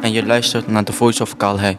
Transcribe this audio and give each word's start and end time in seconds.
En 0.00 0.12
je 0.12 0.26
luistert 0.26 0.68
naar 0.68 0.84
The 0.84 0.92
Voice 0.92 1.22
of 1.22 1.36
Calais. 1.36 1.74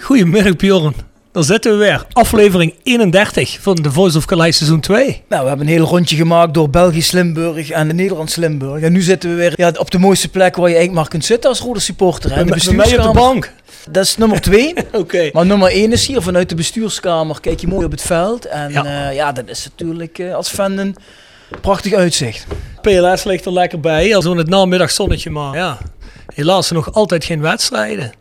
Goedemiddag 0.00 0.56
Bjorn. 0.56 0.94
Dan 1.32 1.44
zitten 1.44 1.70
we 1.72 1.76
weer. 1.78 2.06
Aflevering 2.12 2.74
31 2.82 3.58
van 3.60 3.74
The 3.74 3.90
Voice 3.92 4.16
of 4.16 4.24
Calais 4.24 4.56
seizoen 4.56 4.80
2. 4.80 5.22
Nou, 5.28 5.42
we 5.42 5.48
hebben 5.48 5.66
een 5.66 5.72
heel 5.72 5.84
rondje 5.86 6.16
gemaakt 6.16 6.54
door 6.54 6.70
Belgisch 6.70 7.10
Limburg 7.10 7.70
en 7.70 7.88
de 7.88 7.94
Nederlands 7.94 8.36
Limburg. 8.36 8.82
En 8.82 8.92
nu 8.92 9.00
zitten 9.00 9.30
we 9.30 9.36
weer 9.36 9.52
ja, 9.56 9.72
op 9.78 9.90
de 9.90 9.98
mooiste 9.98 10.28
plek 10.28 10.56
waar 10.56 10.68
je 10.68 10.74
eigenlijk 10.74 10.94
maar 10.94 11.08
kunt 11.08 11.24
zitten 11.24 11.50
als 11.50 11.60
rode 11.60 11.80
supporter. 11.80 12.30
hè, 12.34 12.44
de 12.44 12.44
Bij 12.44 12.56
mij 12.56 12.58
op 12.58 12.64
de 12.64 12.76
bestuurskamer. 12.76 13.14
bank. 13.22 13.52
Dat 13.90 14.04
is 14.04 14.16
nummer 14.16 14.40
twee. 14.40 14.74
Oké. 14.92 15.30
Maar 15.32 15.46
nummer 15.46 15.68
één 15.70 15.92
is 15.92 16.06
hier 16.06 16.22
vanuit 16.22 16.48
de 16.48 16.54
bestuurskamer. 16.54 17.40
Kijk 17.40 17.60
je 17.60 17.66
mooi 17.66 17.84
op 17.84 17.90
het 17.90 18.02
veld. 18.02 18.44
En 18.46 18.72
Ja. 18.72 18.84
ja, 18.84 19.08
ja 19.10 19.32
dat 19.32 19.48
is 19.48 19.64
natuurlijk 19.64 20.18
eh, 20.18 20.34
als 20.34 20.48
fan 20.48 20.78
een 20.78 20.96
prachtig 21.60 21.92
uitzicht. 21.92 22.46
PLS 22.82 23.24
ligt 23.24 23.44
er 23.44 23.52
lekker 23.52 23.80
bij. 23.80 24.16
Als 24.16 24.24
we 24.24 24.36
het 24.36 24.48
namiddagzonnetje 24.48 25.30
maar. 25.30 25.56
Ja. 25.56 25.78
Helaas 26.34 26.70
nog 26.70 26.92
altijd 26.92 27.24
geen 27.24 27.40
wedstrijden. 27.40 28.12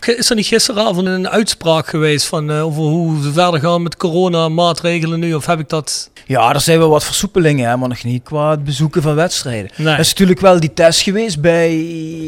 Is 0.00 0.30
er 0.30 0.36
niet 0.36 0.46
gisteravond 0.46 1.06
een 1.06 1.28
uitspraak 1.28 1.86
geweest 1.86 2.26
van 2.26 2.50
eh, 2.50 2.64
over 2.64 2.82
hoe 2.82 3.20
we 3.20 3.32
verder 3.32 3.60
gaan 3.60 3.82
met 3.82 3.96
corona-maatregelen 3.96 5.20
nu? 5.20 5.34
Of 5.34 5.46
heb 5.46 5.58
ik 5.58 5.68
dat... 5.68 6.10
Ja, 6.26 6.54
er 6.54 6.60
zijn 6.60 6.78
wel 6.78 6.88
wat 6.88 7.04
versoepelingen, 7.04 7.68
hè, 7.68 7.76
maar 7.76 7.88
nog 7.88 8.04
niet 8.04 8.22
qua 8.22 8.50
het 8.50 8.64
bezoeken 8.64 9.02
van 9.02 9.14
wedstrijden. 9.14 9.70
Nee. 9.76 9.94
Er 9.94 10.00
is 10.00 10.08
natuurlijk 10.08 10.40
wel 10.40 10.60
die 10.60 10.72
test 10.72 11.00
geweest 11.00 11.40
bij 11.40 11.74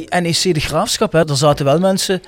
NEC 0.09 0.55
De 0.55 0.61
Graafschap. 0.61 1.13
Hè. 1.13 1.29
Er 1.29 1.37
zaten 1.37 1.65
wel 1.65 1.79
mensen 1.79 2.23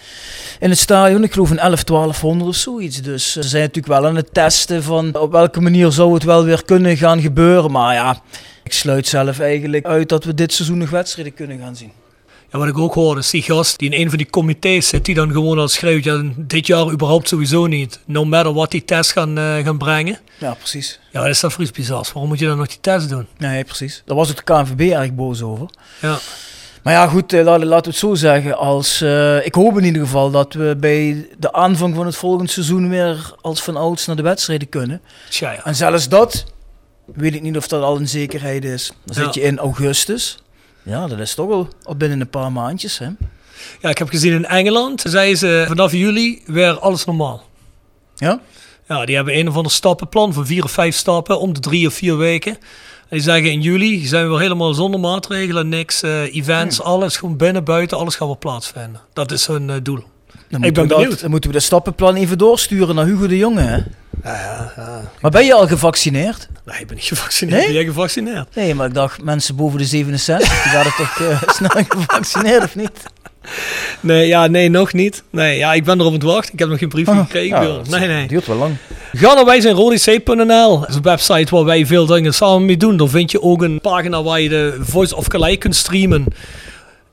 in 0.60 0.70
het 0.70 0.78
stadion, 0.78 1.24
ik 1.24 1.32
geloof 1.32 1.50
een 1.50 1.58
11, 1.58 1.84
1200 1.84 2.50
of 2.50 2.56
zoiets. 2.56 3.02
Dus 3.02 3.32
ze 3.32 3.42
zijn 3.42 3.62
natuurlijk 3.62 4.00
wel 4.00 4.06
aan 4.06 4.16
het 4.16 4.34
testen 4.34 4.82
van 4.82 5.14
op 5.14 5.32
welke 5.32 5.60
manier 5.60 5.92
zou 5.92 6.14
het 6.14 6.22
wel 6.22 6.44
weer 6.44 6.64
kunnen 6.64 6.96
gaan 6.96 7.20
gebeuren. 7.20 7.70
Maar 7.70 7.94
ja, 7.94 8.20
ik 8.64 8.72
sluit 8.72 9.06
zelf 9.06 9.38
eigenlijk 9.38 9.86
uit 9.86 10.08
dat 10.08 10.24
we 10.24 10.34
dit 10.34 10.52
seizoen 10.52 10.78
nog 10.78 10.90
wedstrijden 10.90 11.34
kunnen 11.34 11.58
gaan 11.58 11.76
zien. 11.76 11.92
Ja, 12.56 12.62
wat 12.62 12.70
ik 12.70 12.78
ook 12.78 12.94
hoorde, 12.94 13.20
is 13.20 13.30
die 13.30 13.42
gast 13.42 13.78
die 13.78 13.90
in 13.90 14.00
een 14.00 14.08
van 14.08 14.18
die 14.18 14.30
comité's 14.30 14.88
zit, 14.88 15.04
die 15.04 15.14
dan 15.14 15.32
gewoon 15.32 15.58
al 15.58 15.68
schreeuwt, 15.68 16.04
ja, 16.04 16.22
dit 16.36 16.66
jaar 16.66 16.90
überhaupt 16.90 17.28
sowieso 17.28 17.66
niet. 17.66 18.00
No 18.04 18.24
matter 18.24 18.52
what 18.52 18.70
die 18.70 18.84
test 18.84 19.12
gaan, 19.12 19.38
eh, 19.38 19.56
gaan 19.64 19.78
brengen. 19.78 20.18
Ja, 20.38 20.54
precies. 20.54 21.00
Ja, 21.12 21.20
dat 21.20 21.28
is 21.30 21.40
dan 21.40 21.50
iets 21.58 21.70
bizars. 21.70 22.12
Waarom 22.12 22.28
moet 22.30 22.38
je 22.38 22.46
dan 22.46 22.56
nog 22.56 22.66
die 22.68 22.78
test 22.80 23.08
doen? 23.08 23.26
Nee, 23.38 23.64
precies. 23.64 24.02
Daar 24.06 24.16
was 24.16 24.30
ook 24.30 24.36
de 24.36 24.42
KNVB 24.42 24.80
erg 24.92 25.14
boos 25.14 25.42
over. 25.42 25.66
Ja. 26.00 26.18
Maar 26.82 26.92
ja, 26.92 27.06
goed, 27.06 27.32
eh, 27.32 27.44
laten, 27.44 27.68
we 27.68 27.74
het 27.74 27.96
zo 27.96 28.14
zeggen. 28.14 28.56
Als, 28.58 29.00
eh, 29.00 29.46
ik 29.46 29.54
hoop 29.54 29.78
in 29.78 29.84
ieder 29.84 30.02
geval 30.02 30.30
dat 30.30 30.52
we 30.54 30.76
bij 30.80 31.28
de 31.38 31.52
aanvang 31.52 31.94
van 31.94 32.06
het 32.06 32.16
volgende 32.16 32.50
seizoen 32.50 32.88
weer 32.88 33.34
als 33.40 33.62
van 33.62 33.76
ouds 33.76 34.06
naar 34.06 34.16
de 34.16 34.22
wedstrijden 34.22 34.68
kunnen. 34.68 35.00
Tja, 35.30 35.52
ja. 35.52 35.64
En 35.64 35.74
zelfs 35.76 36.08
dat, 36.08 36.44
weet 37.14 37.34
ik 37.34 37.42
niet 37.42 37.56
of 37.56 37.68
dat 37.68 37.82
al 37.82 37.96
een 37.96 38.08
zekerheid 38.08 38.64
is. 38.64 38.92
Dan 39.04 39.16
Ja. 39.16 39.24
zit 39.24 39.34
je 39.34 39.40
in 39.40 39.58
augustus. 39.58 40.38
Ja, 40.86 41.06
dat 41.06 41.18
is 41.18 41.34
toch 41.34 41.50
al, 41.50 41.68
al 41.82 41.96
binnen 41.96 42.20
een 42.20 42.30
paar 42.30 42.52
maandjes. 42.52 42.98
Hè? 42.98 43.08
ja, 43.80 43.88
ik 43.88 43.98
heb 43.98 44.08
gezien 44.08 44.32
in 44.32 44.46
Engeland, 44.46 45.02
zeiden 45.06 45.38
ze 45.38 45.64
vanaf 45.68 45.92
juli 45.92 46.42
weer 46.46 46.78
alles 46.78 47.04
normaal. 47.04 47.42
Ja? 48.14 48.40
Ja, 48.88 49.04
die 49.04 49.16
hebben 49.16 49.38
een 49.38 49.48
of 49.48 49.56
ander 49.56 49.72
stappenplan 49.72 50.32
van 50.32 50.46
vier 50.46 50.64
of 50.64 50.70
vijf 50.70 50.96
stappen 50.96 51.40
om 51.40 51.52
de 51.52 51.60
drie 51.60 51.86
of 51.86 51.94
vier 51.94 52.16
weken. 52.16 52.52
En 52.52 53.16
die 53.16 53.20
zeggen 53.20 53.50
in 53.50 53.60
juli 53.60 54.06
zijn 54.06 54.24
we 54.24 54.30
weer 54.30 54.40
helemaal 54.40 54.74
zonder 54.74 55.00
maatregelen, 55.00 55.68
niks, 55.68 56.02
eh, 56.02 56.34
events, 56.34 56.80
alles 56.82 57.16
gewoon 57.16 57.36
binnen, 57.36 57.64
buiten, 57.64 57.98
alles 57.98 58.14
gaat 58.14 58.28
weer 58.28 58.36
plaatsvinden. 58.36 59.00
Dat 59.12 59.30
is 59.30 59.46
hun 59.46 59.70
eh, 59.70 59.76
doel. 59.82 60.04
Dan 60.48 60.64
Ik 60.64 60.76
moeten, 60.76 60.88
ben 60.88 60.98
we 60.98 61.08
dat, 61.08 61.20
dan 61.20 61.30
moeten 61.30 61.50
we 61.50 61.56
dat 61.56 61.64
stappenplan 61.64 62.14
even 62.14 62.38
doorsturen 62.38 62.94
naar 62.94 63.04
Hugo 63.04 63.26
de 63.26 63.36
Jonge. 63.36 63.60
Hè? 63.60 63.78
Maar 65.20 65.30
ben 65.30 65.44
je 65.44 65.54
al 65.54 65.66
gevaccineerd? 65.66 66.48
Nee, 66.64 66.80
ik 66.80 66.86
ben 66.86 66.96
niet 66.96 67.04
gevaccineerd. 67.04 67.58
Nee? 67.58 67.66
Ben 67.66 67.74
jij 67.74 67.84
gevaccineerd? 67.84 68.54
Nee, 68.54 68.74
maar 68.74 68.86
ik 68.86 68.94
dacht 68.94 69.22
mensen 69.22 69.56
boven 69.56 69.78
de 69.78 69.84
67, 69.84 70.62
die 70.62 70.72
waren 70.72 70.92
toch 70.96 71.20
eh, 71.20 71.42
snel 71.56 71.84
gevaccineerd 71.88 72.64
of 72.64 72.76
niet? 72.76 73.02
Nee, 74.00 74.26
ja, 74.26 74.46
nee, 74.46 74.68
nog 74.68 74.92
niet. 74.92 75.22
Nee, 75.30 75.58
ja, 75.58 75.72
ik 75.74 75.84
ben 75.84 75.98
erop 75.98 76.06
aan 76.06 76.18
het 76.18 76.22
wachten. 76.22 76.52
Ik 76.52 76.58
heb 76.58 76.68
nog 76.68 76.78
geen 76.78 76.88
brief 76.88 77.08
gekregen. 77.08 77.48
Ja, 77.56 77.60
Björn. 77.60 77.84
dat 77.88 77.98
nee, 77.98 78.08
nee. 78.08 78.28
duurt 78.28 78.46
wel 78.46 78.56
lang. 78.56 78.76
Ga 79.12 79.34
naar 79.34 79.44
wij 79.44 79.60
zijn. 79.60 79.76
Dat 79.76 79.92
is 79.92 80.06
een 80.06 81.02
website 81.02 81.54
waar 81.54 81.64
wij 81.64 81.86
veel 81.86 82.06
dingen 82.06 82.34
samen 82.34 82.64
mee 82.64 82.76
doen. 82.76 82.96
Daar 82.96 83.08
vind 83.08 83.30
je 83.30 83.42
ook 83.42 83.62
een 83.62 83.80
pagina 83.80 84.22
waar 84.22 84.40
je 84.40 84.48
de 84.48 84.76
Voice 84.80 85.16
of 85.16 85.28
Calais 85.28 85.58
kunt 85.58 85.76
streamen. 85.76 86.24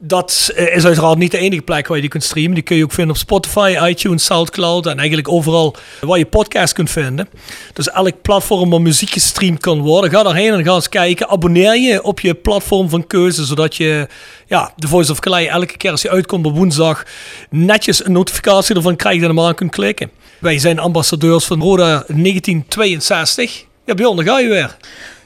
Dat 0.05 0.51
eh, 0.55 0.75
is 0.75 0.85
uiteraard 0.85 1.17
niet 1.17 1.31
de 1.31 1.37
enige 1.37 1.61
plek 1.61 1.87
waar 1.87 1.95
je 1.95 2.01
die 2.01 2.11
kunt 2.11 2.23
streamen. 2.23 2.53
Die 2.53 2.63
kun 2.63 2.75
je 2.75 2.83
ook 2.83 2.91
vinden 2.91 3.15
op 3.15 3.21
Spotify, 3.21 3.77
iTunes, 3.81 4.25
Soundcloud 4.25 4.85
en 4.85 4.97
eigenlijk 4.97 5.29
overal 5.29 5.75
waar 6.01 6.17
je 6.17 6.25
podcast 6.25 6.73
kunt 6.73 6.91
vinden. 6.91 7.29
Dus 7.73 7.89
elk 7.89 8.21
platform 8.21 8.69
waar 8.69 8.81
muziek 8.81 9.09
gestreamd 9.09 9.59
kan 9.59 9.79
worden, 9.79 10.09
ga 10.09 10.23
daarheen 10.23 10.53
en 10.53 10.63
ga 10.63 10.73
eens 10.73 10.89
kijken. 10.89 11.29
Abonneer 11.29 11.77
je 11.77 12.03
op 12.03 12.19
je 12.19 12.33
platform 12.33 12.89
van 12.89 13.07
keuze, 13.07 13.45
zodat 13.45 13.75
je 13.75 14.07
ja, 14.47 14.73
de 14.75 14.87
Voice 14.87 15.11
of 15.11 15.19
Calais 15.19 15.47
elke 15.47 15.77
keer 15.77 15.91
als 15.91 16.01
je 16.01 16.09
uitkomt 16.09 16.45
op 16.45 16.55
woensdag 16.55 17.03
netjes 17.49 18.05
een 18.05 18.11
notificatie 18.11 18.75
ervan 18.75 18.95
krijgt 18.95 19.21
en 19.21 19.27
hem 19.27 19.39
aan 19.39 19.55
kunt 19.55 19.71
klikken. 19.71 20.11
Wij 20.39 20.59
zijn 20.59 20.79
ambassadeurs 20.79 21.45
van 21.45 21.61
Roda 21.61 21.89
1962. 22.07 23.65
Ja, 23.85 23.93
Bjorn, 23.93 24.15
daar 24.15 24.25
ga 24.25 24.39
je 24.39 24.49
weer. 24.49 24.77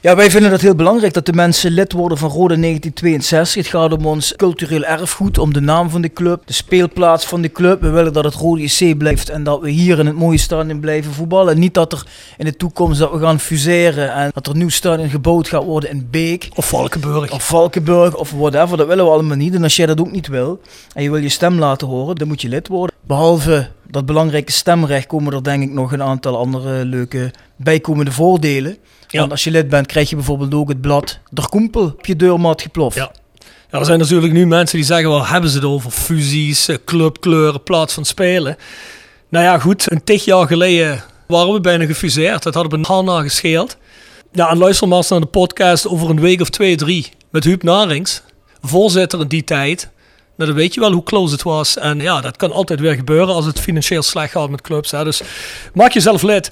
Ja, 0.08 0.16
wij 0.16 0.32
vinden 0.32 0.52
het 0.52 0.62
heel 0.62 0.76
belangrijk 0.76 1.14
dat 1.14 1.26
de 1.26 1.34
mensen 1.34 1.72
lid 1.72 1.92
worden 1.92 2.18
van 2.18 2.30
Rode 2.30 2.60
1962. 2.60 3.56
Het 3.56 3.68
gaat 3.68 3.94
om 4.00 4.06
ons 4.06 4.36
cultureel 4.36 4.84
erfgoed, 4.84 5.38
om 5.38 5.54
de 5.54 5.60
naam 5.60 5.90
van 5.90 6.02
de 6.02 6.14
club, 6.14 6.42
de 6.46 6.54
speelplaats 6.54 7.26
van 7.26 7.42
de 7.42 7.52
club. 7.52 7.82
We 7.82 7.90
willen 7.90 8.14
dat 8.14 8.24
het 8.24 8.34
Rode 8.34 8.62
JC 8.62 8.98
blijft 8.98 9.30
en 9.30 9.44
dat 9.44 9.62
we 9.62 9.70
hier 9.70 10.00
in 10.00 10.06
het 10.06 10.16
mooie 10.16 10.38
stadion 10.38 10.80
blijven 10.80 11.14
voetballen. 11.14 11.60
Niet 11.60 11.74
dat 11.74 11.92
er 11.92 12.06
in 12.38 12.46
de 12.46 12.56
toekomst 12.56 13.00
dat 13.00 13.12
we 13.12 13.20
gaan 13.20 13.40
fuseren 13.40 14.14
en 14.14 14.32
dat 14.34 14.46
er 14.46 14.52
een 14.52 14.58
nieuw 14.58 14.70
stadion 14.70 15.10
gebouwd 15.10 15.48
gaat 15.48 15.64
worden 15.64 15.90
in 15.90 16.08
Beek. 16.12 16.50
Of 16.56 16.68
Valkenburg. 16.68 17.32
Of 17.32 17.48
Valkenburg 17.48 18.16
of 18.16 18.32
whatever, 18.32 18.78
dat 18.78 18.88
willen 18.88 19.06
we 19.06 19.12
allemaal 19.12 19.38
niet. 19.38 19.56
En 19.56 19.64
als 19.64 19.76
jij 19.76 19.86
dat 19.86 20.00
ook 20.00 20.12
niet 20.12 20.28
wil 20.28 20.62
en 20.94 21.04
je 21.04 21.12
wil 21.12 21.22
je 21.22 21.30
stem 21.30 21.60
laten 21.60 21.88
horen, 21.88 22.16
dan 22.16 22.28
moet 22.28 22.42
je 22.42 22.50
lid 22.50 22.68
worden. 22.68 22.96
Behalve 23.08 23.70
dat 23.90 24.06
belangrijke 24.06 24.52
stemrecht 24.52 25.08
komen 25.08 25.34
er 25.34 25.44
denk 25.44 25.64
ik 25.64 25.72
nog 25.72 25.92
een 25.92 26.04
aantal 26.04 26.38
andere 26.38 26.86
leuke 26.86 27.32
bijkomende 27.56 28.12
voordelen. 28.12 28.78
Ja. 29.08 29.20
Want 29.20 29.32
als 29.32 29.44
je 29.44 29.52
lid 29.52 29.70
bent, 29.70 29.88
krijg 29.88 30.10
je 30.10 30.16
bijvoorbeeld 30.16 30.54
ook 30.54 30.70
het 30.70 30.82
blad 30.82 31.20
Der 31.30 31.50
Koempel 31.50 31.84
op 31.84 32.06
je 32.06 32.16
deurmat 32.16 32.62
geploft. 32.62 32.96
Ja. 32.96 33.12
Ja, 33.72 33.80
er 33.80 33.86
zijn 33.86 34.00
natuurlijk 34.00 34.34
nu 34.34 34.48
mensen 34.48 34.78
die 34.78 34.86
zeggen, 34.86 35.10
waar 35.10 35.32
hebben 35.32 35.50
ze 35.50 35.56
het 35.56 35.66
over? 35.66 35.92
Fusies, 35.92 36.68
eh, 36.68 36.76
clubkleuren, 36.86 37.64
plaats 37.64 37.94
van 37.94 38.06
spelen. 38.06 38.58
Nou 39.30 39.46
ja, 39.46 39.60
goed, 39.60 39.92
een 39.92 40.04
tig 40.04 40.26
jaar 40.26 40.48
geleden 40.48 41.04
waren 41.28 41.54
we 41.54 41.62
bijna 41.62 41.86
gefuseerd. 41.86 42.44
Dat 42.44 42.54
hadden 42.54 42.72
we 42.72 42.78
een 42.78 43.06
hand 43.06 43.10
gescheeld. 43.22 43.78
Ja, 44.32 44.50
en 44.50 44.58
luister 44.58 44.88
maar 44.88 44.98
eens 44.98 45.10
naar 45.10 45.20
de 45.20 45.26
podcast 45.26 45.88
over 45.88 46.10
een 46.10 46.20
week 46.20 46.42
of 46.42 46.50
twee, 46.50 46.76
drie. 46.76 47.10
Met 47.30 47.44
Huub 47.44 47.64
Narings, 47.64 48.22
voorzitter 48.62 49.20
in 49.20 49.28
die 49.28 49.44
tijd. 49.44 49.90
Nou, 50.36 50.50
dan 50.50 50.60
weet 50.60 50.74
je 50.74 50.80
wel 50.80 50.92
hoe 50.92 51.04
close 51.04 51.34
het 51.34 51.44
was. 51.44 51.78
En 51.78 52.00
ja, 52.00 52.22
dat 52.22 52.38
kan 52.38 52.52
altijd 52.52 52.80
weer 52.80 52.94
gebeuren 52.94 53.34
als 53.34 53.46
het 53.46 53.60
financieel 53.60 54.02
slecht 54.02 54.32
gaat 54.32 54.50
met 54.50 54.62
clubs. 54.62 54.92
Hè. 54.92 55.04
Dus 55.04 55.22
maak 55.74 55.92
jezelf 55.92 56.22
lid. 56.22 56.52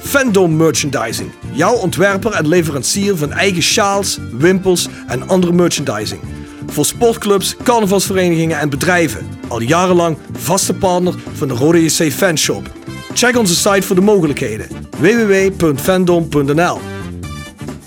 Fandom 0.00 0.56
Merchandising. 0.56 1.30
Jouw 1.52 1.74
ontwerper 1.74 2.32
en 2.32 2.48
leverancier 2.48 3.16
van 3.16 3.32
eigen 3.32 3.62
sjaals, 3.62 4.18
wimpels 4.32 4.88
en 5.06 5.28
andere 5.28 5.52
merchandising. 5.52 6.20
Voor 6.66 6.84
sportclubs, 6.84 7.56
carnavalsverenigingen 7.62 8.58
en 8.58 8.70
bedrijven. 8.70 9.26
Al 9.48 9.60
jarenlang 9.60 10.16
vaste 10.32 10.74
partner 10.74 11.14
van 11.34 11.48
de 11.48 11.54
Rode 11.54 11.84
JC 11.84 12.12
Fanshop. 12.12 12.70
Check 13.14 13.36
onze 13.36 13.54
site 13.54 13.82
voor 13.82 13.96
de 13.96 14.02
mogelijkheden. 14.02 14.66
www.fandom.nl 14.98 16.78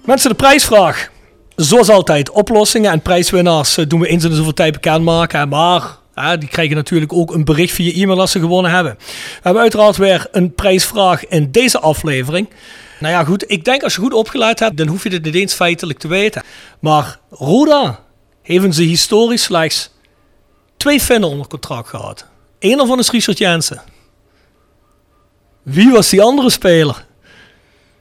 Mensen, 0.05 0.29
de 0.29 0.35
prijsvraag. 0.35 1.11
Zoals 1.55 1.89
altijd, 1.89 2.29
oplossingen 2.29 2.91
en 2.91 3.01
prijswinnaars 3.01 3.77
eh, 3.77 3.85
doen 3.87 3.99
we 3.99 4.07
eens 4.07 4.23
in 4.23 4.29
de 4.29 4.35
zoveel 4.35 4.53
tijd 4.53 4.73
bekendmaken. 4.73 5.49
Maar 5.49 5.97
die 6.39 6.49
krijgen 6.49 6.75
natuurlijk 6.75 7.13
ook 7.13 7.33
een 7.33 7.45
bericht 7.45 7.73
via 7.73 7.93
e-mail 7.93 8.19
als 8.19 8.31
ze 8.31 8.39
gewonnen 8.39 8.71
hebben. 8.71 8.95
We 8.97 9.39
hebben 9.41 9.61
uiteraard 9.61 9.97
weer 9.97 10.27
een 10.31 10.53
prijsvraag 10.53 11.27
in 11.27 11.51
deze 11.51 11.79
aflevering. 11.79 12.49
Nou 12.99 13.13
ja, 13.13 13.23
goed, 13.23 13.51
ik 13.51 13.63
denk 13.63 13.83
als 13.83 13.95
je 13.95 14.01
goed 14.01 14.13
opgeleid 14.13 14.59
hebt, 14.59 14.77
dan 14.77 14.87
hoef 14.87 15.03
je 15.03 15.09
dit 15.09 15.23
niet 15.23 15.35
eens 15.35 15.53
feitelijk 15.53 15.99
te 15.99 16.07
weten. 16.07 16.43
Maar 16.79 17.19
Roda 17.29 17.99
heeft 18.41 18.75
ze 18.75 18.83
historisch 18.83 19.43
slechts 19.43 19.89
twee 20.77 20.99
Finnen 20.99 21.29
onder 21.29 21.47
contract 21.47 21.89
gehad. 21.89 22.25
Eén 22.59 22.77
daarvan 22.77 22.99
is 22.99 23.11
Richard 23.11 23.37
Jensen. 23.37 23.81
Wie 25.65 25.91
was 25.91 26.09
die 26.09 26.21
andere 26.21 26.49
speler? 26.49 27.05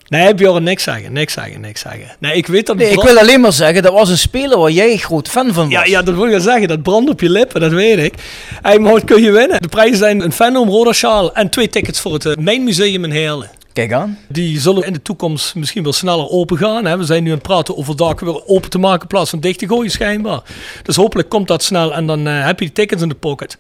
Nee, 0.09 0.35
Bjorn, 0.35 0.63
niks 0.63 0.83
zeggen, 0.83 1.13
niks 1.13 1.33
zeggen, 1.33 1.61
niks 1.61 1.81
zeggen. 1.81 2.17
Nee, 2.19 2.37
ik 2.37 2.47
weet 2.47 2.67
dat... 2.67 2.77
Nee, 2.77 2.91
ik 2.91 3.03
wil 3.03 3.19
alleen 3.19 3.41
maar 3.41 3.53
zeggen, 3.53 3.83
dat 3.83 3.93
was 3.93 4.09
een 4.11 4.19
speler 4.19 4.59
waar 4.59 4.71
jij 4.71 4.97
groot 4.97 5.29
fan 5.29 5.53
van 5.53 5.65
was. 5.65 5.73
Ja, 5.73 5.85
ja, 5.85 6.03
dat 6.03 6.15
wil 6.15 6.29
ik 6.29 6.41
zeggen. 6.41 6.69
Dat 6.69 6.83
brandt 6.83 7.11
op 7.11 7.21
je 7.21 7.31
lippen, 7.31 7.61
dat 7.61 7.73
weet 7.73 7.99
ik. 7.99 8.15
Hey, 8.63 8.79
maar 8.79 8.93
wat 8.93 9.05
kun 9.05 9.23
je 9.23 9.31
winnen? 9.31 9.63
De 9.63 9.69
prijzen 9.69 9.97
zijn 9.97 10.21
een 10.21 10.33
Fandom 10.33 10.69
Roda 10.69 10.93
sjaal 10.93 11.35
en 11.35 11.49
twee 11.51 11.69
tickets 11.69 12.01
voor 12.01 12.13
het 12.13 12.27
eh, 12.27 12.37
Mijn 12.37 12.65
Museum 12.65 13.05
in 13.05 13.11
Heerlen. 13.11 13.51
Kijk 13.73 13.93
aan. 13.93 14.19
Die 14.29 14.61
zullen 14.61 14.87
in 14.87 14.93
de 14.93 15.03
toekomst 15.03 15.55
misschien 15.55 15.83
wel 15.83 15.93
sneller 15.93 16.29
open 16.29 16.59
gaan. 16.59 16.85
Hè? 16.85 16.99
We 16.99 17.05
zijn 17.05 17.23
nu 17.23 17.29
aan 17.29 17.35
het 17.35 17.47
praten 17.47 17.77
over 17.77 17.97
dak 17.97 18.21
weer 18.21 18.47
open 18.47 18.71
te 18.71 18.79
maken 18.79 19.03
in 19.03 19.07
plaats 19.07 19.31
van 19.31 19.41
dicht 19.41 19.59
te 19.59 19.67
gooien 19.67 19.91
schijnbaar. 19.91 20.43
Dus 20.83 20.97
hopelijk 20.97 21.29
komt 21.29 21.49
dat 21.49 21.63
snel 21.63 21.95
en 21.95 22.07
dan 22.07 22.27
eh, 22.27 22.45
heb 22.47 22.59
je 22.59 22.65
die 22.65 22.75
tickets 22.75 23.03
in 23.03 23.09
de 23.09 23.15
pocket. 23.15 23.59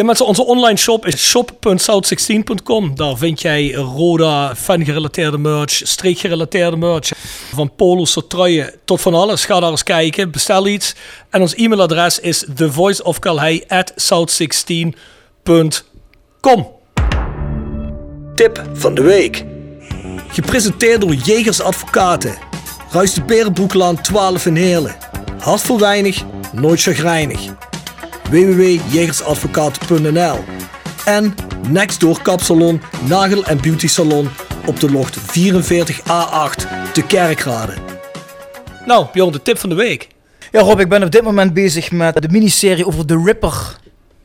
Ja, 0.00 0.06
mensen, 0.06 0.26
onze 0.26 0.44
online 0.44 0.76
shop 0.76 1.06
is 1.06 1.28
shop.south16.com. 1.28 2.94
Daar 2.94 3.16
vind 3.16 3.40
jij 3.40 3.72
Roda 3.72 4.56
fan-gerelateerde 4.56 5.38
merch, 5.38 5.80
streekgerelateerde 5.84 6.76
merch. 6.76 7.10
Van 7.54 7.74
polo's 7.76 8.12
tot 8.12 8.30
truien 8.30 8.74
tot 8.84 9.00
van 9.00 9.14
alles. 9.14 9.44
Ga 9.44 9.60
daar 9.60 9.70
eens 9.70 9.82
kijken, 9.82 10.30
bestel 10.30 10.66
iets. 10.66 10.94
En 11.30 11.40
ons 11.40 11.54
e-mailadres 11.54 12.18
is 12.18 12.44
thevoiceofcalhei 12.54 13.64
at 13.68 13.92
south16.com. 13.92 16.66
Tip 18.34 18.64
van 18.72 18.94
de 18.94 19.02
week. 19.02 19.44
Gepresenteerd 20.28 21.00
door 21.00 21.14
Jegers 21.14 21.60
Advocaten. 21.60 22.38
Ruist 22.90 23.14
de 23.14 23.22
Berenbroeklaan 23.22 24.00
12 24.00 24.46
in 24.46 24.56
Heerlen. 24.56 24.96
Hart 25.38 25.60
voor 25.60 25.78
weinig, 25.78 26.22
nooit 26.52 26.82
chagrijnig. 26.82 27.40
www.jegersadvocaten.nl 28.30 30.38
En 31.04 31.34
Nextdoor 31.68 32.22
Kapsalon, 32.22 32.80
Nagel 33.08 33.44
en 33.44 33.60
Beauty 33.60 33.86
Salon 33.86 34.28
op 34.66 34.80
de 34.80 34.90
locht 34.90 35.18
44A8 35.18 36.66
te 36.92 37.02
Kerkrade. 37.06 37.72
Nou, 38.86 39.06
Bjorn, 39.12 39.32
de 39.32 39.42
tip 39.42 39.58
van 39.58 39.68
de 39.68 39.74
week. 39.74 40.08
Ja, 40.52 40.60
Rob, 40.60 40.80
ik 40.80 40.88
ben 40.88 41.02
op 41.02 41.10
dit 41.10 41.22
moment 41.22 41.54
bezig 41.54 41.90
met 41.90 42.22
de 42.22 42.28
miniserie 42.28 42.86
over 42.86 43.06
The 43.06 43.22
Ripper. 43.24 43.76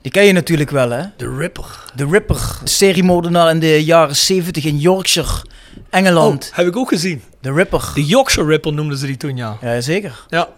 Die 0.02 0.12
ken 0.12 0.26
je 0.26 0.32
natuurlijk 0.32 0.70
wel, 0.70 0.90
hè? 0.90 1.04
De 1.18 1.36
Ripper. 1.38 1.66
The 1.96 2.08
Ripper, 2.10 2.58
seriemoordenaar 2.64 3.50
in 3.50 3.60
de 3.60 3.84
jaren 3.84 4.16
70 4.16 4.66
in 4.66 4.78
Yorkshire, 4.78 5.44
Engeland. 5.90 6.48
Oh, 6.52 6.58
heb 6.58 6.68
ik 6.68 6.76
ook 6.76 6.90
gezien. 6.90 7.24
The 7.42 7.54
Ripper. 7.54 7.92
De 7.94 8.06
Yorkshire 8.06 8.48
Ripper 8.48 8.74
noemden 8.74 8.98
ze 8.98 9.06
die 9.06 9.18
toen, 9.18 9.38
ja. 9.38 9.58
Ja, 9.62 9.82
zeker. 9.82 10.26
Ja. 10.30 10.50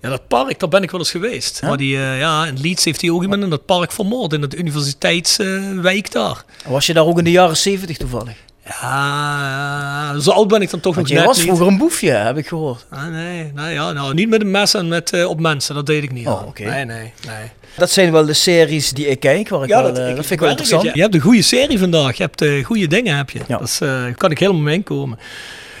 Ja, 0.00 0.08
dat 0.08 0.28
park, 0.28 0.58
daar 0.58 0.68
ben 0.68 0.82
ik 0.82 0.90
wel 0.90 1.00
eens 1.00 1.10
geweest. 1.10 1.62
Maar 1.62 1.76
die, 1.76 1.96
eh, 1.96 2.18
ja, 2.18 2.46
in 2.46 2.60
Leeds 2.60 2.84
heeft 2.84 3.00
hij 3.00 3.10
ook 3.10 3.22
iemand 3.22 3.42
in 3.42 3.50
dat 3.50 3.64
park 3.64 3.92
vermoord, 3.92 4.32
in 4.32 4.42
het 4.42 4.54
universiteitswijk 4.54 6.12
daar. 6.12 6.44
Was 6.66 6.86
je 6.86 6.94
daar 6.94 7.04
ook 7.06 7.18
in 7.18 7.24
de 7.24 7.30
jaren 7.30 7.56
70 7.56 7.96
toevallig? 7.96 8.34
Ja, 8.80 10.18
zo 10.20 10.30
oud 10.30 10.48
ben 10.48 10.62
ik 10.62 10.70
dan 10.70 10.80
toch 10.80 10.94
Want 10.94 11.08
nog 11.08 11.16
net 11.16 11.26
was 11.26 11.36
niet. 11.36 11.46
vroeger 11.46 11.66
een 11.66 11.78
boefje, 11.78 12.10
heb 12.10 12.36
ik 12.36 12.46
gehoord. 12.48 12.86
Ah, 12.90 13.06
nee, 13.06 13.50
nou 13.54 13.70
ja, 13.70 13.92
nou, 13.92 14.14
niet 14.14 14.28
met 14.28 14.40
een 14.40 14.50
mes 14.50 14.74
en 14.74 14.88
met, 14.88 15.12
eh, 15.12 15.28
op 15.28 15.40
mensen, 15.40 15.74
dat 15.74 15.86
deed 15.86 16.02
ik 16.02 16.12
niet. 16.12 16.26
Oh. 16.26 16.42
Nee, 16.54 16.84
nee, 16.84 17.12
nee. 17.26 17.50
Dat 17.76 17.90
zijn 17.90 18.12
wel 18.12 18.26
de 18.26 18.32
series 18.32 18.92
die 18.92 19.06
ik 19.06 19.20
kijk, 19.20 19.48
waar 19.48 19.62
ik 19.62 19.68
wel, 19.68 19.88
eh, 19.88 19.94
dat, 19.94 20.04
vind 20.06 20.30
ik 20.30 20.40
wel 20.40 20.48
het. 20.48 20.58
interessant. 20.58 20.82
Je, 20.82 20.90
je 20.94 21.00
hebt 21.00 21.14
een 21.14 21.20
goede 21.20 21.42
serie 21.42 21.78
vandaag, 21.78 22.16
je 22.16 22.22
hebt 22.22 22.64
goede 22.64 22.86
dingen, 22.86 23.16
heb 23.16 23.30
je. 23.30 23.40
Ja. 23.46 23.58
Dat 23.58 23.68
is, 23.68 23.78
kan 24.16 24.30
ik 24.30 24.38
helemaal 24.38 24.62
mee 24.62 24.74
inkomen. 24.74 25.18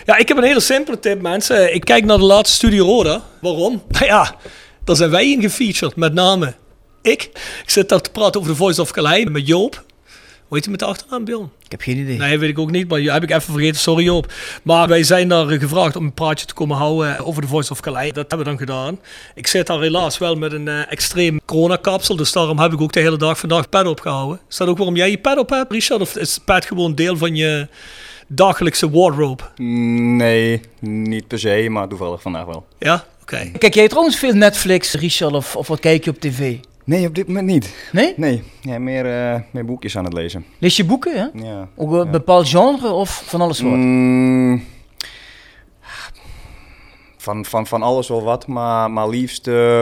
Ja, 0.06 0.16
ik 0.16 0.28
heb 0.28 0.36
een 0.36 0.44
hele 0.44 0.60
simpele 0.60 0.98
tip, 0.98 1.20
mensen. 1.22 1.74
Ik 1.74 1.84
kijk 1.84 2.04
naar 2.04 2.18
de 2.18 2.24
laatste 2.24 2.56
Studio 2.56 2.84
Roda. 2.84 3.22
Waarom? 3.40 3.82
Nou 3.88 4.04
ja, 4.14 4.36
daar 4.84 4.96
zijn 4.96 5.10
wij 5.10 5.30
in 5.30 5.40
gefeatured, 5.40 5.96
met 5.96 6.12
name 6.12 6.54
ik. 7.02 7.22
Ik 7.62 7.70
zit 7.70 7.88
daar 7.88 8.00
te 8.00 8.10
praten 8.10 8.40
over 8.40 8.52
de 8.52 8.58
Voice 8.58 8.80
of 8.80 8.90
Calais 8.90 9.24
met 9.24 9.46
Joop. 9.46 9.84
Hoe 10.48 10.56
heet 10.56 10.62
hij 10.62 10.70
met 10.70 10.80
de 10.80 10.86
achternaam, 10.86 11.24
Bjorn? 11.24 11.50
Ik 11.64 11.70
heb 11.70 11.80
geen 11.80 11.96
idee. 11.96 12.18
Nee, 12.18 12.38
weet 12.38 12.50
ik 12.50 12.58
ook 12.58 12.70
niet, 12.70 12.88
maar 12.88 13.00
heb 13.00 13.22
ik 13.22 13.30
even 13.30 13.52
vergeten. 13.52 13.80
Sorry 13.80 14.04
Joop. 14.04 14.32
Maar 14.62 14.88
wij 14.88 15.02
zijn 15.02 15.28
daar 15.28 15.46
gevraagd 15.46 15.96
om 15.96 16.04
een 16.04 16.14
praatje 16.14 16.46
te 16.46 16.54
komen 16.54 16.76
houden 16.76 17.24
over 17.24 17.42
de 17.42 17.48
Voice 17.48 17.72
of 17.72 17.80
Calais. 17.80 18.12
Dat 18.12 18.16
hebben 18.28 18.38
we 18.38 18.44
dan 18.44 18.58
gedaan. 18.58 19.00
Ik 19.34 19.46
zit 19.46 19.66
daar 19.66 19.80
helaas 19.80 20.18
wel 20.18 20.34
met 20.34 20.52
een 20.52 20.68
eh, 20.68 20.92
extreem 20.92 21.40
coronakapsel, 21.44 22.16
dus 22.16 22.32
daarom 22.32 22.58
heb 22.58 22.72
ik 22.72 22.80
ook 22.80 22.92
de 22.92 23.00
hele 23.00 23.18
dag 23.18 23.38
vandaag 23.38 23.68
pad 23.68 23.86
opgehouden. 23.86 24.40
Is 24.48 24.56
dat 24.56 24.68
ook 24.68 24.76
waarom 24.76 24.96
jij 24.96 25.10
je 25.10 25.18
pad 25.18 25.38
op 25.38 25.50
hebt, 25.50 25.72
Richard? 25.72 26.00
Of 26.00 26.16
is 26.16 26.38
pad 26.44 26.64
gewoon 26.64 26.94
deel 26.94 27.16
van 27.16 27.36
je 27.36 27.68
dagelijkse 28.26 28.90
wardrobe? 28.90 29.42
Nee, 29.56 30.60
niet 30.80 31.26
per 31.26 31.38
se, 31.38 31.66
maar 31.70 31.88
toevallig 31.88 32.22
vandaag 32.22 32.44
wel. 32.44 32.66
Ja? 32.78 33.04
Oké. 33.22 33.50
Kijk 33.58 33.74
jij 33.74 33.88
trouwens 33.88 34.16
veel 34.18 34.32
Netflix, 34.32 34.94
Richard, 34.94 35.32
of, 35.34 35.56
of 35.56 35.66
wat 35.68 35.80
kijk 35.80 36.04
je 36.04 36.10
op 36.10 36.20
tv? 36.20 36.56
Nee, 36.84 37.06
op 37.06 37.14
dit 37.14 37.26
moment 37.26 37.46
niet. 37.46 37.74
Nee? 37.92 38.14
Nee, 38.16 38.42
ja, 38.60 38.78
meer, 38.78 39.06
eh, 39.34 39.40
meer 39.50 39.64
boekjes 39.64 39.96
aan 39.96 40.04
het 40.04 40.12
lezen. 40.12 40.44
Lees 40.58 40.76
je 40.76 40.84
boeken, 40.84 41.12
hè? 41.16 41.46
Ja. 41.48 41.68
Ook 41.76 41.92
een 41.92 42.04
Ja. 42.04 42.10
bepaald 42.10 42.48
genre 42.48 42.88
of 42.88 43.22
van 43.26 43.40
alles 43.40 43.60
wat? 43.60 43.72
Mm, 43.72 44.64
van, 47.16 47.44
van, 47.44 47.66
van 47.66 47.82
alles 47.82 48.08
wel 48.08 48.22
wat, 48.22 48.46
maar, 48.46 48.90
maar 48.90 49.08
liefst 49.08 49.46
eh, 49.48 49.80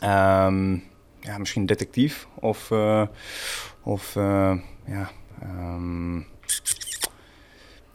ehm, 0.00 0.72
ja, 1.20 1.38
misschien 1.38 1.66
detectief 1.66 2.26
of, 2.40 2.70
eh, 2.70 3.02
of 3.82 4.16
eh, 4.16 4.52
ja, 4.86 5.10
ehm, 5.42 6.16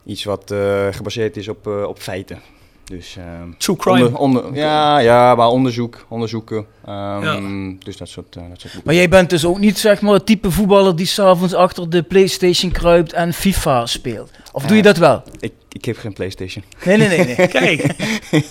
iets 0.08 0.24
wat 0.24 0.52
eh, 0.52 0.88
gebaseerd 0.92 1.38
is 1.38 1.48
op, 1.48 1.68
eh, 1.68 1.84
op 1.84 2.00
feiten. 2.00 2.42
Dus, 2.84 3.16
ehm, 3.18 3.50
True 3.58 3.76
crime. 3.76 4.06
onder- 4.06 4.20
onder- 4.20 4.56
ja, 4.56 5.00
ja, 5.00 5.36
maar 5.36 5.48
onderzoek, 5.48 6.06
onderzoeken. 6.08 6.66
ehm, 6.86 7.74
Dus 7.80 7.98
dat 7.98 8.08
soort, 8.08 8.36
eh, 8.36 8.44
dat 8.50 8.60
soort. 8.62 8.84
Maar 8.84 8.94
jij 8.94 9.10
bent 9.10 9.30
dus 9.30 9.46
ook 9.46 9.60
niet 9.60 9.78
zeg 9.78 10.02
maar 10.02 10.14
het 10.14 10.26
type 10.26 10.52
voetballer 10.52 10.96
die 10.96 11.06
s'avonds 11.06 11.54
achter 11.54 11.90
de 11.90 12.04
Playstation 12.04 12.72
kruipt 12.72 13.14
en 13.14 13.34
FIFA 13.34 13.86
speelt. 13.86 14.32
Of 14.58 14.66
doe 14.66 14.78
je 14.78 14.84
dat 14.84 14.98
wel? 14.98 15.24
Ik, 15.40 15.54
ik 15.72 15.86
heb 15.86 15.98
geen 15.98 16.14
Playstation. 16.14 16.64
Nee, 16.86 16.98
nee, 16.98 17.08
nee. 17.08 17.36
nee. 17.36 17.48
Kijk. 17.58 17.86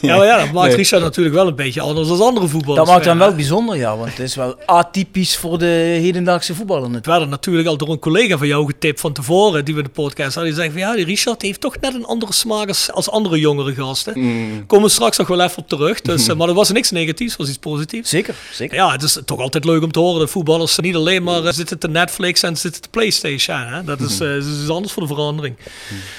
Ja, 0.01 0.17
maar 0.17 0.27
ja, 0.27 0.39
dat 0.39 0.53
maakt 0.53 0.67
Nee. 0.67 0.77
Richard 0.77 1.03
natuurlijk 1.03 1.35
wel 1.35 1.47
een 1.47 1.55
beetje 1.55 1.81
anders 1.81 2.09
dan 2.09 2.21
andere 2.21 2.49
voetballers. 2.49 2.85
Dat 2.85 2.95
maakt 2.95 3.07
hem 3.07 3.19
wel 3.19 3.35
bijzonder, 3.35 3.77
ja. 3.77 3.97
Want 3.97 4.11
het 4.11 4.19
is 4.19 4.35
wel 4.35 4.57
atypisch 4.67 5.37
voor 5.37 5.59
de 5.59 5.99
hedendaagse 6.01 6.55
voetballer. 6.55 6.83
Het 6.83 6.93
natuurlijk. 6.93 7.19
werd 7.19 7.31
natuurlijk 7.31 7.69
al 7.69 7.77
door 7.77 7.89
een 7.89 7.99
collega 7.99 8.39
van 8.39 8.47
jou 8.47 8.67
getipt 8.67 9.01
van 9.01 9.13
tevoren, 9.13 9.65
die 9.65 9.75
we 9.75 9.81
in 9.81 9.87
de 9.87 9.93
podcast 9.93 10.35
hadden. 10.35 10.53
Die 10.53 10.63
zei 10.63 10.71
van 10.71 10.81
ja, 10.81 10.95
die 10.95 11.05
Richard 11.05 11.43
heeft 11.43 11.61
toch 11.61 11.81
net 11.81 11.95
een 11.95 12.05
andere 12.05 12.33
smaak 12.33 12.69
als, 12.69 12.93
als 12.93 13.11
andere 13.11 13.39
jongere 13.39 13.75
gasten. 13.75 14.19
Mm. 14.19 14.67
Komen 14.67 14.87
we 14.87 14.93
straks 14.93 15.17
nog 15.17 15.29
wel 15.29 15.41
even 15.41 15.59
op 15.59 15.69
terug. 15.69 16.01
Dus, 16.01 16.27
eh, 16.29 16.37
maar 16.37 16.47
dat 16.47 16.57
was 16.57 16.71
niks 16.71 16.91
negatiefs, 16.91 17.31
het 17.31 17.41
was 17.41 17.49
iets 17.49 17.59
positiefs. 17.59 18.11
Zeker, 18.11 18.35
zeker. 18.53 18.77
Ja, 18.77 18.93
het 18.93 19.03
is 19.03 19.19
toch 19.25 19.41
altijd 19.41 19.65
leuk 19.65 19.83
om 19.83 19.93
te 19.93 19.99
horen 19.99 20.21
dat 20.21 20.31
voetballers 20.31 20.79
niet 20.79 20.95
alleen 20.95 21.23
maar 21.23 21.45
eh, 21.45 21.53
zitten 21.53 21.79
te 21.79 21.89
Netflix 21.89 22.43
en 22.43 22.57
zitten 22.57 22.83
te 22.83 22.89
Playstation. 22.89 23.61
Hè? 23.67 23.85
Dat 23.85 24.01
is, 24.01 24.21
eh, 24.21 24.29
dat 24.29 24.45
is 24.63 24.69
anders 24.69 24.93
voor 24.93 25.03
de 25.03 25.09
verandering. 25.09 25.57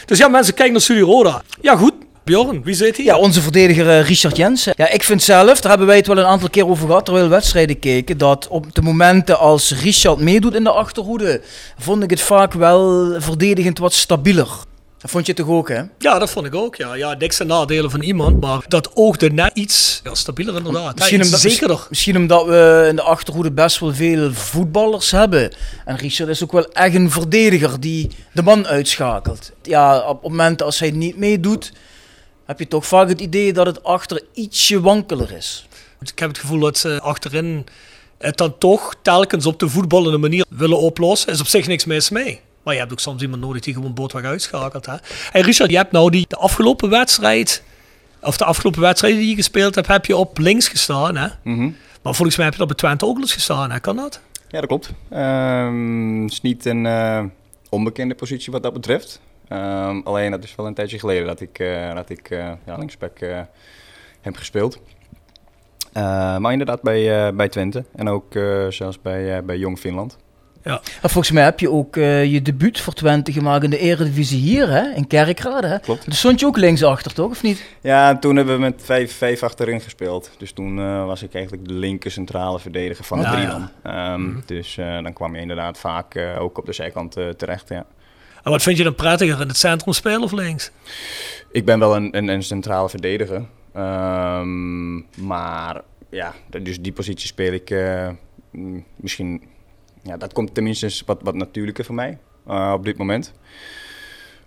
Dus 0.05 0.17
ja, 0.17 0.27
mensen, 0.27 0.53
kijken 0.53 0.73
naar 0.73 0.81
Studio 0.81 1.05
Roda. 1.05 1.41
Ja, 1.61 1.75
goed. 1.75 1.93
Bjorn, 2.23 2.63
wie 2.63 2.75
zit 2.75 2.95
hier? 2.95 3.05
Ja, 3.05 3.17
onze 3.17 3.41
verdediger 3.41 3.89
eh, 3.89 4.07
Richard 4.07 4.37
Jensen. 4.37 4.73
Ja, 4.75 4.89
ik 4.89 5.03
vind 5.03 5.23
zelf, 5.23 5.61
daar 5.61 5.69
hebben 5.69 5.87
wij 5.87 5.97
het 5.97 6.07
wel 6.07 6.17
een 6.17 6.25
aantal 6.25 6.49
keer 6.49 6.67
over 6.67 6.87
gehad 6.87 7.05
terwijl 7.05 7.25
we 7.25 7.31
wedstrijden 7.31 7.79
keken, 7.79 8.17
dat 8.17 8.47
op 8.47 8.75
de 8.75 8.81
momenten 8.81 9.39
als 9.39 9.71
Richard 9.81 10.19
meedoet 10.19 10.55
in 10.55 10.63
de 10.63 10.71
achterhoede, 10.71 11.41
vond 11.77 12.03
ik 12.03 12.09
het 12.09 12.21
vaak 12.21 12.53
wel 12.53 13.15
verdedigend 13.21 13.77
wat 13.77 13.93
stabieler. 13.93 14.47
Dat 15.07 15.15
vond 15.15 15.27
je 15.27 15.33
toch 15.33 15.47
ook, 15.47 15.69
hè? 15.69 15.81
Ja, 15.97 16.19
dat 16.19 16.29
vond 16.29 16.45
ik 16.45 16.55
ook. 16.55 16.75
Ja, 16.75 16.93
ja 16.93 17.13
niks 17.13 17.37
ten 17.37 17.47
nadelen 17.47 17.91
van 17.91 18.01
iemand, 18.01 18.41
maar 18.41 18.63
dat 18.67 18.95
oogde 18.95 19.29
net 19.29 19.51
iets 19.53 20.01
ja, 20.03 20.15
stabieler 20.15 20.55
inderdaad. 20.55 20.95
Misschien 20.95 21.17
Misschien 21.17 21.23
omdat, 21.23 21.39
zekerder. 21.51 21.85
misschien 21.89 22.17
omdat 22.17 22.45
we 22.45 22.85
in 22.89 22.95
de 22.95 23.01
achterhoede 23.01 23.51
best 23.51 23.79
wel 23.79 23.93
veel 23.93 24.33
voetballers 24.33 25.11
hebben. 25.11 25.51
En 25.85 25.97
Richard 25.97 26.29
is 26.29 26.43
ook 26.43 26.51
wel 26.51 26.71
echt 26.71 26.95
een 26.95 27.11
verdediger 27.11 27.79
die 27.79 28.09
de 28.31 28.43
man 28.43 28.67
uitschakelt. 28.67 29.51
Ja, 29.63 29.99
op 29.99 30.23
momenten 30.23 30.65
als 30.65 30.79
hij 30.79 30.91
niet 30.91 31.17
meedoet, 31.17 31.73
heb 32.45 32.59
je 32.59 32.67
toch 32.67 32.85
vaak 32.85 33.09
het 33.09 33.21
idee 33.21 33.53
dat 33.53 33.65
het 33.65 33.83
achter 33.83 34.21
ietsje 34.33 34.81
wankeler 34.81 35.31
is. 35.31 35.67
Ik 36.01 36.19
heb 36.19 36.29
het 36.29 36.37
gevoel 36.37 36.59
dat 36.59 36.77
ze 36.77 36.99
achterin 37.01 37.65
het 38.17 38.37
dan 38.37 38.57
toch 38.57 38.95
telkens 39.01 39.45
op 39.45 39.59
de 39.59 39.69
voetballende 39.69 40.17
manier 40.17 40.45
willen 40.49 40.79
oplossen. 40.79 41.31
is 41.33 41.39
op 41.39 41.47
zich 41.47 41.67
niks 41.67 41.85
mis 41.85 42.09
mee. 42.09 42.41
Maar 42.67 42.75
je 42.75 42.81
hebt 42.81 42.93
ook 42.95 42.99
soms 42.99 43.21
iemand 43.21 43.41
nodig 43.41 43.61
die 43.61 43.73
gewoon 43.73 43.93
bootweg 43.93 44.23
uitschakelt. 44.23 44.85
Hè? 44.85 44.95
Hey 45.31 45.41
Richard, 45.41 45.69
je 45.69 45.77
hebt 45.77 45.91
nou 45.91 46.11
die 46.11 46.25
de 46.27 46.35
afgelopen 46.35 46.89
wedstrijd, 46.89 47.63
of 48.21 48.37
de 48.37 48.45
afgelopen 48.45 48.81
wedstrijden 48.81 49.19
die 49.19 49.29
je 49.29 49.35
gespeeld 49.35 49.75
hebt, 49.75 49.87
heb 49.87 50.05
je 50.05 50.17
op 50.17 50.37
links 50.37 50.67
gestaan. 50.67 51.15
Hè? 51.15 51.27
Mhm. 51.43 51.71
Maar 52.01 52.13
volgens 52.15 52.35
mij 52.35 52.45
heb 52.45 52.53
je 52.53 52.59
dat 52.59 52.67
bij 52.67 52.77
Twente 52.77 53.05
ook 53.05 53.17
eens 53.17 53.33
gestaan. 53.33 53.71
Hè? 53.71 53.79
Kan 53.79 53.95
dat? 53.95 54.21
Ja, 54.47 54.59
dat 54.59 54.67
klopt. 54.67 54.91
Ehm, 55.09 56.21
Het 56.21 56.31
is 56.31 56.41
niet 56.41 56.65
een 56.65 56.85
eh, 56.85 57.23
onbekende 57.69 58.15
positie 58.15 58.51
wat 58.51 58.63
dat 58.63 58.73
betreft. 58.73 59.21
Ehm, 59.47 59.99
alleen 60.03 60.31
dat 60.31 60.43
is 60.43 60.55
wel 60.55 60.65
een 60.65 60.73
tijdje 60.73 60.99
geleden 60.99 61.27
dat 61.27 61.41
ik, 61.41 61.59
eh, 61.59 61.95
dat 61.95 62.09
ik 62.09 62.29
eh, 62.29 62.51
ja, 62.65 62.77
linksback 62.77 63.19
heb 64.21 64.35
gespeeld. 64.35 64.79
Maar 66.39 66.51
inderdaad 66.51 66.81
bij, 66.81 67.35
bij 67.35 67.49
Twente 67.49 67.85
en 67.95 68.09
ook 68.09 68.33
zelfs 68.69 69.01
bij, 69.01 69.43
bij 69.43 69.57
Jong 69.57 69.79
Finland. 69.79 70.17
Ja. 70.67 70.81
En 71.01 71.09
volgens 71.09 71.31
mij 71.31 71.43
heb 71.43 71.59
je 71.59 71.71
ook 71.71 71.95
eh, 71.97 72.25
je 72.25 72.41
debuut 72.41 72.79
voor 72.79 72.93
Twente 72.93 73.31
gemaakt 73.31 73.63
in 73.63 73.69
de 73.69 73.77
Eredivisie 73.77 74.39
hier, 74.39 74.69
hè? 74.69 74.93
In 74.95 75.07
Kerkrade, 75.07 75.67
hè? 75.67 75.79
Klopt. 75.79 76.05
Dus 76.05 76.19
stond 76.19 76.39
je 76.39 76.45
ook 76.45 76.57
linksachter, 76.57 77.13
toch? 77.13 77.29
Of 77.29 77.43
niet? 77.43 77.63
Ja, 77.81 78.09
en 78.09 78.19
toen 78.19 78.35
hebben 78.35 78.53
we 78.55 78.61
met 78.61 78.83
5-5 79.37 79.39
achterin 79.39 79.81
gespeeld. 79.81 80.31
Dus 80.37 80.51
toen 80.51 80.79
eh, 80.79 81.05
was 81.05 81.23
ik 81.23 81.33
eigenlijk 81.33 81.67
de 81.67 81.73
linker 81.73 82.11
centrale 82.11 82.59
verdediger 82.59 83.05
van 83.05 83.17
de 83.17 83.23
Ja, 83.23 83.31
drie 83.31 83.43
ja. 83.43 83.71
Ehm, 83.83 84.33
Dus 84.45 84.77
eh, 84.77 85.03
dan 85.03 85.13
kwam 85.13 85.35
je 85.35 85.41
inderdaad 85.41 85.79
vaak 85.79 86.15
eh, 86.15 86.41
ook 86.41 86.57
op 86.57 86.65
de 86.65 86.73
zijkant 86.73 87.17
eh, 87.17 87.29
terecht, 87.29 87.69
ja. 87.69 87.85
En 88.43 88.51
wat 88.51 88.61
vind 88.61 88.77
je 88.77 88.83
dan 88.83 88.95
prettiger, 88.95 89.41
in 89.41 89.47
het 89.47 89.57
centrum 89.57 89.93
spelen 89.93 90.21
of 90.21 90.31
links? 90.31 90.71
Ik 91.51 91.65
ben 91.65 91.79
wel 91.79 91.95
een, 91.95 92.17
een, 92.17 92.27
een 92.27 92.43
centrale 92.43 92.89
verdediger. 92.89 93.45
Ehm, 93.73 94.95
maar 95.27 95.81
ja, 96.09 96.33
dus 96.61 96.81
die 96.81 96.91
positie 96.91 97.27
speel 97.27 97.53
ik 97.53 97.75
misschien... 98.95 99.43
Ja, 100.07 100.17
dat 100.17 100.33
komt 100.33 100.53
tenminste 100.53 101.03
wat, 101.05 101.21
wat 101.21 101.35
natuurlijker 101.35 101.85
voor 101.85 101.95
mij 101.95 102.17
eh, 102.45 102.71
op 102.75 102.85
dit 102.85 102.97
moment. 102.97 103.33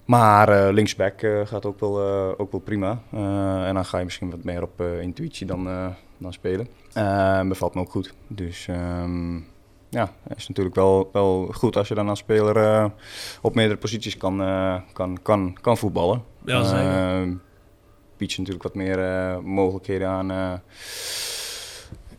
Maar 0.05 0.49
eh, 0.49 0.73
linksback 0.73 1.23
eh, 1.23 1.47
gaat 1.47 1.67
ook 1.67 1.81
wel, 1.81 1.99
ook 2.39 2.53
wel 2.53 2.61
prima. 2.61 3.03
En 3.67 3.75
dan 3.75 3.85
ga 3.85 3.99
je 3.99 4.05
misschien 4.05 4.31
wat 4.31 4.45
meer 4.45 4.63
op 4.63 4.81
intuïtie 5.01 5.47
dan, 5.47 5.95
dan 6.19 6.33
spelen. 6.33 6.69
Bevalt 7.49 7.75
me 7.75 7.81
ook 7.81 7.91
goed. 7.91 8.15
Dus 8.27 8.69
ehm, 8.69 9.37
ja, 9.89 10.13
het 10.29 10.39
is 10.39 10.49
natuurlijk 10.49 10.77
wel, 10.77 11.09
wel 11.13 11.49
goed 11.53 11.77
als 11.77 11.89
je 11.89 11.95
dan 11.95 12.09
als 12.09 12.19
speler 12.19 12.91
op 13.43 13.55
meerdere 13.55 13.79
posities 13.79 14.17
kan, 14.17 14.37
kan, 14.93 15.19
kan, 15.23 15.57
kan 15.61 15.77
voetballen. 15.77 16.23
Ja, 16.45 16.65
zeker. 16.65 17.23
Eh, 17.23 17.29
biedt 18.17 18.33
je 18.33 18.39
natuurlijk 18.39 18.63
wat 18.63 18.75
meer 18.75 18.99
mogelijkheden 19.43 20.09
aan, 20.09 20.63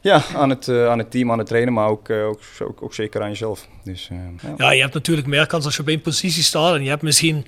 ja, 0.02 0.24
aan, 0.36 0.50
het, 0.50 0.68
eh, 0.68 0.88
aan 0.88 0.98
het 0.98 1.12
team, 1.12 1.32
aan 1.32 1.38
het 1.38 1.48
trainen, 1.48 1.74
maar 1.74 1.88
ook, 1.88 2.10
eh, 2.10 2.28
ook, 2.28 2.82
ook, 2.82 2.94
zeker 2.94 3.22
aan 3.22 3.30
jezelf. 3.30 3.68
Dus, 3.84 4.10
eh, 4.12 4.18
ja. 4.42 4.54
Ja, 4.58 4.72
je 4.72 4.82
hebt 4.82 4.94
natuurlijk 4.94 5.28
meer 5.28 5.48
kans 5.48 5.66
als 5.66 5.76
je 5.76 5.82
op 5.82 5.88
één 5.88 6.02
positie 6.02 6.44
staat. 6.44 6.76
En 6.76 6.84
je 6.84 6.90
hebt 6.90 7.02
misschien 7.02 7.46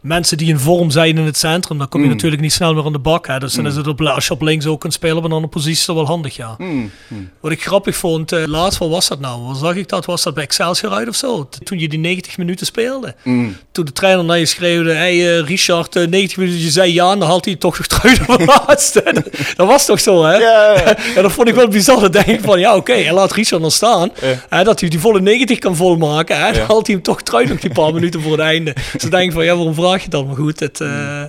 mensen 0.00 0.36
die 0.36 0.48
in 0.48 0.58
vorm 0.58 0.90
zijn 0.90 1.18
in 1.18 1.24
het 1.24 1.36
centrum. 1.38 1.78
Dan 1.78 1.88
kom 1.88 2.00
je 2.00 2.06
Mm. 2.06 2.12
natuurlijk 2.12 2.42
niet 2.42 2.52
snel 2.52 2.74
meer 2.74 2.84
aan 2.84 2.92
de 2.92 2.98
bak. 2.98 3.26
Hè. 3.26 3.38
Dus 3.38 3.52
dan 3.52 3.64
Mm. 3.64 3.70
is 3.70 3.76
het 3.76 3.86
op, 3.86 4.00
als 4.00 4.26
je 4.26 4.32
op 4.32 4.42
links 4.42 4.66
ook 4.66 4.80
kunt 4.80 4.92
spelen 4.92 5.16
op 5.16 5.24
een 5.24 5.32
andere 5.32 5.52
positie, 5.52 5.78
is 5.78 5.84
dat 5.84 5.96
wel 5.96 6.06
handig, 6.06 6.36
ja. 6.36 6.54
Mm, 6.58 6.90
mm. 7.08 7.30
Wat 7.40 7.52
ik 7.52 7.62
grappig 7.62 7.96
vond, 7.96 8.32
eh, 8.32 8.44
laatst, 8.46 8.78
wat 8.78 8.88
was 8.88 9.08
dat 9.08 9.20
nou? 9.20 9.42
Waar 9.42 9.54
zag 9.56 9.74
ik 9.74 9.88
dat? 9.88 10.04
Was 10.04 10.22
dat 10.22 10.34
bij 10.34 10.42
Excelsior 10.44 10.92
uit 10.92 11.08
of 11.08 11.14
zo? 11.16 11.48
Toen 11.64 11.78
je 11.78 11.88
die 11.88 11.98
90 11.98 12.38
minuten 12.38 12.66
speelde. 12.66 13.14
Mm. 13.24 13.56
Toen 13.72 13.84
de 13.84 13.92
trainer 13.92 14.24
naar 14.24 14.38
je 14.38 14.46
schreeuwde, 14.46 14.92
hey, 14.92 15.38
eh, 15.38 15.46
Richard, 15.46 15.96
eh, 15.96 16.06
90 16.06 16.36
minuten, 16.36 16.60
je 16.60 16.70
zei 16.70 16.92
ja, 16.94 17.12
en 17.12 17.18
dan 17.18 17.28
haalt 17.28 17.44
hij 17.44 17.56
toch 17.56 17.78
nog 17.78 17.86
terug 18.00 18.18
de 18.26 18.44
laatste. 18.66 19.02
dat, 19.12 19.24
dat 19.56 19.66
was 19.66 19.86
toch 19.86 20.00
zo, 20.00 20.24
hè? 20.24 20.36
Ja, 20.36 20.96
dat 21.22 21.32
vond 21.32 21.48
ik 21.48 21.54
wel 21.54 21.68
bizar. 21.68 22.00
Dan 22.00 22.10
denk 22.10 22.26
ik 22.26 22.40
van, 22.40 22.60
ja, 22.60 22.76
oké, 22.76 22.92
en 22.92 23.14
laat 23.14 23.32
Richard 23.32 23.62
nog 23.62 23.72
staan. 23.72 24.10
Hè, 24.48 24.64
dat 24.64 24.80
hij 24.80 24.88
die 24.88 24.98
volle 25.00 25.20
90 25.20 25.58
kan 25.58 25.76
volmaken. 25.76 26.38
Hè, 26.46 26.52
dan 26.52 26.66
haalt 26.66 26.86
hij 26.86 26.94
hem 26.94 27.04
toch 27.04 27.22
terug 27.22 27.48
nog 27.48 27.60
die 27.60 27.72
paar 27.72 27.92
minuten 27.94 28.22
voor 28.22 28.32
het 28.32 28.40
einde. 28.40 28.72
Dus 28.92 29.02
dan 29.02 29.10
denk 29.10 29.24
ik 29.24 29.32
van, 29.32 29.44
ja, 29.44 29.54
waarom 29.56 29.74
je 29.96 30.08
dat? 30.08 30.26
Maar 30.26 30.36
goed, 30.36 30.60
het, 30.60 30.80
eh, 30.80 31.24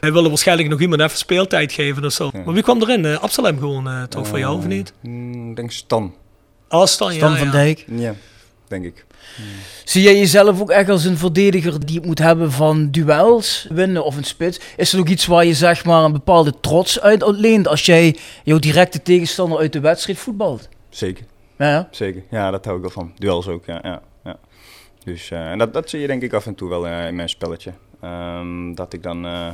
hij 0.00 0.12
wilde 0.12 0.28
waarschijnlijk 0.28 0.68
nog 0.68 0.80
iemand 0.80 1.00
even 1.00 1.18
speeltijd 1.18 1.72
geven 1.72 2.04
of 2.04 2.12
zo. 2.12 2.30
Ja. 2.32 2.42
Maar 2.44 2.54
wie 2.54 2.62
kwam 2.62 2.80
erin? 2.82 3.04
Eh, 3.04 3.18
Absalem 3.22 3.58
gewoon, 3.58 3.88
eh, 3.88 4.02
toch 4.02 4.26
voor 4.28 4.38
jou, 4.38 4.56
of 4.56 4.66
niet? 4.66 4.92
Mm, 5.02 5.50
Ik 5.50 5.56
denk 5.56 5.70
Stan. 5.70 6.14
Astan, 6.68 7.10
ja. 7.10 7.16
Stan 7.16 7.36
van 7.36 7.46
ja. 7.46 7.52
Dijk. 7.52 7.84
Ja, 7.88 8.14
denk 8.68 8.84
ik. 8.84 9.04
Zie 9.84 10.02
jij 10.02 10.18
jezelf 10.18 10.60
ook 10.60 10.70
echt 10.70 10.88
als 10.88 11.04
een 11.04 11.16
verdediger 11.18 11.86
die 11.86 11.96
het 11.96 12.04
moet 12.06 12.18
hebben 12.18 12.52
van 12.52 12.90
duels 12.90 13.66
winnen 13.70 14.04
of 14.04 14.16
een 14.16 14.24
spits? 14.24 14.60
Is 14.76 14.92
er 14.92 14.98
ook 14.98 15.08
iets 15.08 15.26
waar 15.26 15.44
je 15.44 15.54
zeg 15.54 15.84
maar 15.84 16.04
een 16.04 16.12
bepaalde 16.12 16.52
trots 16.60 17.00
uit 17.00 17.22
ontleent 17.22 17.68
als 17.68 17.86
jij 17.86 18.16
jouw 18.44 18.58
directe 18.58 19.02
tegenstander 19.02 19.58
uit 19.58 19.72
de 19.72 19.80
wedstrijd 19.80 20.18
voetbalt? 20.18 20.68
Zeker, 20.88 21.24
Ja, 21.58 21.68
ja. 21.70 21.88
zeker. 21.90 22.22
Ja, 22.30 22.50
dat 22.50 22.64
hou 22.64 22.76
ik 22.76 22.82
wel 22.82 22.92
van. 22.92 23.12
Duels 23.18 23.48
ook, 23.48 23.66
ja. 23.66 23.78
ja, 23.82 24.02
ja. 24.24 24.36
Dus, 25.04 25.30
eh, 25.30 25.50
en 25.50 25.58
dat, 25.58 25.72
dat 25.72 25.90
zie 25.90 26.00
je 26.00 26.06
denk 26.06 26.22
ik 26.22 26.32
af 26.32 26.46
en 26.46 26.54
toe 26.54 26.68
wel 26.68 26.86
in 26.86 27.16
mijn 27.16 27.28
spelletje. 27.28 27.72
Ehm, 28.00 28.74
dat 28.74 28.92
ik 28.92 29.02
dan... 29.02 29.26
eh, 29.26 29.48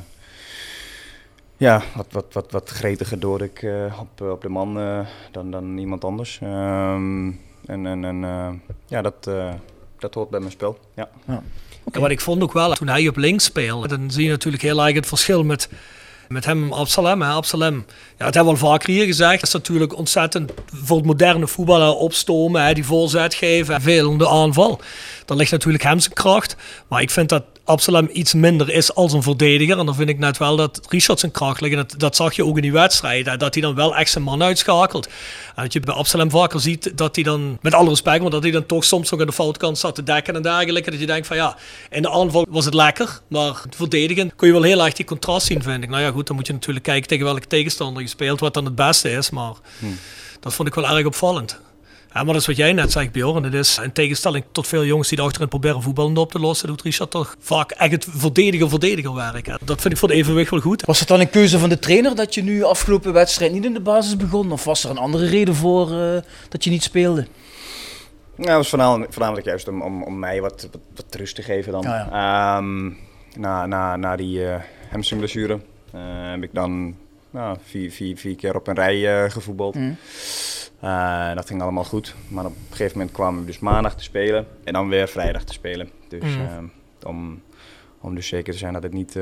ja, 1.57 1.83
wat, 1.95 2.07
wat, 2.11 2.27
wat, 2.33 2.51
wat 2.51 2.69
gretiger 2.69 3.21
door 3.21 3.43
ik 3.43 3.63
eh, 3.63 3.99
op, 4.01 4.21
eh, 4.21 4.31
op 4.31 4.43
de 4.43 4.49
man 4.49 4.79
eh, 4.79 4.99
dan, 5.31 5.51
dan 5.51 5.79
iemand 5.79 6.05
anders. 6.05 6.39
Ehm, 6.43 7.27
en 7.67 7.87
en, 7.87 8.05
en 8.05 8.25
eh, 8.25 8.49
ja, 8.87 9.03
dat, 9.03 9.27
eh, 9.27 9.53
dat 9.99 10.15
hoort 10.15 10.31
bij 10.31 10.41
mijn 10.41 10.53
spel. 10.53 10.79
Ja. 10.95 11.09
En 11.93 12.01
wat 12.01 12.11
ik 12.11 12.21
vond 12.21 12.43
ook 12.43 12.53
wel, 12.53 12.73
toen 12.73 12.89
hij 12.89 13.09
op 13.09 13.17
links 13.17 13.45
speelde, 13.45 13.89
dan 13.89 14.11
zie 14.11 14.25
je 14.25 14.31
natuurlijk 14.31 14.63
heel 14.63 14.85
erg 14.87 14.95
het 14.95 15.07
verschil 15.07 15.45
met, 15.45 15.69
met 16.29 16.45
hem 16.45 16.63
en 16.65 16.73
Absalem. 16.73 17.23
Hè. 17.23 17.29
Absalem, 17.29 17.85
ja, 18.19 18.25
dat 18.25 18.35
hebben 18.35 18.55
we 18.55 18.61
al 18.61 18.67
vaker 18.71 18.91
hier 18.91 19.05
gezegd, 19.07 19.43
is 19.43 19.53
natuurlijk 19.53 19.97
ontzettend 19.97 20.53
voor 20.73 20.97
het 20.97 21.07
moderne 21.07 21.47
voetballen 21.47 21.99
opstomen, 21.99 22.65
hè, 22.65 22.75
die 22.75 22.85
voorzet 22.85 23.35
geven, 23.35 23.81
veel 23.81 24.09
om 24.09 24.19
de 24.19 24.29
aanval. 24.29 24.81
Dan 25.33 25.41
ligt 25.41 25.53
natuurlijk 25.53 25.85
hem 25.85 26.01
zijn 26.01 26.15
kracht. 26.15 26.57
Maar 26.89 27.03
ik 27.03 27.11
vind 27.11 27.29
dat 27.29 27.45
Absalem 27.65 28.09
iets 28.13 28.35
minder 28.35 28.71
is 28.71 28.95
als 28.95 29.13
een 29.13 29.23
verdediger. 29.23 29.79
En 29.79 29.87
dan 29.87 29.95
vind 29.95 30.09
ik 30.09 30.19
net 30.19 30.39
wel 30.39 30.57
dat 30.57 30.81
Richard 30.89 31.21
zijn 31.21 31.33
kracht 31.33 31.61
ligt. 31.61 31.75
En 31.75 31.87
dat, 31.87 32.01
dat 32.01 32.17
zag 32.17 32.35
je 32.35 32.45
ook 32.45 32.57
in 32.57 32.63
die 32.63 32.73
wedstrijd. 32.73 33.27
hè, 33.27 33.37
Dat 33.37 33.55
hij 33.55 33.63
dan 33.63 33.75
wel 33.75 33.97
echt 33.97 34.11
zijn 34.11 34.25
man 34.25 34.43
uitschakelt. 34.43 35.07
En 35.55 35.63
dat 35.63 35.73
je 35.73 35.81
bij 35.81 35.95
Absalem 35.95 36.31
vaker 36.31 36.61
ziet 36.61 36.97
dat 36.97 37.15
hij 37.15 37.25
dan, 37.25 37.59
met 37.61 37.75
alle 37.75 37.89
respect, 37.89 38.21
maar 38.23 38.31
dat 38.31 38.43
hij 38.43 38.53
dan 38.53 38.67
toch 38.67 38.85
soms 38.85 39.11
nog 39.11 39.21
aan 39.21 39.27
de 39.27 39.33
foutkant 39.33 39.79
zat 39.79 39.95
te 39.95 40.03
dekken 40.03 40.37
en 40.37 40.43
dergelijke. 40.43 40.91
Dat 40.91 41.01
je 41.01 41.07
denkt 41.07 41.27
van 41.27 41.37
ja, 41.37 41.57
in 41.91 42.03
de 42.03 42.11
aanval 42.11 42.47
was 42.51 42.65
het 42.65 42.75
lekker. 42.75 43.21
Maar 43.29 43.61
het 43.63 43.77
verdedigen 43.77 44.37
kun 44.37 44.47
je 44.47 44.53
wel 44.53 44.63
heel 44.63 44.85
erg 44.85 44.95
die 44.95 45.05
contrast 45.07 45.47
zien, 45.47 45.63
vind 45.63 45.83
ik. 45.83 45.89
Nou 45.89 46.03
ja, 46.03 46.11
goed, 46.11 46.27
dan 46.27 46.37
moet 46.37 46.47
je 46.47 46.53
natuurlijk 46.53 46.85
kijken 46.85 47.09
tegen 47.09 47.25
welke 47.25 47.47
tegenstander 47.47 48.03
je 48.03 48.09
speelt, 48.09 48.41
wat 48.41 48.55
dan 48.55 48.65
het 48.65 48.75
beste 48.75 49.11
is. 49.11 49.31
Maar 49.31 49.53
dat 50.41 50.55
vond 50.55 50.69
ik 50.69 50.75
wel 50.75 50.89
erg 50.89 51.07
opvallend. 51.07 51.61
Ja, 52.15 52.23
maar 52.23 52.33
dat 52.33 52.43
is 52.43 52.47
wat 52.47 52.57
jij 52.57 52.73
net 52.73 52.93
zei, 52.93 53.11
Bjorn. 53.11 53.43
Het 53.45 53.55
is 53.55 53.79
in 53.79 53.93
tegenstelling 53.93 54.45
tot 54.53 54.67
veel 54.67 54.85
jongens 54.85 55.09
die 55.09 55.21
achterin 55.21 55.49
proberen 55.49 55.83
voetballen 55.83 56.17
op 56.17 56.33
te 56.33 56.39
lossen, 56.39 56.69
doet 56.69 56.83
Richard 56.83 57.11
toch 57.11 57.37
vaak 57.39 57.71
echt 57.71 57.93
het 57.93 58.07
verdediger-verdediger 58.11 59.15
werk. 59.15 59.47
hè. 59.47 59.55
Dat 59.65 59.81
vind 59.81 59.93
ik 59.93 59.99
voor 59.99 60.09
de 60.09 60.15
evenwicht 60.15 60.51
wel 60.51 60.61
goed. 60.61 60.83
Was 60.85 60.99
het 60.99 61.09
dan 61.09 61.21
een 61.21 61.31
keuze 61.31 61.59
van 61.59 61.69
de 61.69 61.79
trainer 61.79 62.15
dat 62.17 62.35
je 62.35 62.43
nu 62.43 62.63
afgelopen 62.63 63.13
wedstrijd 63.13 63.53
niet 63.53 63.65
in 63.65 63.73
de 63.73 63.81
basis 63.81 64.17
begon? 64.17 64.53
Of 64.53 64.65
was 64.65 64.85
er 64.85 64.91
een 64.91 64.99
andere 64.99 65.27
reden 65.27 65.55
voor 65.55 65.93
eh, 65.93 66.23
dat 66.49 66.65
je 66.65 66.71
niet 66.71 66.83
speelde? 66.83 67.27
Nou, 68.37 68.49
het 68.49 68.57
was 68.57 68.69
voornamelijk, 68.69 69.13
voornamelijk 69.13 69.47
juist 69.47 69.69
om, 69.69 69.83
om, 69.83 70.03
om 70.03 70.19
mij 70.19 70.41
wat, 70.41 70.69
wat, 70.73 70.81
wat 70.95 71.15
rust 71.15 71.35
te 71.35 71.43
geven 71.43 71.73
dan. 71.73 71.83
Ja, 71.83 72.09
Ehm, 72.57 72.91
na, 73.37 73.67
na, 73.67 73.97
na 73.97 74.17
die 74.17 74.39
uh, 74.39 74.55
hamstringblessure 74.91 75.55
uh, 75.95 76.01
heb 76.31 76.43
ik 76.43 76.51
dan 76.53 76.97
nou, 77.31 77.57
vier, 77.65 77.91
vier, 77.91 78.17
vier 78.17 78.37
keer 78.37 78.57
op 78.57 78.67
een 78.67 78.75
rij 78.75 79.25
uh, 79.25 79.31
gevoetbald. 79.31 79.75
Mm. 79.75 79.97
Dat 81.35 81.47
ging 81.47 81.63
allemaal 81.63 81.85
goed. 81.85 82.15
Maar 82.29 82.45
op 82.45 82.51
een 82.51 82.77
gegeven 82.77 82.99
moment 82.99 83.17
kwam 83.17 83.41
ik 83.41 83.47
dus 83.47 83.59
maandag 83.59 83.97
te 83.97 84.03
spelen 84.03 84.47
en 84.65 84.73
dan 84.73 84.89
weer 84.89 85.09
vrijdag 85.09 85.45
te 85.45 85.53
spelen. 85.53 85.91
Dus 86.09 86.37
mm. 86.37 86.71
om, 87.03 87.43
om 88.01 88.15
dus 88.15 88.27
zeker 88.27 88.53
te 88.53 88.59
zijn 88.59 88.73
dat 88.73 88.83
het 88.83 88.93
niet 88.93 89.17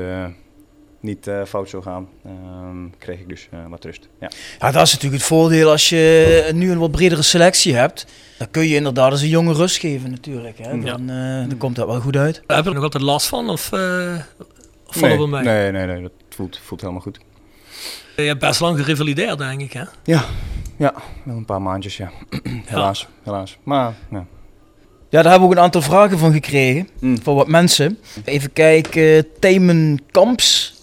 niet 1.01 1.27
uh, 1.27 1.43
fout 1.45 1.69
zou 1.69 1.83
gaan, 1.83 2.07
um, 2.25 2.93
kreeg 2.97 3.19
ik 3.19 3.29
dus 3.29 3.47
uh, 3.53 3.59
wat 3.69 3.83
rust. 3.83 4.07
Ja. 4.19 4.31
ja, 4.59 4.71
dat 4.71 4.87
is 4.87 4.93
natuurlijk 4.93 5.21
het 5.21 5.31
voordeel 5.31 5.69
als 5.69 5.89
je 5.89 6.49
nu 6.53 6.71
een 6.71 6.77
wat 6.77 6.91
bredere 6.91 7.21
selectie 7.21 7.75
hebt. 7.75 8.05
Dan 8.37 8.51
kun 8.51 8.67
je 8.67 8.75
inderdaad 8.75 9.11
eens 9.11 9.21
een 9.21 9.27
jonge 9.27 9.53
rust 9.53 9.77
geven 9.77 10.11
natuurlijk. 10.11 10.57
Hè. 10.57 10.79
Dan, 10.79 11.11
uh, 11.11 11.47
dan 11.47 11.57
komt 11.57 11.75
dat 11.75 11.87
wel 11.87 11.99
goed 11.99 12.15
uit. 12.15 12.41
Heb 12.47 12.63
je 12.63 12.69
er 12.69 12.73
nog 12.73 12.83
altijd 12.83 13.03
last 13.03 13.27
van 13.27 13.49
of, 13.49 13.73
of 13.73 14.95
vallen 14.95 15.19
we 15.19 15.27
mee? 15.27 15.43
Nee, 15.43 15.71
nee, 15.71 15.85
nee, 15.85 16.01
dat 16.01 16.11
voelt, 16.29 16.59
voelt 16.63 16.81
helemaal 16.81 17.01
goed. 17.01 17.19
Je 18.15 18.21
hebt 18.21 18.39
best 18.39 18.59
lang 18.59 18.79
gerevalideerd 18.79 19.37
denk 19.37 19.61
ik 19.61 19.73
hè? 19.73 19.83
Ja, 20.03 20.25
ja 20.81 20.93
wel 21.23 21.35
een 21.35 21.45
paar 21.45 21.61
maandjes 21.61 21.97
ja. 21.97 22.11
helaas, 22.65 23.07
helaas. 23.23 23.57
Maar 23.63 23.93
ja. 24.11 24.25
Ja, 25.09 25.21
daar 25.21 25.31
hebben 25.31 25.49
we 25.49 25.53
ook 25.53 25.59
een 25.59 25.63
aantal 25.63 25.81
vragen 25.81 26.17
van 26.17 26.33
gekregen. 26.33 26.89
Mm. 26.99 27.21
Van 27.21 27.35
wat 27.35 27.47
mensen. 27.47 27.99
Even 28.25 28.53
kijken. 28.53 29.27
Themen 29.39 29.99
Kamps 30.11 30.79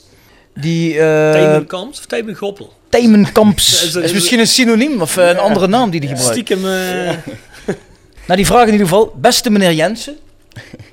die, 0.60 0.94
uh, 0.94 1.32
Themenkamps 1.32 1.98
of 1.98 2.06
Themengoppel? 2.06 2.72
Themenkamps. 2.88 3.82
is, 3.84 3.94
is 3.94 4.12
misschien 4.12 4.38
een 4.38 4.46
synoniem 4.46 5.00
of 5.00 5.16
uh, 5.16 5.28
een 5.28 5.38
andere 5.38 5.66
naam 5.66 5.90
die 5.90 6.00
die 6.00 6.08
gebruikt. 6.08 6.32
Stiekem. 6.32 6.58
Uh... 6.58 6.64
nou, 8.26 8.36
die 8.36 8.46
vraag 8.46 8.66
in 8.66 8.72
ieder 8.72 8.86
geval. 8.86 9.14
Beste 9.16 9.50
meneer 9.50 9.72
Jensen. 9.72 10.16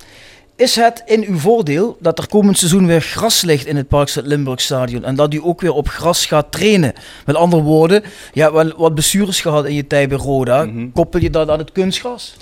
Is 0.57 0.75
het 0.75 1.03
in 1.05 1.23
uw 1.23 1.37
voordeel 1.37 1.97
dat 1.99 2.19
er 2.19 2.27
komend 2.27 2.57
seizoen 2.57 2.87
weer 2.87 3.01
gras 3.01 3.41
ligt 3.41 3.65
in 3.65 3.75
het 3.75 3.87
Parkstad 3.87 4.25
Limburg 4.25 4.61
Stadion 4.61 5.03
en 5.03 5.15
dat 5.15 5.33
u 5.33 5.39
ook 5.43 5.61
weer 5.61 5.73
op 5.73 5.87
gras 5.87 6.25
gaat 6.25 6.51
trainen? 6.51 6.93
Met 7.25 7.35
andere 7.35 7.61
woorden, 7.61 8.03
je 8.33 8.41
hebt 8.41 8.53
wel 8.53 8.73
wat 8.77 8.93
blessures 8.93 9.41
gehad 9.41 9.65
in 9.65 9.73
je 9.73 9.87
tijd 9.87 10.09
bij 10.09 10.17
Roda. 10.17 10.65
Mm 10.65 10.91
Koppel 10.91 11.19
je 11.19 11.29
dat 11.29 11.49
aan 11.49 11.59
het 11.59 11.71
kunstgras? 11.71 12.35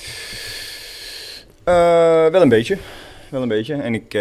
wel 1.64 2.42
een 2.42 2.50
beetje. 2.50 2.78
Wel 3.30 3.42
een 3.42 3.48
beetje. 3.48 3.76
En 3.76 3.94
ik, 3.94 4.14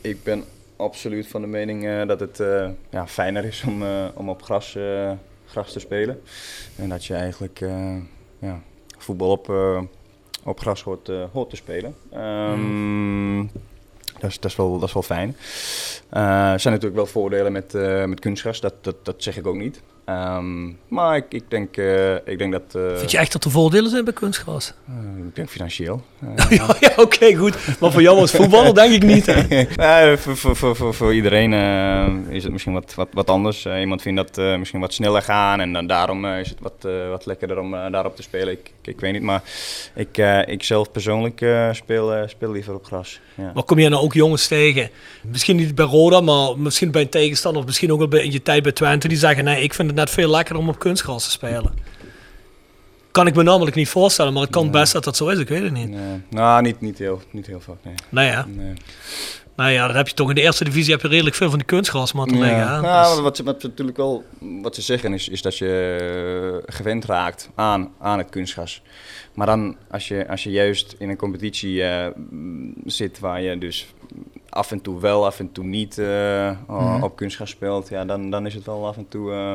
ik 0.00 0.22
ben 0.22 0.44
absoluut 0.76 1.26
van 1.26 1.40
de 1.40 1.46
mening 1.46 1.84
uh, 1.84 2.06
dat 2.06 2.20
het 2.20 2.42
ja, 2.90 3.06
fijner 3.06 3.44
is 3.44 3.64
om, 3.66 3.82
om 4.14 4.28
op 4.28 4.42
gras, 4.42 4.76
gras 5.46 5.72
te 5.72 5.78
spelen. 5.78 6.20
En 6.76 6.88
dat 6.88 7.04
je 7.04 7.14
eigenlijk 7.14 7.60
ja, 8.38 8.60
voetbal 8.98 9.30
op, 9.30 9.52
op 10.42 10.60
gras 10.60 10.82
hoort, 10.82 11.10
hoort 11.32 11.50
te 11.50 11.56
spelen. 11.56 11.94
Um, 12.14 12.60
mm. 12.60 13.50
dat, 14.20 14.30
is, 14.30 14.40
dat, 14.40 14.50
is 14.50 14.56
wel, 14.56 14.78
dat 14.78 14.88
is 14.88 14.94
wel 14.94 15.02
fijn. 15.02 15.36
er 16.08 16.60
zijn 16.60 16.74
natuurlijk 16.74 16.94
wel 16.94 17.06
voordelen 17.06 17.52
met, 17.52 17.72
met 18.06 18.20
kunstgras, 18.20 18.60
dat, 18.60 18.74
dat, 18.80 19.04
dat 19.04 19.22
zeg 19.22 19.36
ik 19.36 19.46
ook 19.46 19.56
niet. 19.56 19.80
Um, 20.10 20.78
maar 20.88 21.16
ik, 21.16 21.24
ik, 21.28 21.42
denk, 21.48 21.76
uh, 21.76 22.14
ik 22.14 22.38
denk 22.38 22.52
dat... 22.52 22.62
Uh, 22.76 22.96
Vind 22.96 23.10
je 23.10 23.18
echt 23.18 23.32
dat 23.32 23.44
er 23.44 23.50
voordelen 23.50 23.90
zijn 23.90 24.04
bij 24.04 24.12
kunstgras? 24.12 24.72
Uh, 24.88 25.26
ik 25.26 25.34
denk 25.36 25.48
financieel. 25.48 26.02
ja, 26.48 26.76
ja 26.80 26.92
oké, 26.96 27.34
goed. 27.34 27.56
Maar 27.80 27.92
voor 27.92 28.02
jou 28.02 28.18
als 28.18 28.30
voetballer 28.30 28.74
denk 28.74 28.92
ik 28.92 29.02
niet. 29.02 29.26
nee, 29.76 30.16
voor, 30.22 30.36
voor, 30.56 30.76
voor, 30.76 30.94
voor, 30.94 31.14
iedereen 31.14 31.52
is 32.28 32.42
het 32.42 32.52
misschien 32.52 32.72
wat, 32.72 32.94
wat, 32.94 33.08
wat 33.12 33.30
anders. 33.30 33.66
iemand 33.66 34.02
vindt 34.02 34.34
dat 34.34 34.58
misschien 34.58 34.80
wat 34.80 34.92
sneller 34.92 35.22
gaan 35.22 35.60
en 35.60 35.72
dan 35.72 35.86
daarom 35.86 36.26
is 36.26 36.48
het 36.48 36.60
wat, 36.60 36.92
wat 37.10 37.26
lekkerder 37.26 37.58
om 37.58 37.70
daarop 37.70 38.16
te 38.16 38.22
spelen. 38.22 38.52
Ik, 38.52 38.72
ik, 38.80 38.86
ik, 38.94 39.00
weet 39.00 39.12
niet, 39.12 39.22
maar 39.22 39.42
ik, 39.94 40.16
ik 40.46 40.62
zelf 40.62 40.90
persoonlijk 40.90 41.46
speel, 41.72 42.24
speel 42.26 42.52
liever 42.52 42.74
op 42.74 42.84
gras. 42.84 43.20
Ja. 43.34 43.50
Maar 43.54 43.62
kom 43.62 43.78
je 43.78 43.88
nou 43.88 44.02
ook 44.02 44.14
jongens 44.14 44.46
tegen? 44.46 44.90
Misschien 45.22 45.56
niet 45.56 45.74
bij 45.74 45.86
Roda, 45.86 46.20
maar 46.20 46.58
misschien 46.58 46.90
bij 46.90 47.02
een 47.02 47.08
tegenstander 47.08 47.60
of 47.60 47.66
misschien 47.66 47.92
ook 47.92 47.98
wel 47.98 48.08
bij, 48.08 48.24
in 48.24 48.32
je 48.32 48.42
tijd 48.42 48.62
bij 48.62 48.72
Twente 48.72 49.08
die 49.08 49.18
zeggen, 49.18 49.44
nee, 49.44 49.62
ik 49.62 49.74
vind 49.74 49.88
het 49.88 49.96
net 50.00 50.10
veel 50.10 50.30
lekkerder 50.30 50.62
om 50.62 50.68
op 50.68 50.78
kunstgras 50.78 51.24
te 51.24 51.30
spelen. 51.30 51.72
Kan 53.10 53.26
ik 53.26 53.34
me 53.34 53.42
namelijk 53.42 53.76
niet 53.76 53.88
voorstellen, 53.88 54.32
maar 54.32 54.42
het 54.42 54.50
kan 54.50 54.70
best 54.70 54.92
dat 54.92 55.04
dat 55.04 55.16
zo 55.16 55.28
is, 55.28 55.38
ik 55.38 55.48
weet 55.48 55.62
het 55.62 55.72
niet. 55.72 55.88
Nee. 55.88 56.22
Nou, 56.30 56.62
niet, 56.62 56.80
niet, 56.80 56.98
heel, 56.98 57.22
niet 57.30 57.46
heel 57.46 57.60
vaak, 57.60 57.76
nee. 57.82 57.94
Nee, 58.08 58.26
ja. 58.26 58.46
Nee. 58.48 58.74
Nou 59.56 59.70
ja, 59.72 59.86
dan 59.86 59.96
heb 59.96 60.08
je 60.08 60.14
toch 60.14 60.28
in 60.28 60.34
de 60.34 60.40
eerste 60.40 60.64
divisie 60.64 60.92
heb 60.92 61.02
je 61.02 61.08
redelijk 61.08 61.36
veel 61.36 61.48
van 61.48 61.58
die 61.58 61.66
kunstgrasmatten 61.66 62.36
ja. 62.36 62.42
liggen. 62.42 62.68
Hè? 62.68 62.80
Nou, 62.80 63.14
dus- 63.14 63.22
wat, 63.22 63.36
ze, 63.36 63.42
wat 63.42 63.62
natuurlijk 63.62 63.96
wel 63.96 64.24
wat 64.38 64.74
ze 64.74 64.82
zeggen 64.82 65.12
is, 65.12 65.28
is 65.28 65.42
dat 65.42 65.58
je 65.58 66.62
gewend 66.66 67.04
raakt 67.04 67.50
aan, 67.54 67.92
aan 67.98 68.18
het 68.18 68.28
kunstgras. 68.28 68.82
Maar 69.34 69.46
dan 69.46 69.76
als 69.90 70.08
je, 70.08 70.28
als 70.28 70.42
je 70.42 70.50
juist 70.50 70.94
in 70.98 71.08
een 71.08 71.16
competitie 71.16 71.74
uh, 71.74 72.06
zit 72.84 73.18
waar 73.18 73.42
je 73.42 73.58
dus 73.58 73.94
af 74.48 74.70
en 74.70 74.80
toe 74.80 75.00
wel, 75.00 75.26
af 75.26 75.38
en 75.38 75.52
toe 75.52 75.64
niet 75.64 75.98
uh, 75.98 76.50
mm. 76.68 77.02
op 77.02 77.16
kunstgras 77.16 77.50
speelt, 77.50 77.88
ja, 77.88 78.04
dan, 78.04 78.30
dan 78.30 78.46
is 78.46 78.54
het 78.54 78.66
wel 78.66 78.86
af 78.86 78.96
en 78.96 79.08
toe 79.08 79.30
uh, 79.30 79.54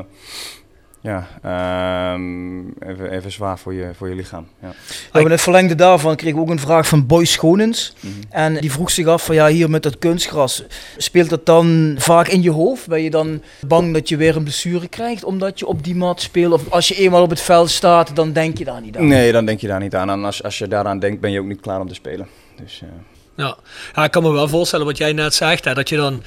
ja, 1.05 2.13
um, 2.13 2.73
even, 2.79 3.11
even 3.11 3.31
zwaar 3.31 3.59
voor 3.59 3.73
je, 3.73 3.91
voor 3.95 4.09
je 4.09 4.15
lichaam. 4.15 4.47
Ja. 4.61 4.73
Ja, 5.13 5.19
in 5.19 5.31
het 5.31 5.41
verlengde 5.41 5.75
daarvan 5.75 6.15
kreeg 6.15 6.33
ik 6.33 6.39
ook 6.39 6.49
een 6.49 6.59
vraag 6.59 6.87
van 6.87 7.05
Boy 7.05 7.25
Schonens. 7.25 7.93
Mm 7.99 8.11
-hmm. 8.11 8.21
En 8.29 8.55
die 8.55 8.71
vroeg 8.71 8.91
zich 8.91 9.07
af 9.07 9.25
van 9.25 9.35
ja, 9.35 9.47
hier 9.47 9.69
met 9.69 9.83
dat 9.83 9.99
kunstgras, 9.99 10.63
speelt 10.97 11.29
dat 11.29 11.45
dan 11.45 11.95
vaak 11.97 12.27
in 12.27 12.41
je 12.41 12.51
hoofd? 12.51 12.87
Ben 12.87 13.01
je 13.01 13.09
dan 13.09 13.41
bang 13.67 13.93
dat 13.93 14.09
je 14.09 14.17
weer 14.17 14.35
een 14.35 14.43
blessure 14.43 14.87
krijgt 14.87 15.23
omdat 15.23 15.59
je 15.59 15.67
op 15.67 15.83
die 15.83 15.95
mat 15.95 16.21
speelt? 16.21 16.53
Of 16.53 16.69
als 16.69 16.87
je 16.87 16.95
eenmaal 16.95 17.21
op 17.21 17.29
het 17.29 17.41
veld 17.41 17.69
staat, 17.69 18.15
dan 18.15 18.33
denk 18.33 18.57
je 18.57 18.65
daar 18.65 18.81
niet 18.81 18.97
aan? 18.97 19.07
Nee, 19.07 19.31
dan 19.31 19.45
denk 19.45 19.59
je 19.59 19.67
daar 19.67 19.79
niet 19.79 19.95
aan. 19.95 20.09
En 20.09 20.25
als, 20.25 20.43
als 20.43 20.57
je 20.57 20.67
daaraan 20.67 20.99
denkt, 20.99 21.21
ben 21.21 21.31
je 21.31 21.39
ook 21.39 21.45
niet 21.45 21.61
klaar 21.61 21.79
om 21.79 21.87
te 21.87 21.93
spelen. 21.93 22.27
Dus, 22.61 22.81
uh... 22.83 22.89
ja. 23.35 23.57
ja, 23.93 24.03
ik 24.03 24.11
kan 24.11 24.23
me 24.23 24.31
wel 24.31 24.47
voorstellen 24.47 24.85
wat 24.85 24.97
jij 24.97 25.13
net 25.13 25.33
zegt, 25.33 25.65
hè, 25.65 25.73
dat 25.73 25.89
je 25.89 25.95
dan 25.95 26.23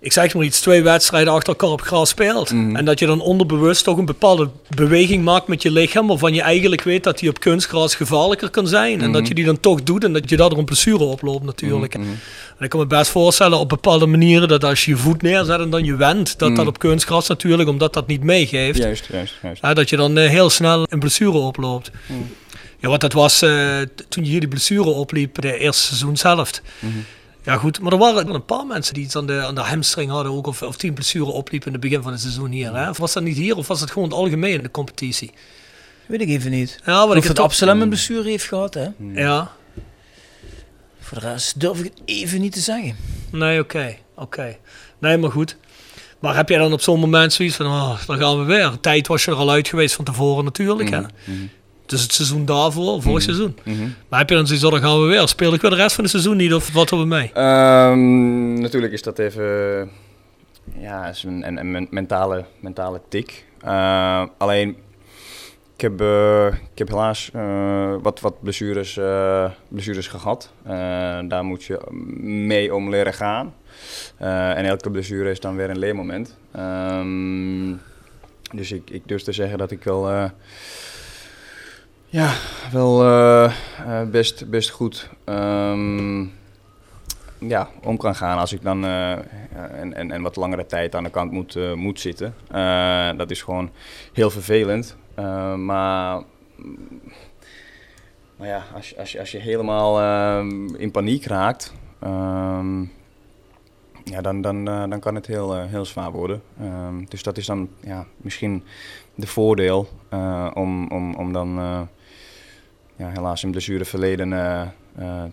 ik 0.00 0.12
zeg 0.12 0.34
maar 0.34 0.44
iets, 0.44 0.60
twee 0.60 0.82
wedstrijden 0.82 1.32
achter 1.32 1.48
elkaar 1.48 1.70
op 1.70 1.80
gras 1.80 2.08
speelt. 2.08 2.50
En 2.50 2.84
dat 2.84 2.98
je 2.98 3.06
dan 3.06 3.20
onderbewust 3.20 3.84
toch 3.84 3.98
een 3.98 4.04
bepaalde 4.04 4.48
beweging 4.74 5.24
maakt 5.24 5.46
met 5.46 5.62
je 5.62 5.70
lichaam, 5.70 6.06
waarvan 6.06 6.34
je 6.34 6.42
eigenlijk 6.42 6.82
weet 6.82 7.04
dat 7.04 7.18
die 7.18 7.28
op 7.28 7.40
kunstgras 7.40 7.94
gevaarlijker 7.94 8.50
kan 8.50 8.68
zijn. 8.68 9.00
En 9.00 9.12
dat 9.12 9.28
je 9.28 9.34
die 9.34 9.44
dan 9.44 9.60
toch 9.60 9.82
doet 9.82 10.04
en 10.04 10.12
dat 10.12 10.30
je 10.30 10.36
daardoor 10.36 10.58
een 10.58 10.64
blessure 10.64 11.04
oploopt 11.04 11.44
natuurlijk. 11.44 11.94
En 11.94 12.18
ik 12.64 12.68
kan 12.68 12.80
me 12.80 12.86
best 12.86 13.10
voorstellen 13.10 13.58
op 13.58 13.68
bepaalde 13.68 14.06
manieren 14.06 14.48
dat 14.48 14.64
als 14.64 14.84
je 14.84 14.90
je 14.90 14.96
voet 14.96 15.22
neerzet 15.22 15.60
en 15.60 15.70
dan 15.70 15.84
je 15.84 15.96
wendt, 15.96 16.38
dat 16.38 16.56
dat 16.56 16.66
op 16.66 16.78
kunstgras 16.78 17.28
natuurlijk, 17.28 17.68
omdat 17.68 17.92
dat 17.92 18.06
niet 18.06 18.22
meegeeft. 18.22 18.78
Juist, 18.78 19.08
juist, 19.12 19.34
juist. 19.42 19.76
dat 19.76 19.90
je 19.90 19.96
dan 19.96 20.18
uh, 20.18 20.28
heel 20.28 20.50
snel 20.50 20.86
een 20.88 20.98
blessure 20.98 21.38
oploopt. 21.38 21.90
Ja, 22.78 22.88
want 22.88 23.00
dat 23.00 23.12
was 23.12 23.42
uh, 23.42 23.50
toen 24.08 24.24
je 24.24 24.30
hier 24.30 24.40
die 24.40 24.48
blessure 24.48 24.88
opliep, 24.88 25.40
de 25.40 25.58
eerste 25.58 25.82
seizoen 25.82 26.16
zelf. 26.16 26.60
Ja, 27.46 27.56
goed. 27.56 27.80
Maar 27.80 27.92
er 27.92 27.98
waren 27.98 28.34
een 28.34 28.44
paar 28.44 28.66
mensen 28.66 28.94
die 28.94 29.04
iets 29.04 29.16
aan 29.16 29.26
de, 29.26 29.40
aan 29.40 29.54
de 29.54 29.60
hamstring 29.60 30.10
hadden 30.10 30.32
ook, 30.32 30.46
of, 30.46 30.62
of 30.62 30.76
tien 30.76 30.94
blessuren 30.94 31.32
opliepen 31.32 31.66
in 31.66 31.72
het 31.72 31.82
begin 31.82 32.02
van 32.02 32.12
het 32.12 32.20
seizoen 32.20 32.50
hier. 32.50 32.74
Hè? 32.74 32.88
Of 32.88 32.98
was 32.98 33.12
dat 33.12 33.22
niet 33.22 33.36
hier, 33.36 33.56
of 33.56 33.66
was 33.66 33.80
het 33.80 33.90
gewoon 33.90 34.08
het 34.08 34.16
algemeen 34.16 34.52
in 34.52 34.62
de 34.62 34.70
competitie? 34.70 35.32
Weet 36.06 36.20
ik 36.20 36.28
even 36.28 36.50
niet. 36.50 36.80
Ja, 36.84 37.06
wat 37.06 37.16
ik 37.16 37.24
het 37.24 37.38
Absalem 37.38 37.80
een 37.80 37.88
blessure 37.88 38.28
heeft 38.28 38.44
gehad, 38.44 38.74
hè? 38.74 38.88
Ja. 39.12 39.52
Voor 41.00 41.20
de 41.20 41.28
rest 41.28 41.60
durf 41.60 41.78
ik 41.78 41.84
het 41.84 42.02
even 42.04 42.40
niet 42.40 42.52
te 42.52 42.60
zeggen. 42.60 42.96
Nee, 43.30 43.60
oké. 43.60 43.96
oké. 44.14 44.56
Nee, 44.98 45.16
maar 45.18 45.30
goed. 45.30 45.56
Maar 46.18 46.36
heb 46.36 46.48
jij 46.48 46.58
dan 46.58 46.72
op 46.72 46.80
zo'n 46.80 47.00
moment 47.00 47.32
zoiets 47.32 47.56
van, 47.56 47.66
oh, 47.66 48.06
dan 48.06 48.18
gaan 48.18 48.38
we 48.38 48.44
weer. 48.44 48.80
Tijd 48.80 49.06
was 49.06 49.24
je 49.24 49.30
er 49.30 49.36
al 49.36 49.50
uit 49.50 49.68
geweest 49.68 49.94
van 49.94 50.04
tevoren 50.04 50.44
natuurlijk, 50.44 50.90
hè? 50.90 51.00
Mm 51.00 51.10
dus 51.24 51.55
het 51.90 52.12
seizoen 52.12 52.44
daarvoor, 52.44 53.02
vorig 53.02 53.26
mhm. 53.26 53.34
seizoen. 53.36 53.56
Mhm. 53.64 53.88
Maar 54.08 54.18
heb 54.18 54.28
je 54.28 54.34
dan 54.34 54.46
zoiets, 54.46 54.70
dan 54.70 54.80
gaan 54.80 55.00
we 55.00 55.06
weer. 55.06 55.28
Speel 55.28 55.54
ik 55.54 55.60
weer 55.60 55.70
de 55.70 55.76
rest 55.76 55.94
van 55.94 56.04
het 56.04 56.12
seizoen 56.12 56.36
niet 56.36 56.54
of 56.54 56.72
wat 56.72 56.90
hebben 56.90 57.08
we 57.08 57.14
mee? 57.14 57.44
Um, 57.44 58.60
natuurlijk 58.60 58.92
is 58.92 59.02
dat 59.02 59.18
even 59.18 59.90
ja, 60.74 61.06
is 61.06 61.22
een, 61.22 61.46
een, 61.46 61.74
een 61.74 61.86
mentale, 61.90 62.44
mentale 62.60 63.00
tik. 63.08 63.44
Uh, 63.64 64.24
alleen, 64.38 64.76
ik 65.74 65.80
heb, 65.80 66.00
uh, 66.00 66.46
ik 66.46 66.78
heb 66.78 66.88
helaas 66.88 67.30
uh, 67.36 67.94
wat, 68.02 68.20
wat 68.20 68.42
blessures, 68.42 68.98
blessures 69.68 70.08
gehad. 70.08 70.50
daar 71.28 71.44
moet 71.44 71.64
je 71.64 71.80
mee 72.20 72.74
om 72.74 72.90
leren 72.90 73.14
gaan. 73.14 73.54
en 74.18 74.64
elke 74.64 74.90
blessure 74.90 75.30
is 75.30 75.40
dan 75.40 75.56
weer 75.56 75.70
een 75.70 75.78
leermoment. 75.78 76.36
Um, 76.56 77.80
dus 78.52 78.72
ik, 78.72 78.90
ik 78.90 79.02
durf 79.08 79.22
te 79.22 79.32
zeggen 79.32 79.58
dat 79.58 79.70
ik 79.70 79.84
wel 79.84 80.30
ja, 82.08 82.32
wel 82.72 83.04
uh, 83.04 83.52
uh, 83.86 84.02
best, 84.10 84.50
best 84.50 84.70
goed 84.70 85.10
um, 85.24 86.32
ja, 87.38 87.68
om 87.82 87.96
kan 87.96 88.14
gaan 88.14 88.38
als 88.38 88.52
ik 88.52 88.62
dan 88.62 88.84
uh, 88.84 89.10
en, 89.80 89.94
en, 89.94 90.10
en 90.10 90.22
wat 90.22 90.36
langere 90.36 90.66
tijd 90.66 90.94
aan 90.94 91.04
de 91.04 91.10
kant 91.10 91.32
moet, 91.32 91.74
moet 91.74 92.00
zitten. 92.00 92.34
dat 93.16 93.30
is 93.30 93.42
gewoon 93.42 93.70
heel 94.12 94.30
vervelend. 94.30 94.96
maar, 95.56 96.22
maar 98.36 98.48
ja, 98.48 98.64
als, 98.74 98.96
als, 98.98 99.18
als 99.18 99.30
je 99.30 99.38
helemaal 99.38 100.00
ehm, 100.00 100.74
in 100.74 100.90
paniek 100.90 101.24
raakt, 101.24 101.72
um, 102.04 102.92
ja, 104.04 104.20
dan, 104.20 104.40
dan, 104.40 104.64
dan 104.64 105.00
kan 105.00 105.14
het 105.14 105.26
heel, 105.26 105.60
heel 105.60 105.84
zwaar 105.84 106.10
worden. 106.12 106.42
dus 107.08 107.22
dat 107.22 107.36
is 107.36 107.46
dan 107.46 107.68
ja, 107.80 108.06
misschien 108.16 108.64
de 109.14 109.26
voordeel 109.26 109.88
om, 110.54 110.90
om, 110.90 111.14
om 111.14 111.32
dan 111.32 111.58
ja, 112.96 113.08
helaas 113.08 113.42
in 113.44 113.50
blessureverleden 113.50 114.32
uh, 114.32 114.60
eh, 114.60 114.68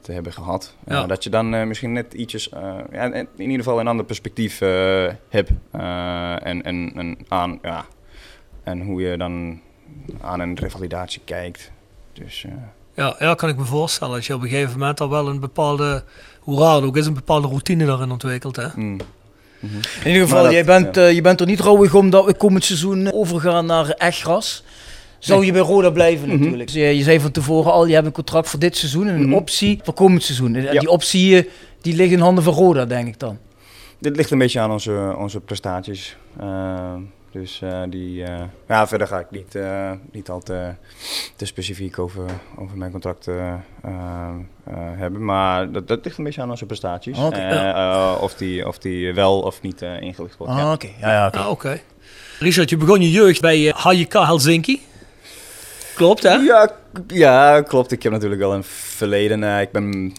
te 0.01 0.11
hebben 0.11 0.33
gehad. 0.33 0.75
Eh, 0.85 0.93
Ja. 0.97 1.05
dat 1.05 1.23
je 1.23 1.29
dan 1.29 1.53
eh, 1.53 1.65
misschien 1.65 1.93
net 1.93 2.13
ietsjes, 2.13 2.49
eh, 2.49 2.75
ja, 2.91 3.13
in 3.13 3.27
ieder 3.37 3.57
geval 3.57 3.79
een 3.79 3.87
ander 3.87 4.05
perspectief 4.05 4.61
eh, 4.61 5.05
hebt. 5.29 5.51
Eh, 5.71 6.45
en, 6.47 6.63
en, 6.63 6.91
en, 6.95 7.17
aan, 7.27 7.59
ja, 7.61 7.85
en 8.63 8.81
hoe 8.81 9.01
je 9.01 9.17
dan 9.17 9.59
aan 10.21 10.39
een 10.39 10.55
revalidatie 10.57 11.21
kijkt. 11.25 11.71
Dus, 12.13 12.43
eh, 12.47 12.51
Ja, 12.95 13.15
ja, 13.19 13.33
kan 13.33 13.49
ik 13.49 13.57
me 13.57 13.63
voorstellen. 13.65 14.13
Dat 14.15 14.25
je 14.25 14.33
op 14.33 14.41
een 14.41 14.49
gegeven 14.49 14.79
moment 14.79 15.01
al 15.01 15.09
wel 15.09 15.27
een 15.27 15.39
bepaalde, 15.39 16.03
hoe 16.39 16.59
raar 16.59 16.75
het 16.75 16.83
ook 16.83 16.97
is, 16.97 17.05
een 17.05 17.13
bepaalde 17.13 17.47
routine 17.47 17.85
daarin 17.85 18.11
ontwikkelt. 18.11 18.55
Hè? 18.55 18.67
mm. 18.75 18.99
In 20.03 20.07
ieder 20.07 20.21
geval, 20.21 20.43
dat- 20.43 20.51
jij, 20.51 20.65
bent, 20.65 20.95
ja. 20.95 21.01
eh, 21.07 21.13
je 21.13 21.21
bent 21.21 21.39
er 21.39 21.45
niet 21.45 21.59
rouwig 21.59 21.93
om 21.93 22.09
dat 22.09 22.25
we 22.25 22.33
komend 22.33 22.63
seizoen 22.63 23.11
overgaan 23.13 23.65
naar 23.65 23.89
echt 23.89 24.21
gras. 24.21 24.63
Zou 25.23 25.45
je 25.45 25.51
bij 25.51 25.61
Roda 25.61 25.89
blijven 25.89 26.27
Mhm. 26.29 26.39
natuurlijk. 26.39 26.67
Dus 26.71 26.75
je, 26.81 26.97
je 26.97 27.03
zei 27.03 27.19
van 27.19 27.31
tevoren 27.31 27.71
al, 27.71 27.85
je 27.87 27.93
hebt 27.93 28.05
een 28.05 28.11
contract 28.11 28.49
voor 28.49 28.59
dit 28.59 28.77
seizoen 28.77 29.07
en 29.07 29.15
een 29.15 29.21
Mhm. 29.27 29.33
optie 29.33 29.79
voor 29.83 29.93
komend 29.93 30.23
seizoen. 30.23 30.53
Ja. 30.53 30.71
Die 30.79 30.89
optie 30.89 31.37
eh, 31.37 31.49
die 31.81 31.95
ligt 31.95 32.11
in 32.11 32.19
handen 32.19 32.43
van 32.43 32.53
Roda, 32.53 32.85
denk 32.85 33.07
ik 33.07 33.19
dan. 33.19 33.37
Dit 33.99 34.15
ligt 34.15 34.31
een 34.31 34.37
beetje 34.37 34.59
aan 34.59 34.71
onze, 34.71 35.15
onze 35.17 35.39
prestaties. 35.39 36.17
Eh, 36.39 36.93
dus 37.31 37.59
eh, 37.61 37.81
die, 37.89 38.23
eh, 38.23 38.41
ja, 38.67 38.87
verder 38.87 39.07
ga 39.07 39.19
ik 39.19 39.31
niet, 39.31 39.55
eh, 39.55 39.91
niet 40.11 40.29
al 40.29 40.39
te, 40.39 40.69
te 41.35 41.45
specifiek 41.45 41.99
over, 41.99 42.23
over 42.57 42.77
mijn 42.77 42.91
contract 42.91 43.27
eh, 43.27 43.35
eh, 43.47 43.53
eh, 43.83 44.73
hebben. 44.75 45.25
Maar 45.25 45.71
dat, 45.71 45.87
dat 45.87 45.99
ligt 46.03 46.17
een 46.17 46.23
beetje 46.23 46.41
aan 46.41 46.49
onze 46.49 46.65
prestaties. 46.65 47.17
Oké, 47.17 47.35
Eh, 47.35 47.69
eh, 47.69 48.11
of, 48.21 48.33
die, 48.33 48.67
of 48.67 48.77
die 48.77 49.13
wel 49.13 49.39
of 49.41 49.61
niet 49.61 49.81
eh, 49.81 50.01
ingelicht 50.01 50.37
wordt. 50.37 50.53
Ah, 50.53 50.59
ja. 50.59 50.71
oké. 50.73 50.87
Ja, 50.99 51.11
ja, 51.33 51.49
oké. 51.49 51.69
Ah. 51.69 51.75
Richard, 52.39 52.69
je 52.69 52.77
begon 52.77 53.01
je 53.01 53.11
jeugd 53.11 53.41
bij 53.41 53.73
HJK 53.75 54.13
Helsinki. 54.13 54.81
Klopt, 55.95 56.23
hè? 56.23 56.33
Ja, 56.33 56.69
ja, 57.07 57.61
klopt. 57.61 57.91
Ik 57.91 58.03
heb 58.03 58.11
natuurlijk 58.11 58.41
wel 58.41 58.53
een 58.53 58.63
verleden. 58.63 59.43
eh, 59.43 59.61
ik 59.61 59.71
ben 59.71 60.13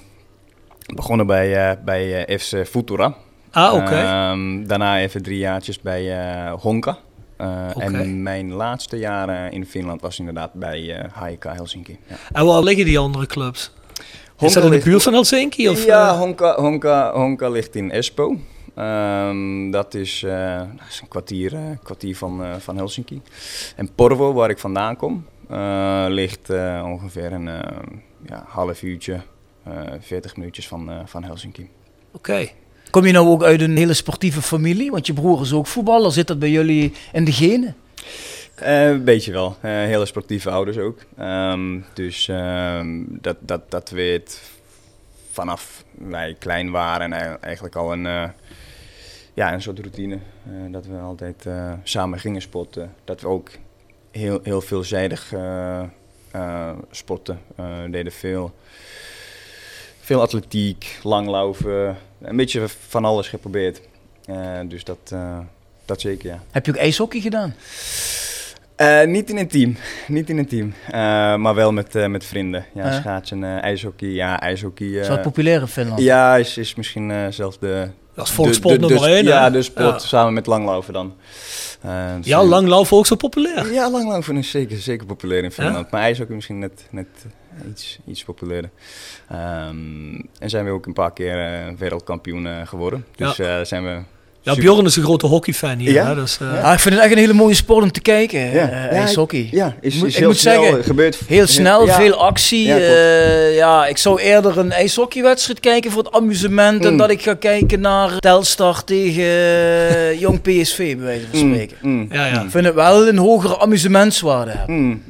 begonnen 0.95 1.27
bij, 1.27 1.71
eh, 1.71 1.77
bij 1.85 2.25
eh, 2.25 2.39
FC 2.39 2.67
Futura. 2.67 3.15
Ah, 3.51 3.75
oké. 3.75 3.95
Ehm, 3.95 4.65
daarna 4.67 4.99
even 4.99 5.23
drie 5.23 5.39
jaartjes 5.39 5.81
bij 5.81 6.49
Honka. 6.51 6.99
Oké. 7.39 7.81
En 7.81 8.23
mijn 8.23 8.53
laatste 8.53 8.97
jaren 8.99 9.53
in 9.53 9.67
Finland 9.67 10.01
was 10.01 10.19
inderdaad 10.19 10.53
bij 10.53 11.09
HJK 11.13 11.45
Helsinki. 11.45 11.99
Ja. 12.07 12.17
En 12.33 12.47
waar 12.47 12.63
liggen 12.63 12.85
die 12.85 12.99
andere 12.99 13.27
clubs? 13.27 13.73
is 14.39 14.53
dat 14.53 14.65
in 14.65 14.71
de 14.71 14.79
buurt 14.79 15.03
van 15.03 15.13
Helsinki? 15.13 15.69
Of, 15.69 15.85
ja? 15.85 16.17
Honka, 16.17 16.55
Honka, 16.55 17.13
Honka 17.13 17.49
ligt 17.49 17.75
in 17.75 17.91
Espoo. 17.91 18.37
Ehm, 18.75 19.71
dat, 19.71 19.95
is, 19.95 20.21
dat 20.77 20.89
is 20.89 21.01
een 21.01 21.09
kwartier, 21.09 21.79
kwartier 21.83 22.17
van, 22.17 22.45
van 22.59 22.77
Helsinki. 22.77 23.23
En 23.77 23.95
Porvo, 23.95 24.33
waar 24.33 24.51
ik 24.51 24.59
vandaan 24.59 24.97
kom, 24.97 25.27
ligt 26.09 26.51
eh, 26.51 26.83
ongeveer 26.87 27.33
een 27.33 27.49
eh, 27.49 27.79
ja, 28.27 28.45
half 28.49 28.83
uurtje, 28.83 29.21
eh 29.65 29.73
40 30.01 30.37
minuutjes 30.37 30.69
van, 30.69 30.91
eh, 30.91 30.99
van 31.05 31.25
Helsinki. 31.25 31.69
Oké. 32.13 32.49
Kom 32.91 33.07
je 33.07 33.13
nou 33.13 33.29
ook 33.29 33.43
uit 33.43 33.61
een 33.61 33.77
hele 33.77 33.95
sportieve 33.95 34.43
familie? 34.43 34.91
Want 34.91 35.07
je 35.07 35.13
broer 35.13 35.41
is 35.41 35.53
ook 35.53 35.67
voetballer. 35.67 36.13
Zit 36.13 36.27
dat 36.27 36.39
bij 36.39 36.51
jullie 36.51 36.93
in 37.13 37.25
de 37.25 37.33
genen? 37.33 37.77
Eh, 38.55 38.89
Een 38.89 39.05
beetje 39.05 39.33
wel. 39.33 39.57
Eh, 39.61 39.71
hele 39.71 40.07
sportieve 40.07 40.51
ouders 40.51 40.79
ook. 40.79 40.99
Ehm, 41.17 41.81
dus 41.95 42.29
ehm, 42.29 43.03
dat, 43.09 43.37
dat, 43.41 43.71
dat 43.71 43.91
weet 43.91 44.43
vanaf 45.31 45.85
wij 45.93 46.37
klein 46.39 46.71
waren 46.71 47.13
en 47.13 47.21
ei- 47.21 47.37
eigenlijk 47.41 47.77
al 47.77 47.93
een, 47.93 48.07
eh, 48.07 48.29
ja, 49.35 49.53
een 49.53 49.63
soort 49.63 49.79
routine. 49.79 50.15
eh, 50.15 50.73
dat 50.73 50.87
we 50.87 50.97
altijd 50.99 51.47
eh, 51.47 51.73
samen 51.83 52.19
gingen 52.19 52.43
sporten. 52.43 52.93
Dat 53.05 53.21
we 53.21 53.29
ook 53.29 53.51
heel, 54.15 54.41
heel 54.43 54.61
veelzijdig 54.61 55.33
eh, 55.33 55.83
eh, 56.31 56.71
sporten. 56.91 57.41
Eh, 57.57 57.67
deden 57.91 58.13
veel, 58.13 58.55
veel 60.01 60.21
atletiek, 60.21 60.99
langlaufen. 61.03 61.97
Een 62.23 62.37
beetje 62.37 62.69
van 62.89 63.05
alles 63.05 63.29
geprobeerd. 63.29 63.81
Dus 64.67 64.85
dat, 64.85 65.15
dat 65.85 66.01
zeker, 66.01 66.29
ja. 66.29 66.43
Heb 66.51 66.67
je 66.67 66.73
ook 66.73 66.79
ijshockey 66.79 67.21
gedaan? 67.21 67.55
Eh, 68.77 69.05
niet 69.07 69.31
in 69.31 69.37
een 69.39 69.49
team, 69.49 69.77
niet 70.09 70.31
in 70.31 70.39
een 70.39 70.47
team, 70.47 70.75
Eh, 70.87 70.93
maar 71.37 71.55
wel 71.55 71.73
met, 71.73 71.95
eh, 71.95 72.07
met 72.07 72.25
vrienden. 72.25 72.67
Ja, 72.75 72.93
schaatsen, 72.93 73.45
eh, 73.45 73.63
ijshockey, 73.63 74.09
ja, 74.09 74.41
ijshockey. 74.41 74.87
eh, 74.87 75.01
Is 75.01 75.07
dat 75.07 75.23
populair 75.23 75.61
in 75.61 75.67
Finland? 75.67 76.01
ja, 76.01 76.37
is, 76.37 76.59
is 76.59 76.75
misschien 76.75 77.11
eh, 77.11 77.27
zelfs 77.31 77.59
de... 77.59 77.89
Dat 78.15 78.27
is 78.27 78.33
volkssport 78.33 78.81
nummer 78.81 79.03
één, 79.09 79.25
hè? 79.27 79.31
Ja, 79.33 79.51
de 79.51 79.63
sport 79.63 80.03
Ja. 80.03 80.09
samen 80.09 80.33
met 80.33 80.47
langlaufen 80.47 80.93
dan. 80.93 81.15
Eh, 81.81 82.15
dus, 82.17 82.27
Ja, 82.27 82.45
langlaufen 82.45 82.97
ook 82.97 83.07
zo 83.07 83.17
populair. 83.17 83.73
Ja, 83.73 83.91
langlaufen 83.91 84.37
is 84.37 84.51
zeker, 84.51 84.77
zeker 84.77 85.07
populair 85.07 85.45
in 85.45 85.51
Finland. 85.53 85.91
Maar 85.91 86.01
ijshockey 86.01 86.35
misschien 86.35 86.59
net, 86.59 86.87
net 86.91 87.07
iets, 87.71 87.99
iets 88.07 88.25
populairder. 88.25 88.71
Ehm, 89.29 90.15
en 90.39 90.51
zijn 90.51 90.65
we 90.65 90.71
ook 90.71 90.87
een 90.87 90.93
paar 90.93 91.13
keer 91.13 91.39
eh, 91.47 91.75
wereldkampioen 91.79 92.67
geworden. 92.67 93.05
Dus 93.17 93.39
eh, 93.39 93.61
zijn 93.63 93.85
we... 93.85 93.99
Ja, 94.45 94.53
super- 94.55 94.71
Bjorn 94.71 94.87
is 94.87 94.97
een 94.97 95.03
grote 95.03 95.27
hockeyfan 95.27 95.79
hier. 95.79 95.93
Ja? 95.93 96.07
Hè? 96.07 96.15
Dus, 96.15 96.39
eh, 96.41 96.65
Ah, 96.65 96.73
ik 96.73 96.79
vind 96.79 96.95
het 96.95 97.05
echt 97.05 97.13
een 97.13 97.19
hele 97.19 97.33
mooie 97.33 97.55
sport 97.55 97.83
om 97.85 97.93
te 97.93 98.01
kijken, 98.01 98.41
Ja. 98.41 98.47
eh, 98.47 98.71
Ja, 98.71 98.89
ijshockey. 98.89 99.49
Ja, 99.51 99.75
is, 99.81 99.95
Ik 99.95 99.99
moet- 99.99 100.09
is 100.09 100.13
ik 100.13 100.19
heel 100.19 100.29
moet 100.29 100.39
snel, 100.39 100.63
zeggen, 100.63 100.85
gebeurt 100.85 101.19
Heel 101.27 101.47
snel, 101.47 101.87
ja. 101.87 101.95
veel 101.95 102.15
actie. 102.15 102.67
Ja, 102.67 102.77
Ja, 103.55 103.87
ik 103.87 103.97
zou 103.99 104.21
eerder 104.21 104.59
een 104.59 104.73
ijshockeywedstrijd 104.73 105.61
kijken 105.61 105.91
voor 105.91 106.03
het 106.05 106.13
amusement... 106.15 106.83
dan 106.83 106.93
Mm. 106.93 106.99
dat 106.99 107.11
ik 107.11 107.23
ga 107.23 107.35
kijken 107.35 107.81
naar 107.81 108.19
Telstar 108.19 108.85
tegen 108.85 109.25
eh, 109.25 110.21
Jong 110.21 110.41
PSV, 110.43 110.77
bij 110.97 111.05
wijze 111.05 111.27
van 111.31 111.41
Mm, 111.47 111.53
spreken. 111.55 111.77
mm, 111.83 112.09
Ja, 112.13 112.27
ja. 112.27 112.43
Ik 112.43 112.51
vind 112.51 112.65
het 112.65 112.75
wel 112.75 113.09
een 113.09 113.19
hogere 113.19 113.59
amusementswaarde 113.61 114.51
hebben. 114.57 115.03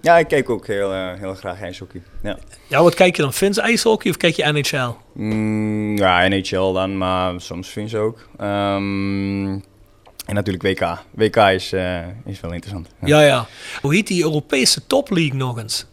Ja, 0.00 0.18
ik 0.18 0.28
kijk 0.28 0.50
ook 0.50 0.66
heel, 0.66 0.92
eh, 0.92 1.12
heel 1.18 1.34
graag 1.34 1.60
ijshockey. 1.60 2.02
Ja. 2.22 2.38
ja, 2.66 2.82
wat 2.82 2.94
kijk 2.94 3.16
je 3.16 3.22
dan? 3.22 3.32
Fins 3.32 3.58
ijshockey 3.58 4.10
of 4.10 4.16
kijk 4.16 4.36
je 4.36 4.52
NHL? 4.52 4.94
Mm, 5.12 5.96
ja, 5.96 6.28
NHL 6.28 6.72
dan, 6.72 6.98
maar 6.98 7.40
soms 7.40 7.76
ze 7.86 7.98
ook. 7.98 8.28
Ehm, 8.38 9.48
en 10.26 10.34
natuurlijk 10.34 10.64
WK. 10.64 10.98
WK 11.10 11.36
is, 11.36 11.72
eh, 11.72 12.06
is 12.24 12.40
wel 12.40 12.52
interessant. 12.52 12.88
Ja, 13.04 13.20
ja. 13.20 13.46
Hoe 13.80 13.94
heet 13.94 14.06
die 14.06 14.22
Europese 14.22 14.86
Top 14.86 15.10
League 15.10 15.38
nog 15.38 15.58
eens? 15.58 15.86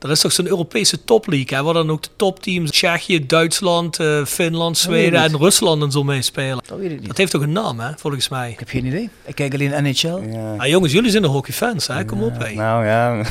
Er 0.00 0.10
is 0.10 0.20
toch 0.20 0.32
zo'n 0.32 0.46
Europese 0.48 1.04
Top 1.04 1.26
League, 1.26 1.58
hè, 1.58 1.64
waar 1.64 1.74
dan 1.74 1.90
ook 1.90 2.02
de 2.02 2.08
topteams 2.16 2.70
Tsjechië, 2.70 3.26
Duitsland, 3.26 3.98
eh, 4.00 4.24
Finland, 4.24 4.78
Zweden 4.78 5.22
en 5.22 5.36
Rusland 5.38 5.82
en 5.82 5.90
zo 5.90 6.04
meespelen. 6.04 6.58
Dat 6.68 6.78
weet 6.78 6.90
ik 6.90 6.98
niet. 6.98 7.06
Dat 7.08 7.16
heeft 7.16 7.30
toch 7.32 7.42
een 7.42 7.52
naam, 7.52 7.80
hè, 7.80 7.90
volgens 7.96 8.28
mij. 8.28 8.50
Ik 8.50 8.58
heb 8.58 8.68
geen 8.68 8.84
idee. 8.86 9.08
Ik 9.24 9.34
kijk 9.34 9.54
alleen 9.54 9.82
NHL. 9.82 10.20
Ja. 10.32 10.54
Ah, 10.58 10.66
jongens, 10.66 10.92
jullie 10.92 11.10
zijn 11.10 11.22
de 11.22 11.28
hockeyfans, 11.28 11.86
hè? 11.86 12.04
Kom 12.04 12.22
op, 12.22 12.32
hé. 12.38 12.54
Nou 12.54 12.84
ja. 12.86 13.16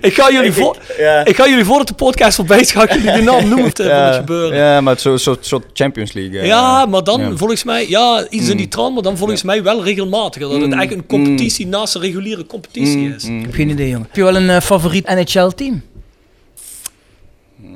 Ik 0.00 0.14
ga 0.14 0.30
jullie 0.30 0.52
voor... 0.52 0.76
ja. 0.98 1.24
Ik 1.24 1.36
ga 1.36 1.48
jullie 1.48 1.64
voordat 1.64 1.88
de 1.88 1.94
podcast 1.94 2.36
voorbij 2.36 2.60
is, 2.60 2.70
ga 2.72 2.82
ik 2.82 2.92
jullie 2.92 3.12
de 3.12 3.22
naam 3.22 3.48
noemen 3.48 3.64
of 3.66 3.78
ja, 3.78 4.04
wat 4.06 4.14
gebeuren. 4.14 4.58
ja, 4.58 4.80
maar 4.80 4.92
het 4.92 5.02
soort 5.02 5.20
soort 5.20 5.46
soort 5.46 5.64
Champions 5.72 6.12
League. 6.12 6.38
eh, 6.40 6.46
Ja, 6.46 6.86
maar 6.86 7.04
dan 7.04 7.20
ja. 7.20 7.36
volgens 7.36 7.64
mij, 7.64 7.88
ja, 7.88 8.26
iets 8.28 8.48
in 8.48 8.56
die 8.56 8.68
trant, 8.68 8.94
maar 8.94 9.02
dan 9.02 9.16
volgens 9.16 9.42
mij 9.42 9.62
wel 9.62 9.84
regelmatiger. 9.84 10.48
Dat 10.48 10.60
het 10.60 10.66
Mm, 10.70 10.72
eigenlijk 10.78 11.02
een 11.12 11.18
competitie 11.18 11.66
naast 11.66 11.94
een 11.94 12.00
reguliere 12.00 12.46
competitie 12.46 12.96
Mm, 13.08 13.12
is. 13.14 13.24
mm. 13.24 13.38
Ik 13.38 13.44
heb 13.44 13.54
geen 13.54 13.68
idee, 13.68 13.88
jongen. 13.88 14.06
Heb 14.06 14.16
je 14.16 14.22
wel 14.22 14.36
een 14.36 14.50
eh, 14.50 14.60
favoriet 14.80 15.06
NHL-team? 15.06 15.82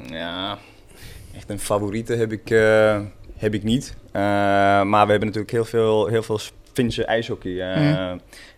Ja, 0.07 0.59
echt 1.35 1.51
een 1.51 1.59
favoriete 1.59 2.15
heb 2.15 2.33
ik, 2.33 2.51
eh, 2.51 3.01
heb 3.37 3.55
ik 3.55 3.63
niet. 3.63 3.97
Eh, 4.13 4.23
maar 4.83 5.05
we 5.05 5.11
hebben 5.11 5.19
natuurlijk 5.19 5.51
heel 5.51 5.65
veel, 5.65 6.07
heel 6.07 6.23
veel 6.23 6.39
Finse 6.73 7.05
ijshockey. 7.05 7.61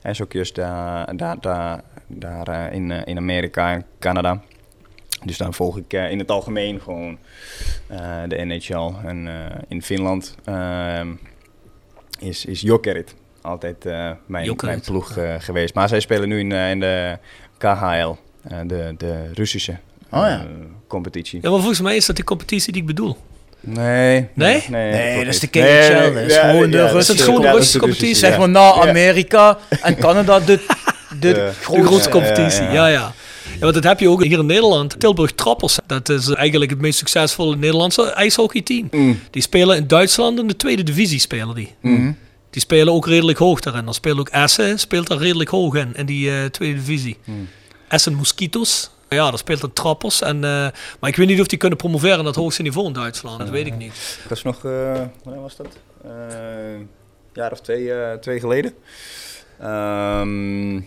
IJshockeyers 0.02 0.52
daar, 0.52 1.16
daar, 1.16 1.36
daar, 1.40 1.82
daar 2.08 2.72
in, 2.72 2.90
in 2.90 3.16
Amerika 3.16 3.72
en 3.72 3.84
Canada. 3.98 4.40
Dus 5.24 5.36
dan 5.36 5.54
volg 5.54 5.76
ik 5.76 5.92
in 5.92 6.18
het 6.18 6.30
algemeen 6.30 6.80
gewoon 6.80 7.18
de 8.28 8.44
NHL. 8.44 8.92
En 9.04 9.28
in 9.68 9.82
Finland 9.82 10.34
ehm, 10.44 11.14
is, 12.18 12.44
is 12.44 12.60
Jokerit 12.60 13.14
altijd 13.40 13.84
mijn, 14.26 14.44
Jokerit, 14.44 14.62
mijn 14.62 14.80
ploeg 14.80 15.18
geweest. 15.38 15.74
Maar 15.74 15.88
zij 15.88 16.00
spelen 16.00 16.28
nu 16.28 16.38
in, 16.38 16.52
in 16.52 16.80
de 16.80 17.18
KHL, 17.58 18.16
de, 18.66 18.94
de 18.98 19.30
Russische 19.34 19.72
Oh 20.10 20.20
ja. 20.20 20.28
eh, 20.40 20.46
competitie. 20.88 21.38
Ja, 21.42 21.50
maar 21.50 21.58
volgens 21.58 21.80
mij 21.80 21.96
is 21.96 22.06
dat 22.06 22.16
die 22.16 22.24
competitie 22.24 22.72
die 22.72 22.80
ik 22.80 22.86
bedoel. 22.86 23.16
Nee. 23.60 24.28
Nee? 24.34 24.62
Nee, 24.68 24.90
Nee, 24.92 25.24
dat 25.24 25.34
is 25.34 25.40
de 25.40 25.48
niet. 25.52 25.64
KHL. 25.64 26.12
Dat 26.14 26.22
is 26.22 26.34
ja, 26.34 26.50
gewoon 26.50 26.70
de 26.70 26.76
ja, 26.76 26.86
Russische- 26.86 27.24
de 27.24 27.72
de 27.72 27.78
competitie? 27.78 28.14
Zeg 28.14 28.38
maar 28.38 28.48
na 28.48 28.60
Ja. 28.60 28.88
Amerika 28.88 29.58
en 29.82 29.96
Canada 29.96 30.40
de, 30.40 30.60
de. 31.20 31.32
De 31.32 31.50
grootste. 31.62 32.08
competitie, 32.08 32.62
ja, 32.62 32.72
ja, 32.72 32.86
ja. 32.86 32.92
ja. 32.92 33.12
ja. 33.52 33.58
want 33.60 33.74
dat 33.74 33.84
heb 33.84 34.00
je 34.00 34.08
ook 34.10 34.24
hier 34.24 34.38
in 34.38 34.46
Nederland. 34.46 35.00
Tilburg 35.00 35.32
Trappers, 35.32 35.78
dat 35.86 36.08
is 36.08 36.28
eigenlijk 36.28 36.70
het 36.70 36.80
meest 36.80 36.98
succesvolle 36.98 37.56
Nederlandse 37.56 38.10
ijshockeyteam. 38.10 38.88
Mm. 38.90 39.20
Die 39.30 39.42
spelen 39.42 39.76
in 39.76 39.86
Duitsland 39.86 40.38
in 40.38 40.46
de 40.46 40.56
tweede 40.56 40.82
divisie 40.82 41.18
spelen 41.20 41.54
die. 41.54 41.74
Mhm. 41.80 42.12
Die 42.50 42.60
spelen 42.62 42.92
ook 42.92 43.06
redelijk 43.06 43.38
hoog 43.38 43.60
daarin. 43.60 43.84
Dan 43.84 43.94
speelt 43.94 44.18
ook 44.18 44.28
Essen, 44.28 44.78
speelt 44.78 45.06
daar 45.06 45.18
redelijk 45.18 45.50
hoog 45.50 45.74
in, 45.74 45.92
in 45.94 46.06
die 46.06 46.30
eh, 46.30 46.44
tweede 46.44 46.74
divisie. 46.78 47.16
Mm. 47.24 47.48
Essen 47.88 48.14
Mosquito's. 48.14 48.90
Ja, 49.08 49.28
daar 49.28 49.38
speelt 49.38 49.62
een 49.62 49.72
Trappers. 49.72 50.22
En, 50.22 50.36
eh, 50.44 50.50
maar 51.00 51.10
ik 51.10 51.16
weet 51.16 51.26
niet 51.26 51.40
of 51.40 51.46
die 51.46 51.58
kunnen 51.58 51.78
promoveren 51.78 52.16
naar 52.16 52.26
het 52.26 52.34
hoogste 52.36 52.62
niveau 52.62 52.86
in 52.86 52.92
Duitsland. 52.92 53.38
Dat 53.38 53.48
weet 53.48 53.66
ik 53.66 53.76
niet. 53.76 54.18
Dat 54.28 54.36
is 54.36 54.42
nog, 54.42 54.64
eh 54.64 55.00
wanneer 55.24 55.42
was 55.42 55.56
dat? 55.56 55.66
Eh, 56.04 56.10
een 56.74 56.88
jaar 57.32 57.52
of 57.52 57.60
twee, 57.60 57.92
eh, 57.92 58.12
twee 58.18 58.40
geleden. 58.40 58.74
Ehm, 59.60 60.80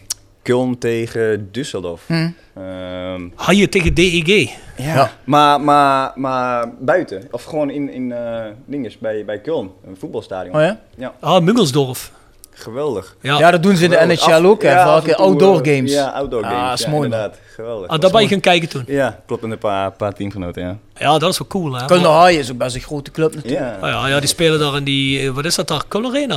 Köln 0.44 0.78
tegen 0.80 1.50
Düsseldorf. 1.52 2.06
Hm. 2.08 2.30
Ehm, 2.56 3.28
Had 3.36 3.58
je 3.58 3.70
tegen 3.70 3.94
DEG? 3.94 4.50
ja. 4.78 5.12
Maar, 5.24 5.62
maar, 5.62 6.12
maar 6.16 6.74
buiten. 6.80 7.28
Of 7.32 7.44
gewoon 7.44 7.70
in, 7.70 7.90
in 7.94 8.12
eh 8.12 8.46
dinges, 8.66 8.98
bij, 8.98 9.26
bij 9.26 9.40
Köln. 9.42 9.86
Een 9.88 9.98
voetbalstadion. 10.00 10.56
Oh 10.56 10.62
ja? 10.62 10.80
Ja, 10.98 11.14
Ah, 11.20 11.44
Muggelsdorf. 11.44 12.12
Geweldig. 12.60 13.16
Ja, 13.22 13.38
Ja, 13.40 13.52
dat 13.52 13.64
doen 13.64 13.76
ze 13.76 13.84
in 13.84 13.90
de. 13.90 14.06
NHL 14.06 14.46
ook, 14.46 14.62
hè. 14.62 14.72
Ja, 14.72 14.86
vaak 15.02 15.12
outdoor 15.14 15.62
eh, 15.62 15.76
games. 15.76 15.92
Ja, 15.92 16.08
outdoor 16.10 16.44
Ah, 16.44 16.50
games. 16.50 16.80
is 16.80 16.86
ja, 16.86 16.92
mooi, 16.92 17.04
inderdaad. 17.04 17.38
Geweldig. 17.56 17.88
ah, 17.90 18.00
daar 18.00 18.12
ben 18.12 18.22
je 18.22 18.28
gaan 18.28 18.40
kijken 18.40 18.70
toen. 18.70 18.84
Ja, 18.88 19.20
klopt. 19.26 19.42
Met 19.42 19.52
een 19.52 19.58
paar, 19.58 19.92
paar 19.92 20.14
teamgenoten, 20.14 20.62
ja. 20.64 20.78
Ja, 20.98 21.18
dat 21.18 21.32
is 21.32 21.38
wel 21.38 21.48
cool, 21.48 21.74
hè? 21.74 21.86
Köln 21.86 22.02
Haaien 22.06 22.40
is 22.40 22.52
ook 22.52 22.58
best 22.58 22.76
een 22.76 22.82
grote 22.82 23.12
club 23.12 23.36
natuurlijk. 23.36 23.64
Ja. 23.64 23.78
Ah, 23.88 23.90
ja, 23.90 24.08
ja, 24.08 24.20
die 24.20 24.30
spelen 24.30 24.60
daar 24.60 24.76
in 24.76 24.84
die, 24.84 25.20
eh, 25.28 25.30
wat 25.30 25.46
is 25.46 25.56
dat 25.56 25.68
daar? 25.68 25.84
Köln 25.86 26.34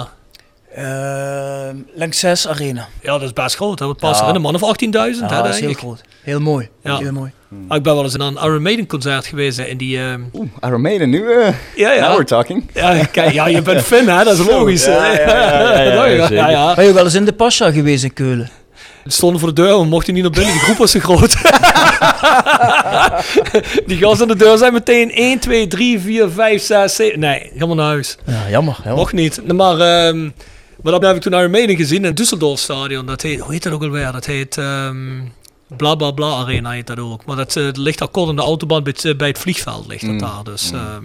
Arena. 0.76 1.66
Ehm, 1.68 1.76
Lanxess 1.94 2.48
Arena. 2.48 2.88
Ja, 3.02 3.12
dat 3.12 3.22
is 3.22 3.32
best 3.32 3.56
groot. 3.56 3.78
Hè? 3.78 3.86
Wat 3.86 3.96
past 3.96 4.18
Ja. 4.20 4.22
er 4.22 4.28
in? 4.30 4.34
Een 4.36 4.42
man 4.42 4.54
of 4.54 4.62
18.000, 4.62 5.30
Ja, 5.30 5.36
hè, 5.36 5.42
dat 5.42 5.54
is 5.54 5.60
heel 5.60 5.70
ik. 5.70 5.78
groot. 5.78 6.00
Heel 6.22 6.40
mooi. 6.40 6.68
Ja. 6.82 6.98
Heel 6.98 7.12
mooi. 7.12 7.30
Ah, 7.68 7.76
ik 7.76 7.82
ben 7.82 7.94
wel 7.94 8.02
eens 8.04 8.16
naar 8.16 8.26
een 8.26 8.38
Iron 8.42 8.62
Maiden 8.62 8.86
concert 8.86 9.26
geweest 9.26 9.56
hè, 9.58 9.64
in 9.64 9.76
die... 9.76 9.98
ehm, 9.98 10.20
Oeh, 10.34 10.48
Iron 10.60 10.80
Maiden, 10.80 11.10
nu... 11.10 11.32
eh 11.32 11.54
ja, 11.76 11.92
ja. 11.92 12.00
Now 12.00 12.10
we're 12.12 12.24
talking. 12.24 12.70
Ja, 12.74 13.04
kijk, 13.04 13.32
ja, 13.32 13.46
je 13.46 13.62
bent 13.62 13.82
fan, 13.82 14.08
hè? 14.08 14.24
Dat 14.24 14.38
is 14.38 14.46
logisch. 14.46 14.84
Ja, 14.84 15.12
ja, 16.30 16.48
ja. 16.50 16.74
Ben 16.74 16.84
je 16.84 16.92
wel 16.92 17.04
eens 17.04 17.14
in 17.14 17.24
de 17.24 17.32
Pascha 17.32 17.70
geweest 17.70 18.04
in 18.04 18.12
Keulen? 18.12 18.50
Die 19.02 19.12
stonden 19.12 19.40
voor 19.40 19.54
de 19.54 19.62
deur, 19.62 19.78
we 19.78 19.84
mochten 19.84 20.14
niet 20.14 20.22
naar 20.22 20.32
binnen. 20.32 20.52
De 20.52 20.58
groep 20.60 20.76
was 20.76 20.90
te 20.90 21.00
groot. 21.00 21.30
die 23.86 23.98
gasten 23.98 24.22
aan 24.30 24.36
de 24.38 24.44
deur 24.44 24.58
zijn 24.58 24.72
meteen 24.72 25.10
1, 25.12 25.38
2, 25.38 25.66
3, 25.66 26.00
4, 26.00 26.30
5, 26.30 26.62
6, 26.62 26.94
7... 26.94 27.18
Nee, 27.20 27.50
helemaal 27.52 27.74
naar 27.76 27.86
huis. 27.86 28.16
Ja, 28.26 28.32
jammer. 28.50 28.74
jammer. 28.76 28.96
Mocht 28.96 29.12
niet. 29.12 29.52
Maar, 29.54 29.78
ehm, 29.80 30.28
maar 30.82 30.92
dat 30.92 31.02
heb 31.02 31.16
ik 31.16 31.22
toen 31.22 31.50
Maiden 31.50 31.76
gezien 31.76 32.04
in 32.04 32.04
het 32.04 32.20
Düsseldorf 32.20 32.60
stadion. 32.60 33.06
Dat 33.06 33.22
heet, 33.22 33.40
hoe 33.40 33.52
heet 33.52 33.62
dat 33.62 33.72
ook 33.72 33.82
alweer? 33.82 34.12
Dat 34.12 34.26
heet... 34.26 34.58
ehm 34.58 35.20
bla 35.76 35.94
bla 35.94 36.10
bla 36.10 36.26
arena 36.36 36.70
heet 36.70 36.86
dat 36.86 36.98
ook. 36.98 37.24
Maar 37.24 37.36
dat, 37.36 37.56
eh, 37.56 37.68
ligt 37.72 37.98
daar 37.98 38.08
kort 38.08 38.28
aan 38.28 38.36
de 38.36 38.42
autobahn 38.42 38.82
bij 38.82 38.94
het, 39.02 39.16
bij 39.16 39.28
het 39.28 39.38
vliegveld 39.38 39.86
ligt 39.86 40.02
dat 40.02 40.10
Mm. 40.10 40.18
daar. 40.18 40.44
Dus 40.44 40.70
ehm, 40.72 41.04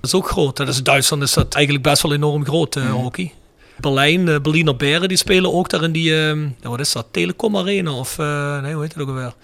dat 0.00 0.10
is 0.10 0.14
ook 0.14 0.28
groot. 0.28 0.56
Dat 0.56 0.68
is 0.68 0.78
in 0.78 0.84
Duitsland 0.84 1.22
is 1.22 1.32
dat 1.32 1.54
eigenlijk 1.54 1.84
best 1.84 2.02
wel 2.02 2.12
enorm 2.12 2.44
groot 2.44 2.76
eh, 2.76 2.90
hockey. 2.90 3.32
Berlijn, 3.76 4.28
eh, 4.28 4.40
Berliner 4.40 4.76
Beren, 4.76 5.08
die 5.08 5.16
spelen 5.16 5.52
ook 5.52 5.68
daar 5.68 5.82
in 5.82 5.92
die, 5.92 6.26
ehm, 6.26 6.40
ja, 6.60 6.68
wat 6.68 6.80
is 6.80 6.92
dat, 6.92 7.06
Telecom 7.10 7.56
Arena 7.56 7.92
of, 7.92 8.18
eh, 8.18 8.60
nee, 8.62 8.72
hoe 8.72 8.82
heet 8.82 8.94
dat 8.94 9.02
ook 9.02 9.08
alweer? 9.08 9.24
Dat 9.24 9.34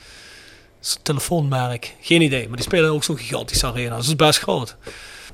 is 0.82 0.94
een 0.94 1.02
telefoonmerk. 1.02 1.94
Geen 2.00 2.22
idee, 2.22 2.46
maar 2.48 2.56
die 2.56 2.66
spelen 2.66 2.90
ook 2.90 3.04
zo'n 3.04 3.18
gigantische 3.18 3.66
arena. 3.66 3.96
Dus 3.96 4.06
dat 4.06 4.20
is 4.20 4.26
best 4.26 4.38
groot. 4.38 4.76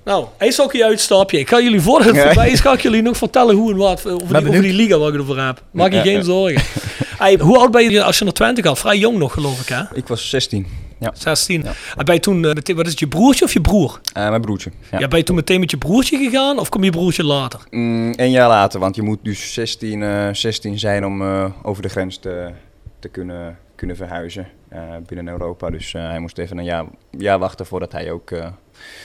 Nou, 0.05 0.27
ijshockey 0.38 0.85
uitstapje. 0.85 1.38
Ik 1.38 1.49
ga 1.49 1.61
jullie 1.61 1.81
voor 1.81 2.03
het 2.03 2.15
Ja. 2.15 2.25
voorbij 2.27 2.51
is, 2.51 2.61
ga 2.61 2.73
ik 2.73 2.81
jullie 2.81 3.03
nog 3.03 3.17
vertellen 3.17 3.55
hoe 3.55 3.71
en 3.71 3.77
wat 3.77 4.07
over 4.07 4.27
die, 4.38 4.49
over 4.49 4.62
die 4.62 4.73
liga 4.73 4.99
waar 4.99 5.15
ik 5.15 5.21
over 5.21 5.47
heb. 5.47 5.62
Maak 5.71 5.91
je 5.91 5.97
Ja, 5.97 6.03
geen 6.03 6.12
ja. 6.17 6.23
zorgen. 6.23 6.62
Hey, 7.19 7.37
hoe 7.41 7.59
oud 7.59 7.71
ben 7.71 7.91
je 7.91 8.03
als 8.03 8.19
je 8.19 8.25
naar 8.25 8.33
Twente 8.33 8.62
gaat? 8.62 8.79
Vrij 8.79 8.99
jong 8.99 9.19
nog, 9.19 9.33
geloof 9.33 9.61
ik, 9.61 9.69
hè? 9.69 9.83
Ik 9.95 10.07
was 10.09 10.31
16. 10.31 10.67
Ja. 11.01 11.11
16. 11.15 11.65
En 11.97 12.05
ben 12.05 12.15
je 12.15 12.21
toen, 12.21 12.45
eh, 12.45 12.53
meteen- 12.55 12.77
wat 12.77 12.85
is 12.85 12.91
het, 12.91 13.01
je 13.01 13.09
broertje 13.09 13.45
of 13.45 13.53
je 13.53 13.61
broer? 13.61 14.01
Eh, 14.12 14.29
mijn 14.29 14.41
broertje. 14.41 14.71
Ja. 14.91 14.99
Ja. 14.99 15.09
ben 15.09 15.19
je 15.19 15.25
toen 15.25 15.37
meteen 15.37 15.61
met 15.61 15.71
je 15.71 15.77
broertje 15.77 16.17
gegaan 16.19 16.59
of 16.59 16.69
kom 16.69 16.85
je 16.85 16.91
broertje 16.91 17.25
later? 17.25 17.61
Mm, 17.71 18.12
een 18.17 18.31
jaar 18.31 18.49
later, 18.49 18.81
want 18.81 18.97
je 18.97 19.03
moet 19.03 19.19
dus 19.23 19.53
16, 19.53 20.03
eh, 20.03 20.29
16 20.33 20.79
zijn 20.79 21.05
om 21.07 21.23
eh, 21.23 21.45
over 21.62 21.83
de 21.83 21.88
grens 21.88 22.17
te, 22.19 22.51
te 22.99 23.09
kunnen, 23.09 23.59
kunnen 23.75 23.97
verhuizen 23.97 24.49
eh, 24.69 24.81
binnen 25.07 25.29
Europa. 25.29 25.71
Dus 25.71 25.95
eh, 25.95 26.03
hij 26.09 26.19
moest 26.19 26.38
even 26.38 26.59
een 26.59 26.65
jaar, 26.65 26.85
jaar 27.19 27.38
wachten 27.38 27.67
voordat 27.67 27.93
hij 27.93 28.11
ook... 28.11 28.31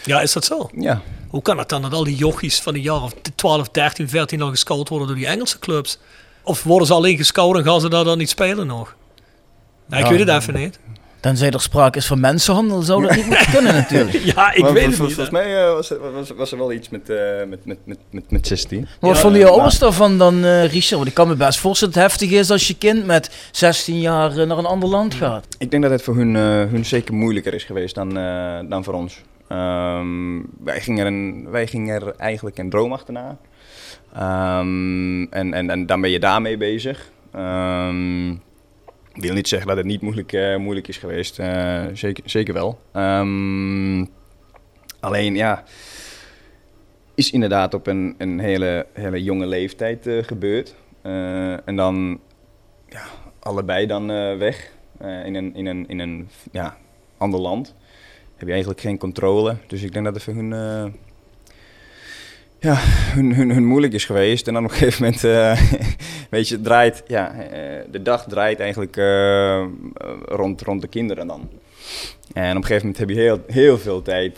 eh, 0.01 0.05
Ja, 0.05 0.21
is 0.21 0.33
dat 0.33 0.45
zo? 0.45 0.69
ja, 0.75 1.01
Hoe 1.29 1.41
kan 1.41 1.57
het 1.57 1.69
dan 1.69 1.81
dat 1.81 1.93
al 1.93 2.03
die 2.03 2.15
jochies 2.15 2.59
van 2.61 2.75
een 2.75 2.81
jaar 2.81 3.01
of 3.03 3.13
12, 3.35 3.69
13, 3.69 4.09
14 4.09 4.41
al 4.41 4.49
gescout 4.49 4.89
worden 4.89 5.07
door 5.07 5.15
die 5.17 5.27
Engelse 5.27 5.59
clubs? 5.59 5.99
Of 6.43 6.63
worden 6.63 6.87
ze 6.87 6.93
alleen 6.93 7.17
gescout 7.17 7.55
en 7.57 7.63
gaan 7.63 7.81
ze 7.81 7.89
daar 7.89 8.03
dan 8.03 8.17
niet 8.17 8.29
spelen 8.29 8.67
nog? 8.67 8.95
Nou, 9.87 10.01
ik 10.03 10.09
Ja, 10.09 10.15
weet 10.17 10.27
het 10.27 10.41
even 10.41 10.53
niet. 10.53 10.79
Tenzij 11.19 11.51
er 11.51 11.61
sprake 11.61 11.97
is 11.97 12.05
van 12.05 12.19
mensenhandel, 12.19 12.81
zou 12.81 13.01
dat 13.07 13.15
niet 13.15 13.25
moeten 13.25 13.51
kunnen 13.55 13.73
natuurlijk. 13.73 14.23
Ja, 14.23 14.53
ik 14.53 14.61
Maar 14.61 14.73
weet 14.73 14.81
het 14.81 14.89
niet. 14.89 14.97
Volgens 14.97 15.29
mij 15.29 15.63
eh, 15.65 15.73
was, 15.73 15.89
er, 15.89 16.11
was, 16.13 16.29
was 16.29 16.51
er 16.51 16.57
wel 16.57 16.71
iets 16.71 16.89
met, 16.89 17.09
eh, 17.09 17.17
met, 17.47 17.65
met, 17.65 17.77
met, 17.85 17.97
met, 18.11 18.31
met 18.31 18.47
16. 18.47 18.79
Maar 18.81 18.89
wat 18.99 19.15
Ja, 19.15 19.21
vonden 19.21 19.39
je 19.39 19.45
nou. 19.45 19.57
ouders 19.57 19.79
daarvan 19.79 20.17
dan, 20.17 20.43
eh 20.45 20.61
Richard? 20.65 20.89
Want 20.95 21.07
ik 21.07 21.13
kan 21.13 21.27
me 21.27 21.35
best 21.35 21.59
voorstellen 21.59 21.93
dat 21.93 22.03
het 22.03 22.11
heftig 22.11 22.39
is 22.39 22.49
als 22.51 22.67
je 22.67 22.77
kind 22.77 23.05
met 23.05 23.31
16 23.51 23.99
jaar 23.99 24.37
eh, 24.37 24.47
naar 24.47 24.57
een 24.57 24.65
ander 24.65 24.89
land 24.89 25.13
gaat. 25.13 25.45
Ik 25.57 25.71
denk 25.71 25.83
dat 25.83 25.91
het 25.91 26.01
voor 26.03 26.15
hun, 26.15 26.35
eh, 26.35 26.41
hun 26.71 26.85
zeker 26.85 27.13
moeilijker 27.13 27.53
is 27.53 27.63
geweest 27.63 27.95
dan, 27.95 28.17
eh, 28.17 28.59
dan 28.69 28.83
voor 28.83 28.93
ons. 28.93 29.21
Ehm, 29.47 30.41
wij, 30.63 30.81
gingen 30.81 31.05
er 31.05 31.51
wij 31.51 31.67
gingen 31.67 32.19
eigenlijk 32.19 32.57
een 32.57 32.69
droom 32.69 32.93
achterna. 32.93 33.37
Ehm, 34.13 35.23
en, 35.23 35.53
en, 35.53 35.69
en 35.69 35.85
dan 35.85 36.01
ben 36.01 36.09
je 36.09 36.19
daarmee 36.19 36.57
bezig. 36.57 37.11
Ik 39.17 39.23
wil 39.23 39.33
niet 39.33 39.47
zeggen 39.47 39.67
dat 39.67 39.77
het 39.77 39.85
niet 39.85 40.01
moeilijk, 40.01 40.33
eh, 40.33 40.55
moeilijk 40.55 40.87
is 40.87 40.97
geweest. 40.97 41.39
Eh, 41.39 41.85
zeker, 41.93 42.23
zeker 42.29 42.53
wel. 42.53 42.79
Alleen 44.99 45.35
ja, 45.35 45.63
is 47.15 47.31
inderdaad 47.31 47.73
op 47.73 47.87
een, 47.87 48.15
een 48.17 48.39
hele, 48.39 48.85
hele 48.93 49.23
jonge 49.23 49.45
leeftijd 49.45 50.07
eh, 50.07 50.23
gebeurd. 50.23 50.75
En 51.65 51.75
dan 51.75 52.19
ja, 52.87 53.03
allebei 53.39 53.85
dan 53.85 54.07
weg 54.37 54.71
in 54.99 55.35
een, 55.35 55.55
in 55.55 55.65
een, 55.65 55.87
in 55.87 55.99
een 55.99 56.29
ja, 56.51 56.77
ander 57.17 57.39
land. 57.39 57.75
Heb 58.37 58.47
je 58.47 58.53
eigenlijk 58.53 58.81
geen 58.81 58.97
controle. 58.97 59.55
Dus 59.67 59.83
ik 59.83 59.93
denk 59.93 60.05
dat 60.05 60.13
het 60.13 60.23
voor 60.23 60.33
hun, 60.33 60.53
eh, 60.53 60.85
ja, 62.59 62.75
hun, 63.13 63.35
hun, 63.35 63.51
hun 63.51 63.65
moeilijk 63.65 63.93
is 63.93 64.05
geweest. 64.05 64.47
En 64.47 64.53
dan 64.53 64.63
op 64.63 64.69
een 64.69 64.77
gegeven 64.77 65.03
moment, 65.03 65.23
eh, 65.23 65.61
weet 66.29 66.47
je, 66.47 66.61
draait, 66.61 67.03
ja, 67.07 67.33
eh, 67.33 67.83
de 67.91 68.01
dag 68.01 68.25
draait 68.25 68.59
eigenlijk 68.59 68.95
rond, 70.25 70.61
rond 70.61 70.81
de 70.81 70.87
kinderen 70.87 71.27
dan. 71.27 71.49
En 72.33 72.49
op 72.49 72.55
een 72.55 72.65
gegeven 72.65 72.87
moment 72.87 72.97
heb 72.97 73.09
je 73.09 73.15
heel, 73.15 73.43
heel 73.47 73.77
veel 73.77 74.01
tijd 74.01 74.35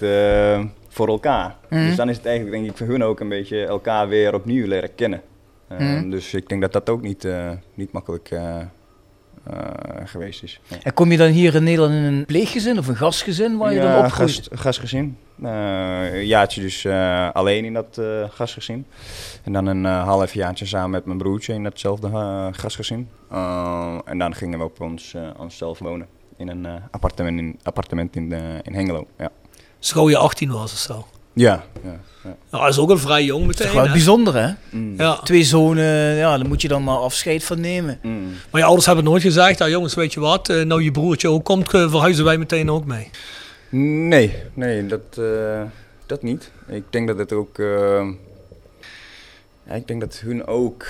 voor 0.88 1.08
elkaar. 1.08 1.56
Mhm. 1.70 1.86
Dus 1.86 1.96
dan 1.96 2.10
is 2.10 2.18
het 2.18 2.26
eigenlijk 2.26 2.58
denk 2.58 2.70
ik 2.70 2.78
voor 2.78 2.88
hun 2.88 3.04
ook 3.04 3.20
een 3.20 3.30
beetje 3.30 3.66
elkaar 3.66 4.08
weer 4.08 4.34
opnieuw 4.34 4.68
leren 4.68 4.96
kennen. 4.96 5.22
Mhm. 5.70 6.10
Dus 6.10 6.34
ik 6.34 6.50
denk 6.50 6.62
dat 6.62 6.74
dat 6.74 6.90
ook 6.90 7.02
niet, 7.02 7.28
niet 7.74 7.92
makkelijk 7.92 8.32
eh, 8.32 8.58
geweest 10.06 10.44
is. 10.44 10.60
Ja. 10.68 10.78
En 10.84 10.94
kom 10.94 11.12
je 11.12 11.18
dan 11.18 11.30
hier 11.30 11.56
in 11.56 11.64
Nederland 11.64 11.94
in 11.94 12.04
een 12.04 12.26
pleeggezin 12.26 12.78
of 12.78 12.88
een 12.88 12.96
gastgezin 12.96 13.58
waar 13.58 13.74
je 13.74 13.80
dan 13.80 13.92
opgroeit? 14.06 14.12
gast, 14.32 14.50
gastgezin. 14.52 15.18
Eh, 15.44 16.14
een 16.14 16.26
jaartje 16.26 16.62
dus 16.62 16.86
eh, 16.86 17.30
alleen 17.34 17.66
in 17.66 17.74
dat 17.74 17.98
eh, 17.98 18.24
gastgezin. 18.30 18.86
En 19.44 19.54
dan 19.54 19.66
een 19.66 19.86
eh, 19.86 20.04
half 20.04 20.34
jaartje 20.34 20.66
samen 20.66 20.90
met 20.90 21.06
mijn 21.06 21.18
broertje 21.18 21.54
in 21.54 21.64
datzelfde 21.64 22.08
eh, 22.08 22.48
gastgezin. 22.52 23.10
Eh, 23.32 23.98
en 24.06 24.18
dan 24.18 24.36
gingen 24.36 24.60
we 24.60 24.66
op 24.66 24.82
ons, 24.82 25.14
eh, 25.14 25.22
onszelf 25.38 25.80
wonen. 25.80 26.08
In 26.38 26.48
een 26.48 26.66
eh, 26.66 26.74
appartement 26.92 27.40
in, 27.40 27.60
appartement 27.64 28.16
in, 28.16 28.34
eh, 28.34 28.40
in 28.62 28.74
Hengelo. 28.74 29.08
Ja, 29.18 29.30
Schouw 29.80 30.10
je 30.10 30.18
18 30.18 30.52
was 30.52 30.72
of 30.74 30.78
zo. 30.78 31.06
Ja, 31.34 31.64
ja, 31.84 32.00
ja. 32.24 32.36
Nou, 32.52 32.64
dat 32.64 32.74
is 32.74 32.80
ook 32.80 32.90
al 32.90 32.98
vrij 32.98 33.24
jong 33.24 33.46
Dat 33.46 33.54
is 33.54 33.60
meteen. 33.60 33.76
wel 33.76 33.86
hè? 33.86 33.92
bijzonder 33.92 34.36
hè? 34.36 34.52
Mm. 34.72 34.94
Ja. 34.98 35.16
Twee 35.24 35.44
zonen, 35.44 36.16
ja, 36.16 36.38
daar 36.38 36.48
moet 36.48 36.62
je 36.62 36.68
dan 36.68 36.84
maar 36.84 36.98
afscheid 36.98 37.44
van 37.44 37.60
nemen. 37.60 38.00
Mm. 38.04 38.32
Maar 38.52 38.62
je 38.62 38.66
ouders 38.68 38.86
hebben 38.86 39.04
nooit 39.06 39.22
gezegd, 39.22 39.60
ja 39.60 39.70
jongens, 39.70 39.94
weet 39.96 40.14
je 40.14 40.20
wat, 40.20 40.50
eh, 40.50 40.62
nou 40.66 40.84
je 40.84 40.92
broertje 40.92 41.30
ook 41.30 41.44
komt, 41.46 41.74
eh, 41.74 41.90
verhuizen 41.90 42.24
wij 42.26 42.38
meteen 42.38 42.72
ook 42.72 42.86
mee. 42.86 43.10
Nee, 44.08 44.36
nee, 44.54 44.86
dat, 44.86 45.18
eh, 45.18 45.62
dat 46.06 46.24
niet. 46.24 46.52
Ik 46.68 46.84
denk 46.90 47.08
dat 47.08 47.18
het 47.18 47.34
ook. 47.34 47.60
eh, 47.60 48.08
ja, 49.68 49.74
ik 49.74 49.88
denk 49.88 50.00
dat 50.02 50.20
hun 50.26 50.48
ook. 50.48 50.86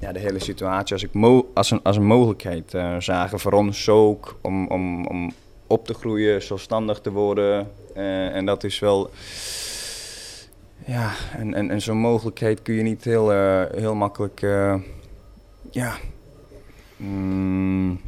ja, 0.00 0.12
de 0.12 0.18
hele 0.18 0.38
situatie 0.38 0.92
als, 0.94 1.02
ik 1.02 1.12
mo 1.12 1.50
als, 1.54 1.70
een, 1.70 1.80
als 1.82 1.96
een 1.96 2.06
mogelijkheid 2.06 2.74
eh, 2.74 2.96
zagen 2.98 3.38
voor 3.40 3.52
ons 3.52 3.88
ook 3.88 4.36
om, 4.40 4.66
om, 4.68 5.06
om 5.06 5.32
op 5.66 5.86
te 5.86 5.94
groeien, 5.94 6.42
zelfstandig 6.42 7.00
te 7.00 7.10
worden. 7.10 7.70
Eh, 7.94 8.34
en 8.34 8.46
dat 8.46 8.64
is 8.64 8.78
wel. 8.78 9.10
Ja, 10.86 11.10
en, 11.36 11.54
en, 11.54 11.70
en 11.70 11.80
zo'n 11.80 11.98
mogelijkheid 11.98 12.62
kun 12.62 12.74
je 12.74 12.82
niet 12.82 13.04
heel, 13.04 13.32
eh, 13.32 13.62
heel 13.74 13.94
makkelijk. 13.94 14.42
eh, 14.42 14.74
ja, 15.70 15.96
mm, 16.96 18.00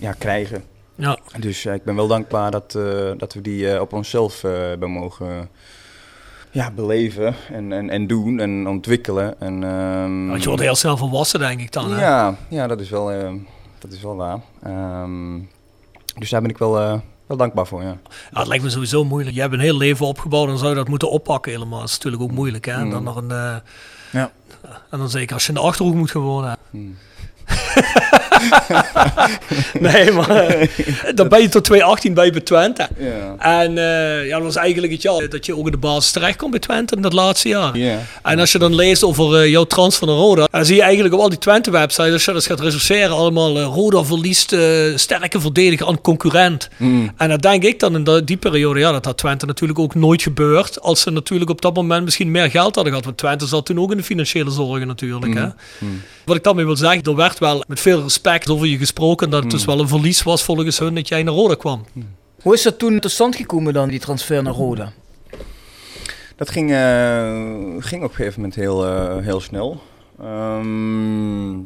ja, 0.00 0.12
krijgen. 0.12 0.64
Ja. 0.94 1.18
Dus 1.38 1.66
ik 1.66 1.84
ben 1.84 1.96
wel 1.96 2.06
dankbaar 2.06 2.50
dat, 2.50 2.72
dat 3.16 3.34
we 3.34 3.40
die 3.40 3.80
op 3.80 3.92
onszelf 3.92 4.42
hebben 4.42 4.90
mogen 4.90 5.48
ja, 6.50 6.70
beleven 6.70 7.34
en, 7.52 7.72
en, 7.72 7.90
en 7.90 8.06
doen 8.06 8.40
en 8.40 8.66
ontwikkelen. 8.68 9.40
En, 9.40 9.64
ehm, 9.64 10.26
Want 10.28 10.42
je 10.42 10.48
wordt 10.48 10.62
heel 10.62 10.74
snel 10.74 10.96
volwassen, 10.96 11.38
denk 11.40 11.60
ik 11.60 11.72
dan. 11.72 11.92
Hè? 11.92 12.00
ja, 12.00 12.36
ja, 12.48 12.66
dat 12.66 12.80
is 12.80 12.90
wel, 12.90 13.06
dat 13.78 13.92
is 13.92 14.02
wel 14.02 14.16
waar. 14.16 14.40
Ehm, 14.62 15.38
dus 16.18 16.30
daar 16.30 16.40
ben 16.40 16.50
ik 16.50 16.58
wel, 16.58 17.02
wel 17.36 17.46
dankbaar 17.46 17.66
voor, 17.66 17.82
ja. 17.82 17.96
Ja, 18.32 18.38
het 18.38 18.46
lijkt 18.48 18.64
me 18.64 18.70
sowieso 18.70 19.04
moeilijk. 19.04 19.34
Je 19.34 19.40
hebt 19.40 19.52
een 19.52 19.60
heel 19.60 19.76
leven 19.76 20.06
opgebouwd 20.06 20.42
en 20.44 20.48
dan 20.48 20.58
zou 20.58 20.70
je 20.70 20.76
dat 20.76 20.88
moeten 20.88 21.10
oppakken 21.10 21.52
helemaal. 21.52 21.78
Dat 21.80 21.88
is 21.88 21.94
natuurlijk 21.94 22.22
ook 22.22 22.30
moeilijk. 22.30 22.64
Hè? 22.64 22.72
En 22.72 22.90
dan 22.90 22.98
Mm. 22.98 23.04
nog 23.04 23.16
een, 23.16 23.30
eh, 23.30 23.56
Ja. 24.10 24.30
En 24.90 24.98
dan 24.98 25.10
zeker 25.10 25.34
als 25.34 25.42
je 25.42 25.48
in 25.48 25.54
de 25.54 25.60
Achterhoek 25.60 25.94
moet 25.94 26.10
gaan 26.10 26.22
wonen. 26.22 26.56
Hmm. 26.70 26.96
nee, 29.80 30.12
maar 30.12 30.30
eh, 30.30 30.68
dan 31.14 31.28
ben 31.28 31.40
je 31.40 31.48
tot 31.48 31.64
2018 31.64 32.14
bij 32.14 32.30
bij 32.30 32.40
Twente. 32.40 32.88
En 33.38 33.78
eh, 33.78 34.26
ja, 34.26 34.34
dat 34.34 34.42
was 34.42 34.56
eigenlijk 34.56 34.92
het 34.92 35.02
jaar 35.02 35.28
dat 35.28 35.46
je 35.46 35.56
ook 35.56 35.66
in 35.66 35.72
de 35.72 35.78
basis 35.78 36.10
terechtkomt 36.10 36.50
bij 36.50 36.60
Twente 36.60 36.96
in 36.96 37.02
dat 37.02 37.12
laatste 37.12 37.48
jaar. 37.48 37.78
Ja. 37.78 37.98
En 38.22 38.38
als 38.38 38.52
je 38.52 38.58
dan 38.58 38.74
leest 38.74 39.04
over 39.04 39.36
eh, 39.36 39.50
jouw 39.50 39.64
transfer 39.64 40.06
naar 40.06 40.16
Roda, 40.16 40.48
dan 40.50 40.64
zie 40.64 40.76
je 40.76 40.82
eigenlijk 40.82 41.14
op 41.14 41.20
al 41.20 41.28
die 41.28 41.38
Twente-websites, 41.38 42.12
als 42.12 42.24
je 42.24 42.32
dat 42.32 42.46
gaat 42.46 42.60
researcheren, 42.60 43.16
allemaal 43.16 43.60
Roda 43.60 44.04
verliest 44.04 44.56
sterke 44.94 45.40
verdediger 45.40 45.86
aan 45.86 46.00
concurrent. 46.00 46.68
Mm. 46.76 47.12
En 47.16 47.28
dan 47.28 47.38
denk 47.38 47.62
ik 47.62 47.80
dan 47.80 47.94
in 47.94 48.24
die 48.24 48.36
periode, 48.36 48.80
ja, 48.80 48.92
dat 48.92 49.04
had 49.04 49.18
Twente 49.18 49.46
natuurlijk 49.46 49.78
ook 49.78 49.94
nooit 49.94 50.22
gebeurd. 50.22 50.80
Als 50.80 51.00
ze 51.00 51.10
natuurlijk 51.10 51.50
op 51.50 51.60
dat 51.60 51.74
moment 51.74 52.04
misschien 52.04 52.30
meer 52.30 52.50
geld 52.50 52.74
hadden 52.74 52.86
gehad. 52.86 53.04
Want 53.04 53.16
Twente 53.18 53.46
zat 53.46 53.66
toen 53.66 53.78
ook 53.78 53.90
in 53.90 53.96
de 53.96 54.02
financiële 54.02 54.50
zorgen 54.50 54.86
natuurlijk. 54.86 55.34
Hè? 55.34 55.46
Wat 56.24 56.36
ik 56.36 56.44
daarmee 56.44 56.64
wil 56.64 56.76
zeggen, 56.76 57.02
er 57.02 57.14
werd 57.14 57.38
wel 57.38 57.64
met 57.68 57.80
veel 57.80 58.02
respect 58.02 58.31
over 58.50 58.66
je 58.66 58.78
gesproken. 58.78 59.30
Dat 59.30 59.42
het 59.42 59.50
dus 59.50 59.64
wel 59.64 59.80
een 59.80 59.88
verlies 59.88 60.22
was 60.22 60.44
volgens 60.44 60.78
hun 60.78 60.94
dat 60.94 61.08
jij 61.08 61.22
naar 61.22 61.34
Roda 61.34 61.54
kwam. 61.54 61.84
Hoe 62.42 62.54
is 62.54 62.62
dat 62.62 62.78
toen 62.78 63.00
tot 63.00 63.10
stand 63.10 63.36
gekomen 63.36 63.72
dan, 63.72 63.88
die 63.88 64.00
transfer 64.00 64.42
naar 64.42 64.52
Roda? 64.52 64.92
Dat 66.36 66.50
ging, 66.50 66.70
eh, 66.70 67.76
ging 67.78 68.02
op 68.02 68.08
een 68.08 68.14
gegeven 68.16 68.40
moment 68.40 68.54
heel, 68.54 68.86
eh, 68.86 69.16
heel 69.24 69.40
snel. 69.40 69.82
Ehm 70.20 71.60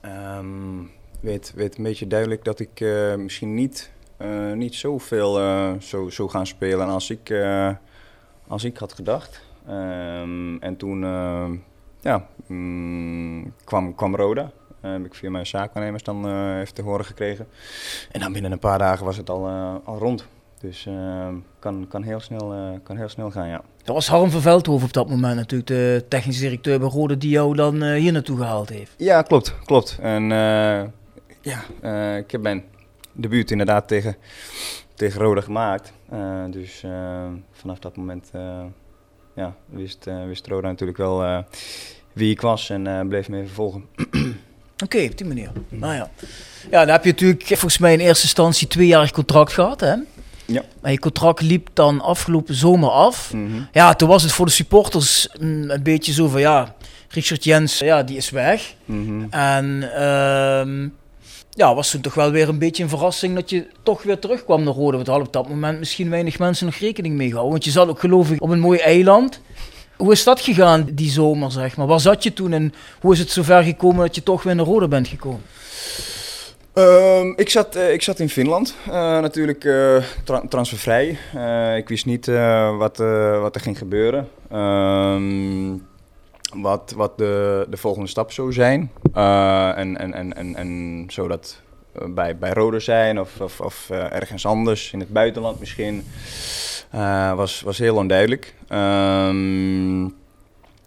ehm, 0.00 0.82
weet, 1.20 1.52
weet 1.54 1.78
een 1.78 1.84
beetje 1.84 2.06
duidelijk 2.06 2.44
dat 2.44 2.60
ik 2.60 2.80
eh, 2.80 3.14
misschien 3.14 3.54
niet, 3.54 3.90
eh 4.16 4.52
niet 4.52 4.74
zoveel 4.74 5.38
eh 5.38 5.72
zo, 5.78 6.10
zo 6.10 6.28
gaan 6.28 6.46
spelen 6.46 6.88
als 6.88 7.10
ik, 7.10 7.30
eh, 7.30 7.70
als 8.46 8.64
ik 8.64 8.76
had 8.76 8.92
gedacht. 8.92 9.40
Ehm, 9.66 10.56
en 10.56 10.76
toen 10.76 11.00
ja, 12.00 12.26
mm, 12.46 13.52
kwam, 13.64 13.94
kwam 13.94 14.16
Roda. 14.16 14.50
Eh, 14.80 14.92
heb 14.92 15.04
ik 15.04 15.14
via 15.14 15.30
mijn 15.30 15.46
zaakwaarnemers 15.46 16.02
dan 16.02 16.26
eh, 16.26 16.58
even 16.60 16.74
te 16.74 16.82
horen 16.82 17.04
gekregen. 17.04 17.46
En 18.10 18.20
dan 18.20 18.32
binnen 18.32 18.52
een 18.52 18.58
paar 18.58 18.78
dagen 18.78 19.04
was 19.04 19.16
het 19.16 19.30
al, 19.30 19.46
eh, 19.46 19.74
al 19.84 19.98
rond. 19.98 20.26
Dus 20.60 20.88
kan, 21.58 21.86
kan, 21.88 22.02
heel 22.02 22.20
snel, 22.20 22.78
kan 22.82 22.96
heel 22.96 23.08
snel 23.08 23.30
gaan, 23.30 23.48
ja. 23.48 23.62
Dat 23.84 23.94
was 23.94 24.08
Harm 24.08 24.30
van 24.30 24.40
Veldhoven 24.40 24.86
op 24.86 24.92
dat 24.92 25.08
moment 25.08 25.36
natuurlijk, 25.36 25.68
de 25.68 26.04
technisch 26.08 26.38
directeur 26.38 26.78
bij 26.78 26.88
Roda, 26.88 27.14
die 27.14 27.30
jou 27.30 27.54
dan 27.54 27.82
hier 27.82 28.12
naartoe 28.12 28.36
gehaald 28.36 28.68
heeft. 28.68 28.94
Ja, 28.96 29.22
klopt, 29.22 29.54
klopt. 29.64 29.98
En 30.00 30.22
ja, 31.40 31.62
ik 32.16 32.30
heb 32.30 32.40
mijn 32.40 32.64
debuut 33.12 33.50
inderdaad 33.50 33.88
tegen, 33.88 34.16
tegen 34.94 35.20
Roda 35.20 35.40
gemaakt. 35.40 35.92
Dus 36.50 36.84
vanaf 37.52 37.78
dat 37.78 37.96
moment 37.96 38.30
ja, 39.34 39.54
wist, 39.66 40.04
wist 40.26 40.46
Roda 40.46 40.68
natuurlijk 40.68 40.98
wel 40.98 41.44
wie 42.12 42.30
ik 42.30 42.40
was 42.40 42.70
en 42.70 43.08
bleef 43.08 43.28
me 43.28 43.36
even 43.36 43.54
volgen. 43.54 43.84
Oké, 44.82 45.06
op 45.10 45.16
die 45.18 45.26
manier. 45.26 45.50
Nou 45.68 45.94
ja. 45.94 46.10
Ja, 46.70 46.84
dan 46.84 46.88
heb 46.88 47.04
je 47.04 47.10
natuurlijk 47.10 47.46
volgens 47.46 47.78
mij 47.78 47.92
in 47.92 48.00
eerste 48.00 48.24
instantie 48.24 48.66
tweejarig 48.66 49.10
contract 49.10 49.52
gehad, 49.52 49.80
hè? 49.80 49.94
Ja. 50.46 50.62
Maar 50.80 50.90
je 50.90 50.98
contract 50.98 51.40
liep 51.40 51.68
dan 51.72 52.00
afgelopen 52.00 52.54
zomer 52.54 52.90
af. 52.90 53.32
Mhm. 53.32 53.62
Ja, 53.72 53.94
toen 53.94 54.08
was 54.08 54.22
het 54.22 54.32
voor 54.32 54.46
de 54.46 54.52
supporters 54.52 55.28
mm, 55.40 55.70
een 55.70 55.82
beetje 55.82 56.12
zo 56.12 56.28
van, 56.28 56.40
ja, 56.40 56.74
Richard 57.08 57.44
Jens, 57.44 57.78
ja, 57.78 58.02
die 58.02 58.16
is 58.16 58.30
weg. 58.30 58.74
Mhm. 58.84 59.24
En 59.30 59.92
ehm, 59.94 60.88
ja, 61.50 61.74
was 61.74 61.90
toen 61.90 62.00
toch 62.00 62.14
wel 62.14 62.30
weer 62.30 62.48
een 62.48 62.58
beetje 62.58 62.82
een 62.82 62.88
verrassing 62.88 63.34
dat 63.34 63.50
je 63.50 63.66
toch 63.82 64.02
weer 64.02 64.18
terugkwam 64.18 64.62
naar 64.62 64.74
Rode. 64.74 64.92
Want 64.92 65.06
we 65.06 65.12
hadden 65.12 65.28
op 65.28 65.32
dat 65.32 65.48
moment 65.48 65.78
misschien 65.78 66.10
weinig 66.10 66.38
mensen 66.38 66.66
nog 66.66 66.74
rekening 66.74 67.16
mee 67.16 67.26
gehouden. 67.28 67.52
Want 67.52 67.64
je 67.64 67.70
zat 67.70 67.88
ook 67.88 68.00
geloof 68.00 68.30
ik 68.30 68.42
op 68.42 68.50
een 68.50 68.60
mooi 68.60 68.78
eiland. 68.78 69.40
Hoe 70.00 70.12
is 70.12 70.24
dat 70.24 70.40
gegaan 70.40 70.88
die 70.92 71.10
zomer, 71.10 71.52
zeg 71.52 71.76
maar? 71.76 71.86
Waar 71.86 72.00
zat 72.00 72.22
je 72.22 72.32
toen 72.32 72.52
en 72.52 72.74
hoe 73.00 73.12
is 73.12 73.18
het 73.18 73.30
zover 73.30 73.62
gekomen 73.62 74.06
dat 74.06 74.14
je 74.14 74.22
toch 74.22 74.42
weer 74.42 74.54
naar 74.54 74.64
Rode 74.64 74.88
bent 74.88 75.08
gekomen? 75.08 75.42
Ehm, 76.72 77.32
ik, 77.36 77.48
zat, 77.48 77.76
eh, 77.76 77.92
ik 77.92 78.02
zat 78.02 78.18
in 78.18 78.28
Finland, 78.28 78.74
eh, 78.86 78.92
natuurlijk 79.20 79.60
tra- 80.24 80.42
transfervrij. 80.48 81.18
Ik 81.76 81.88
wist 81.88 82.06
niet 82.06 82.26
wat, 82.78 82.96
wat 83.40 83.54
er 83.54 83.60
ging 83.60 83.78
gebeuren. 83.78 84.28
Ehm, 84.50 85.76
wat 86.54 86.92
wat 86.96 87.18
de, 87.18 87.66
de 87.70 87.76
volgende 87.76 88.08
stap 88.08 88.32
zou 88.32 88.52
zijn. 88.52 88.90
En, 89.12 89.96
en, 89.98 90.14
en, 90.14 90.36
en, 90.36 90.56
en 90.56 91.04
zou 91.08 91.28
dat 91.28 91.60
eh, 91.92 92.08
bij, 92.08 92.36
bij 92.36 92.52
Rode 92.52 92.80
zijn 92.80 93.20
of, 93.20 93.40
of, 93.40 93.60
of 93.60 93.90
ergens 93.90 94.46
anders, 94.46 94.92
in 94.92 95.00
het 95.00 95.12
buitenland 95.12 95.60
misschien. 95.60 96.04
Eh, 96.90 97.34
was, 97.34 97.60
was 97.60 97.78
heel 97.78 97.96
onduidelijk. 97.96 98.54
Ehm, 98.68 100.04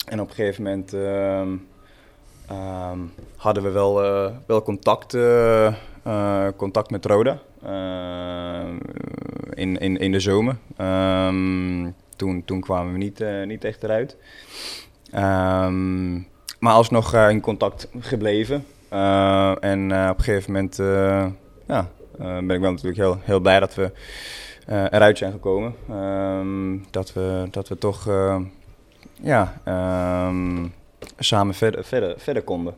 en 0.06 0.20
op 0.20 0.30
een 0.30 0.36
gegeven 0.36 0.64
moment 0.64 0.94
ehm, 0.94 1.56
ehm, 2.48 3.00
hadden 3.36 3.64
we 3.64 3.70
wel, 3.70 4.04
eh, 4.04 4.32
wel 4.48 4.62
contact, 4.62 5.14
eh, 5.14 5.74
contact 6.56 6.90
met 6.90 7.06
Roda 7.06 7.40
in, 9.54 9.78
in, 9.78 9.98
in 9.98 10.12
de 10.12 10.20
zomer. 10.20 10.56
Toen, 12.16 12.44
toen 12.46 12.62
kwamen 12.62 12.92
we 12.92 12.98
niet, 12.98 13.24
niet 13.46 13.64
echt 13.64 13.84
eruit. 13.84 14.18
Maar 16.60 16.74
alsnog 16.74 17.16
in 17.16 17.42
contact 17.42 17.88
gebleven. 18.00 18.66
En 19.60 19.84
op 20.10 20.18
een 20.18 20.24
gegeven 20.24 20.52
moment 20.52 20.76
ja, 21.68 21.88
ben 22.18 22.50
ik 22.50 22.62
wel 22.62 22.72
natuurlijk 22.72 22.98
heel, 22.98 23.20
heel 23.24 23.40
blij 23.40 23.60
dat 23.60 23.76
we 23.76 23.92
eruit 24.68 25.18
zijn 25.18 25.32
gekomen. 25.32 25.76
Ehm, 25.90 26.78
dat, 26.92 27.14
we, 27.14 27.48
dat 27.52 27.68
we 27.68 27.78
toch 27.78 28.08
eh, 28.08 28.40
ja, 29.22 29.62
ehm, 29.64 30.68
samen 31.20 31.54
verder, 31.54 31.84
verder, 31.84 32.20
verder 32.20 32.44
konden. 32.44 32.76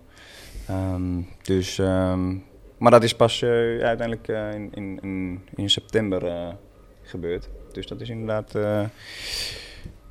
Ehm, 0.67 1.21
dus, 1.41 1.79
maar 2.77 2.91
dat 2.91 3.03
is 3.03 3.15
pas 3.15 3.41
eh, 3.41 3.49
uiteindelijk 3.83 4.27
eh, 4.27 4.53
in, 4.53 4.69
in, 4.73 4.99
in, 5.01 5.41
in 5.55 5.69
september 5.69 6.27
eh, 6.27 6.47
gebeurd. 7.03 7.49
Dus 7.71 7.87
dat 7.87 8.01
is 8.01 8.09
inderdaad, 8.09 8.55
eh, 8.55 8.83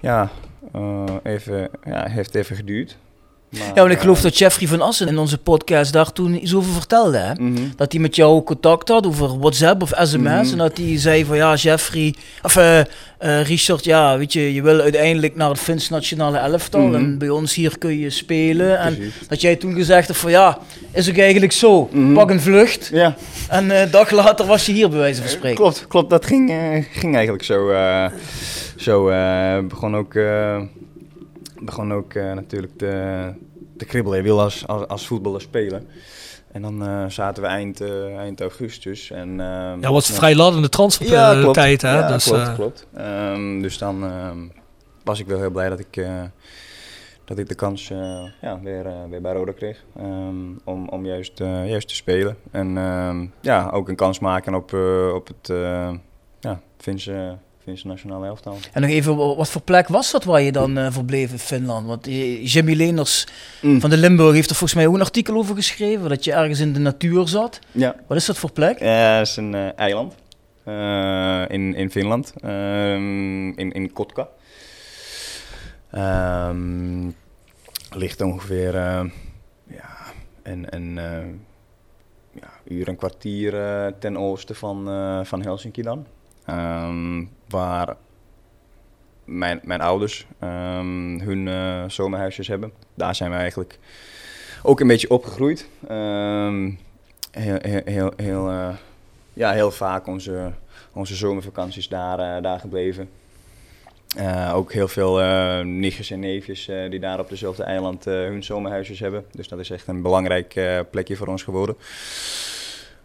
ja, 0.01 0.31
eh, 0.73 1.17
even, 1.23 1.71
ja, 1.85 2.09
heeft 2.09 2.35
even 2.35 2.57
geduurd. 2.57 2.99
Maar, 3.59 3.69
Ja, 3.69 3.75
want 3.75 3.91
ik 3.91 3.99
geloof 4.01 4.17
eh, 4.17 4.23
dat 4.23 4.39
Jeffrey 4.39 4.69
van 4.69 4.81
Assen 4.81 5.09
in 5.09 5.19
onze 5.19 5.39
podcast 5.39 5.93
daar 5.93 6.13
toen 6.13 6.43
iets 6.43 6.55
over 6.55 6.73
vertelde. 6.73 7.19
Hè? 7.19 7.33
mhm. 7.35 7.63
Dat 7.77 7.93
hij 7.93 8.01
met 8.01 8.17
jou 8.17 8.43
contact 8.43 8.89
had 8.89 9.07
over 9.07 9.39
WhatsApp 9.39 9.83
of 9.83 9.93
sms. 10.03 10.19
Mhm. 10.21 10.53
En 10.53 10.59
dat 10.59 10.77
hij 10.77 10.99
zei 10.99 11.25
van 11.25 11.37
ja, 11.37 11.55
Jeffrey, 11.55 12.15
of 12.43 12.57
eh, 12.57 12.81
eh, 12.81 12.87
Richard, 13.47 13.85
ja, 13.85 14.19
weet 14.19 14.33
je, 14.33 14.55
je 14.55 14.63
wil 14.63 14.81
uiteindelijk 14.81 15.37
naar 15.37 15.49
het 15.49 15.59
Fins 15.59 15.89
nationale 15.89 16.39
elftal. 16.39 16.81
Mhm. 16.81 16.95
En 16.95 17.19
bij 17.19 17.29
ons 17.29 17.55
hier 17.55 17.79
kun 17.79 17.99
je 17.99 18.11
spelen. 18.11 18.79
En 18.79 19.13
dat 19.29 19.41
jij 19.41 19.57
toen 19.57 19.75
gezegd 19.75 20.07
hebt 20.07 20.19
van 20.19 20.31
ja, 20.31 20.59
is 20.93 21.09
ook 21.11 21.17
eigenlijk 21.19 21.53
zo. 21.53 21.91
Pak 22.15 22.31
een 22.31 22.41
vlucht. 22.41 22.91
Ja, 22.93 23.17
En 23.49 23.71
een 23.71 23.91
dag 23.91 24.11
later 24.11 24.47
was 24.47 24.67
je 24.67 24.73
hier 24.73 24.89
bij 24.89 24.99
wijze 24.99 25.21
van 25.21 25.31
spreken. 25.31 25.57
klopt, 25.57 25.87
klopt. 25.89 26.11
Dat 26.11 26.27
ging, 26.27 26.53
ging 26.93 27.15
eigenlijk 27.15 27.45
zo. 27.45 27.73
zo 28.77 29.05
begon 29.69 29.97
ook, 29.97 30.15
begon 31.65 31.93
ook 31.93 32.15
eh, 32.15 32.33
natuurlijk 32.33 32.79
te, 32.79 33.33
te 33.77 33.85
kribbelen. 33.85 34.19
Je 34.19 34.25
wil 34.25 34.41
als, 34.41 34.67
als, 34.67 34.87
als 34.89 35.07
voetballer 35.07 35.41
spelen. 35.41 35.87
En 36.55 36.63
dan 36.63 36.87
eh, 36.87 37.05
zaten 37.09 37.43
we 37.43 37.49
eind, 37.49 37.81
eh, 37.81 38.17
eind 38.17 38.41
augustus. 38.41 39.11
En, 39.11 39.37
Ja, 39.81 39.93
was 39.93 40.09
een 40.09 40.15
vrij 40.15 40.35
laddende 40.35 40.69
transfertijd, 40.69 41.83
hè? 41.83 41.99
Ja, 41.99 42.13
dus, 42.13 42.25
klopt, 42.25 42.41
eh, 42.41 42.55
klopt. 42.55 42.87
Ehm, 42.95 43.61
dus 43.61 43.79
dan 43.79 44.05
ehm, 44.05 44.39
was 45.05 45.21
ik 45.21 45.27
wel 45.27 45.39
heel 45.39 45.51
blij 45.51 45.69
dat 45.69 45.79
ik, 45.79 46.07
dat 47.25 47.39
ik 47.39 47.49
de 47.49 47.55
kans 47.55 47.89
ja, 48.41 48.61
weer, 48.63 48.87
weer 49.11 49.21
bij 49.21 49.33
Roda 49.33 49.53
kreeg. 49.53 49.85
ehm, 49.97 50.37
om, 50.65 50.89
om 50.89 51.07
juist, 51.07 51.39
juist 51.39 51.89
te 51.89 51.95
spelen. 51.95 52.37
En 52.51 52.75
ja, 53.41 53.71
ook 53.71 53.89
een 53.89 53.97
kans 53.97 54.19
maken 54.19 54.55
op, 54.55 54.73
op 55.15 55.27
het 55.27 55.49
ja, 56.41 56.61
Finse, 56.79 57.37
Finse 57.65 57.87
nationale 57.87 58.27
elftal. 58.27 58.57
En 58.73 58.81
nog 58.81 58.91
even, 58.91 59.17
wa- 59.17 59.35
wat 59.35 59.49
voor 59.49 59.63
plek 59.63 59.89
was 59.89 60.11
dat 60.11 60.25
waar 60.25 60.41
je 60.43 60.53
dan 60.53 60.93
verbleef 60.93 61.31
in 61.33 61.39
Finland? 61.39 61.87
Want 61.87 62.07
eh, 62.07 62.47
Jimmy 62.47 62.75
Leenders 62.75 63.27
Mm. 63.63 63.81
van 63.81 63.91
de 63.91 63.97
Limburg 63.97 64.35
heeft 64.35 64.51
er 64.51 64.57
volgens 64.57 64.79
mij 64.79 64.89
ook 64.89 64.95
een 64.95 65.01
artikel 65.01 65.37
over 65.37 65.55
geschreven. 65.55 66.09
Dat 66.09 66.25
je 66.25 66.33
ergens 66.33 66.61
in 66.61 66.73
de 66.73 66.79
natuur 66.79 67.29
zat. 67.29 67.59
Ja, 67.73 67.97
Wat 68.07 68.17
is 68.17 68.25
dat 68.27 68.39
voor 68.39 68.53
plek? 68.53 68.79
Eh, 68.79 69.17
het 69.19 69.27
is 69.29 69.37
een 69.37 69.55
eiland 69.77 70.15
in, 71.51 71.75
in 71.75 71.91
Finland, 71.91 72.33
ehm, 72.43 73.49
in, 73.49 73.73
in 73.73 73.93
Kotka. 73.93 74.29
Ehm, 75.91 77.09
ligt 77.91 78.21
ongeveer 78.21 78.73
ja, 79.67 79.97
een, 80.43 80.67
een 80.75 80.95
ja, 82.33 82.51
uur 82.69 82.89
en 82.89 82.97
kwartier 82.97 83.53
ten 83.99 84.17
oosten 84.19 84.57
van, 84.57 84.85
van 85.27 85.43
Helsinki 85.43 85.83
dan. 85.83 86.07
Ehm, 86.47 87.25
waar 87.55 87.97
mijn, 89.25 89.61
mijn 89.63 89.81
ouders 89.81 90.27
ehm, 90.39 91.19
hun 91.19 91.49
eh, 91.49 91.85
zomerhuisjes 91.87 92.49
hebben. 92.49 92.73
Daar 92.95 93.15
zijn 93.15 93.31
we 93.31 93.37
eigenlijk 93.37 93.79
ook 94.63 94.81
een 94.81 94.87
beetje 94.87 95.11
opgegroeid. 95.11 95.69
Ehm, 95.89 96.71
heel, 97.31 97.59
heel, 97.85 98.13
heel, 98.17 98.49
eh, 98.49 98.69
ja, 99.33 99.53
heel 99.53 99.71
vaak 99.71 100.07
onze, 100.07 100.53
onze 100.93 101.15
zomervakanties 101.15 101.89
daar, 101.89 102.19
eh, 102.19 102.43
daar 102.43 102.61
gebleven. 102.61 103.09
Ook 104.53 104.73
heel 104.73 104.89
veel 104.89 105.21
eh 105.21 105.61
nichtjes 105.61 106.11
en 106.11 106.21
neefjes 106.21 106.71
die 106.91 107.01
daar 107.01 107.19
op 107.19 107.29
dezelfde 107.29 107.63
eiland 107.63 108.05
hun 108.05 108.43
zomerhuisjes 108.43 109.01
hebben. 109.01 109.25
Dus 109.31 109.49
dat 109.49 109.59
is 109.59 109.71
echt 109.71 109.87
een 109.87 110.03
belangrijk 110.03 110.61
plekje 110.91 111.17
voor 111.17 111.27
ons 111.27 111.43
geworden. 111.43 111.77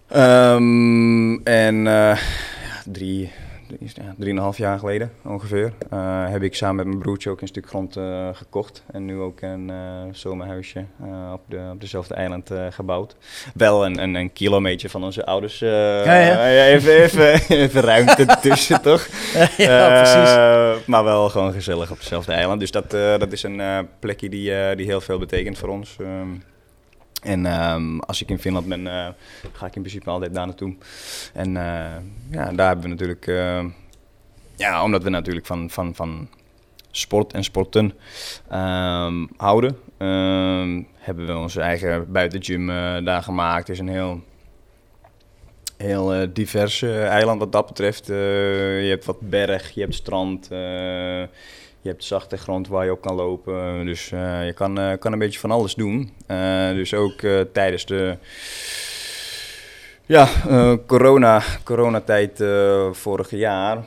Ehm, 0.07 1.35
en 1.43 1.87
drie, 2.85 3.31
drieënhalf 4.17 4.57
jaar 4.57 4.79
geleden 4.79 5.11
ongeveer 5.23 5.73
eh, 5.89 6.29
heb 6.29 6.43
ik 6.43 6.55
samen 6.55 6.75
met 6.75 6.85
mijn 6.85 6.99
broertje 6.99 7.29
ook 7.29 7.41
een 7.41 7.47
stuk 7.47 7.67
grond 7.67 7.97
eh, 7.97 8.29
gekocht. 8.33 8.83
En 8.91 9.05
nu 9.05 9.17
ook 9.17 9.41
een 9.41 9.69
eh, 9.69 10.03
zomerhuisje 10.11 10.85
op, 11.33 11.41
de, 11.45 11.69
op 11.71 11.81
dezelfde 11.81 12.13
eiland 12.13 12.51
gebouwd. 12.69 13.15
Wel 13.53 13.85
een, 13.85 14.01
een, 14.03 14.15
een 14.15 14.33
kilometer 14.33 14.89
van 14.89 15.03
onze 15.03 15.25
ouders. 15.25 15.59
Ja, 15.59 16.19
ja. 16.19 16.65
Even, 16.65 17.01
even, 17.01 17.33
even 17.57 17.81
ruimte 17.81 18.25
tussen, 18.41 18.81
toch? 18.81 19.07
Ja, 19.57 20.01
precies. 20.01 20.85
Maar 20.85 21.03
wel 21.03 21.29
gewoon 21.29 21.53
gezellig 21.53 21.91
op 21.91 21.97
hetzelfde 21.97 22.31
eiland. 22.31 22.59
Dus 22.59 22.71
dat, 22.71 22.91
dat 22.91 23.31
is 23.31 23.43
een 23.43 23.87
plekje 23.99 24.29
die, 24.29 24.75
die 24.75 24.85
heel 24.85 25.01
veel 25.01 25.19
betekent 25.19 25.57
voor 25.57 25.69
ons. 25.69 25.95
Ehm, 25.99 26.29
en 27.21 27.45
ehm, 27.45 27.99
als 27.99 28.21
ik 28.21 28.29
in 28.29 28.39
Finland 28.39 28.67
ben, 28.67 28.87
eh, 28.87 29.07
ga 29.51 29.65
ik 29.65 29.75
in 29.75 29.81
principe 29.81 30.09
altijd 30.09 30.33
daar 30.33 30.45
naartoe. 30.45 30.75
En 31.33 31.57
eh, 31.57 31.95
ja, 32.31 32.51
daar 32.51 32.67
hebben 32.67 32.83
we 32.83 32.87
natuurlijk, 32.89 33.27
eh, 33.27 33.65
ja, 34.55 34.83
omdat 34.83 35.03
we 35.03 35.09
natuurlijk 35.09 35.45
van, 35.45 35.69
van, 35.69 35.95
van 35.95 36.29
sport 36.91 37.33
en 37.33 37.43
sporten 37.43 37.93
ehm, 38.49 39.25
houden, 39.37 39.77
ehm, 39.97 40.83
hebben 40.93 41.25
we 41.25 41.37
onze 41.37 41.61
eigen 41.61 42.11
buitengym 42.11 42.69
eh, 42.69 43.05
daar 43.05 43.23
gemaakt. 43.23 43.67
Het 43.67 43.69
is 43.69 43.79
een 43.79 43.89
heel, 43.89 44.23
heel 45.77 46.33
divers 46.33 46.81
eiland 46.81 47.39
wat 47.39 47.51
dat 47.51 47.67
betreft. 47.67 48.07
Je 48.07 48.87
hebt 48.89 49.05
wat 49.05 49.29
berg, 49.29 49.69
je 49.69 49.81
hebt 49.81 49.95
strand, 49.95 50.49
je 51.81 51.89
hebt 51.89 52.03
zachte 52.03 52.37
grond 52.37 52.67
waar 52.67 52.85
je 52.85 52.91
op 52.91 53.01
kan 53.01 53.15
lopen. 53.15 53.85
Dus 53.85 54.11
eh, 54.11 54.45
je 54.45 54.53
kan, 54.53 54.79
eh, 54.79 54.97
kan 54.99 55.13
een 55.13 55.19
beetje 55.19 55.39
van 55.39 55.51
alles 55.51 55.75
doen. 55.75 56.11
Eh, 56.25 56.69
dus 56.69 56.93
ook 56.93 57.21
tijdens 57.53 57.85
de 57.85 58.17
ja, 60.05 60.27
corona, 60.85 61.41
coronatijd 61.63 62.43
vorig 62.91 63.29
jaar, 63.29 63.83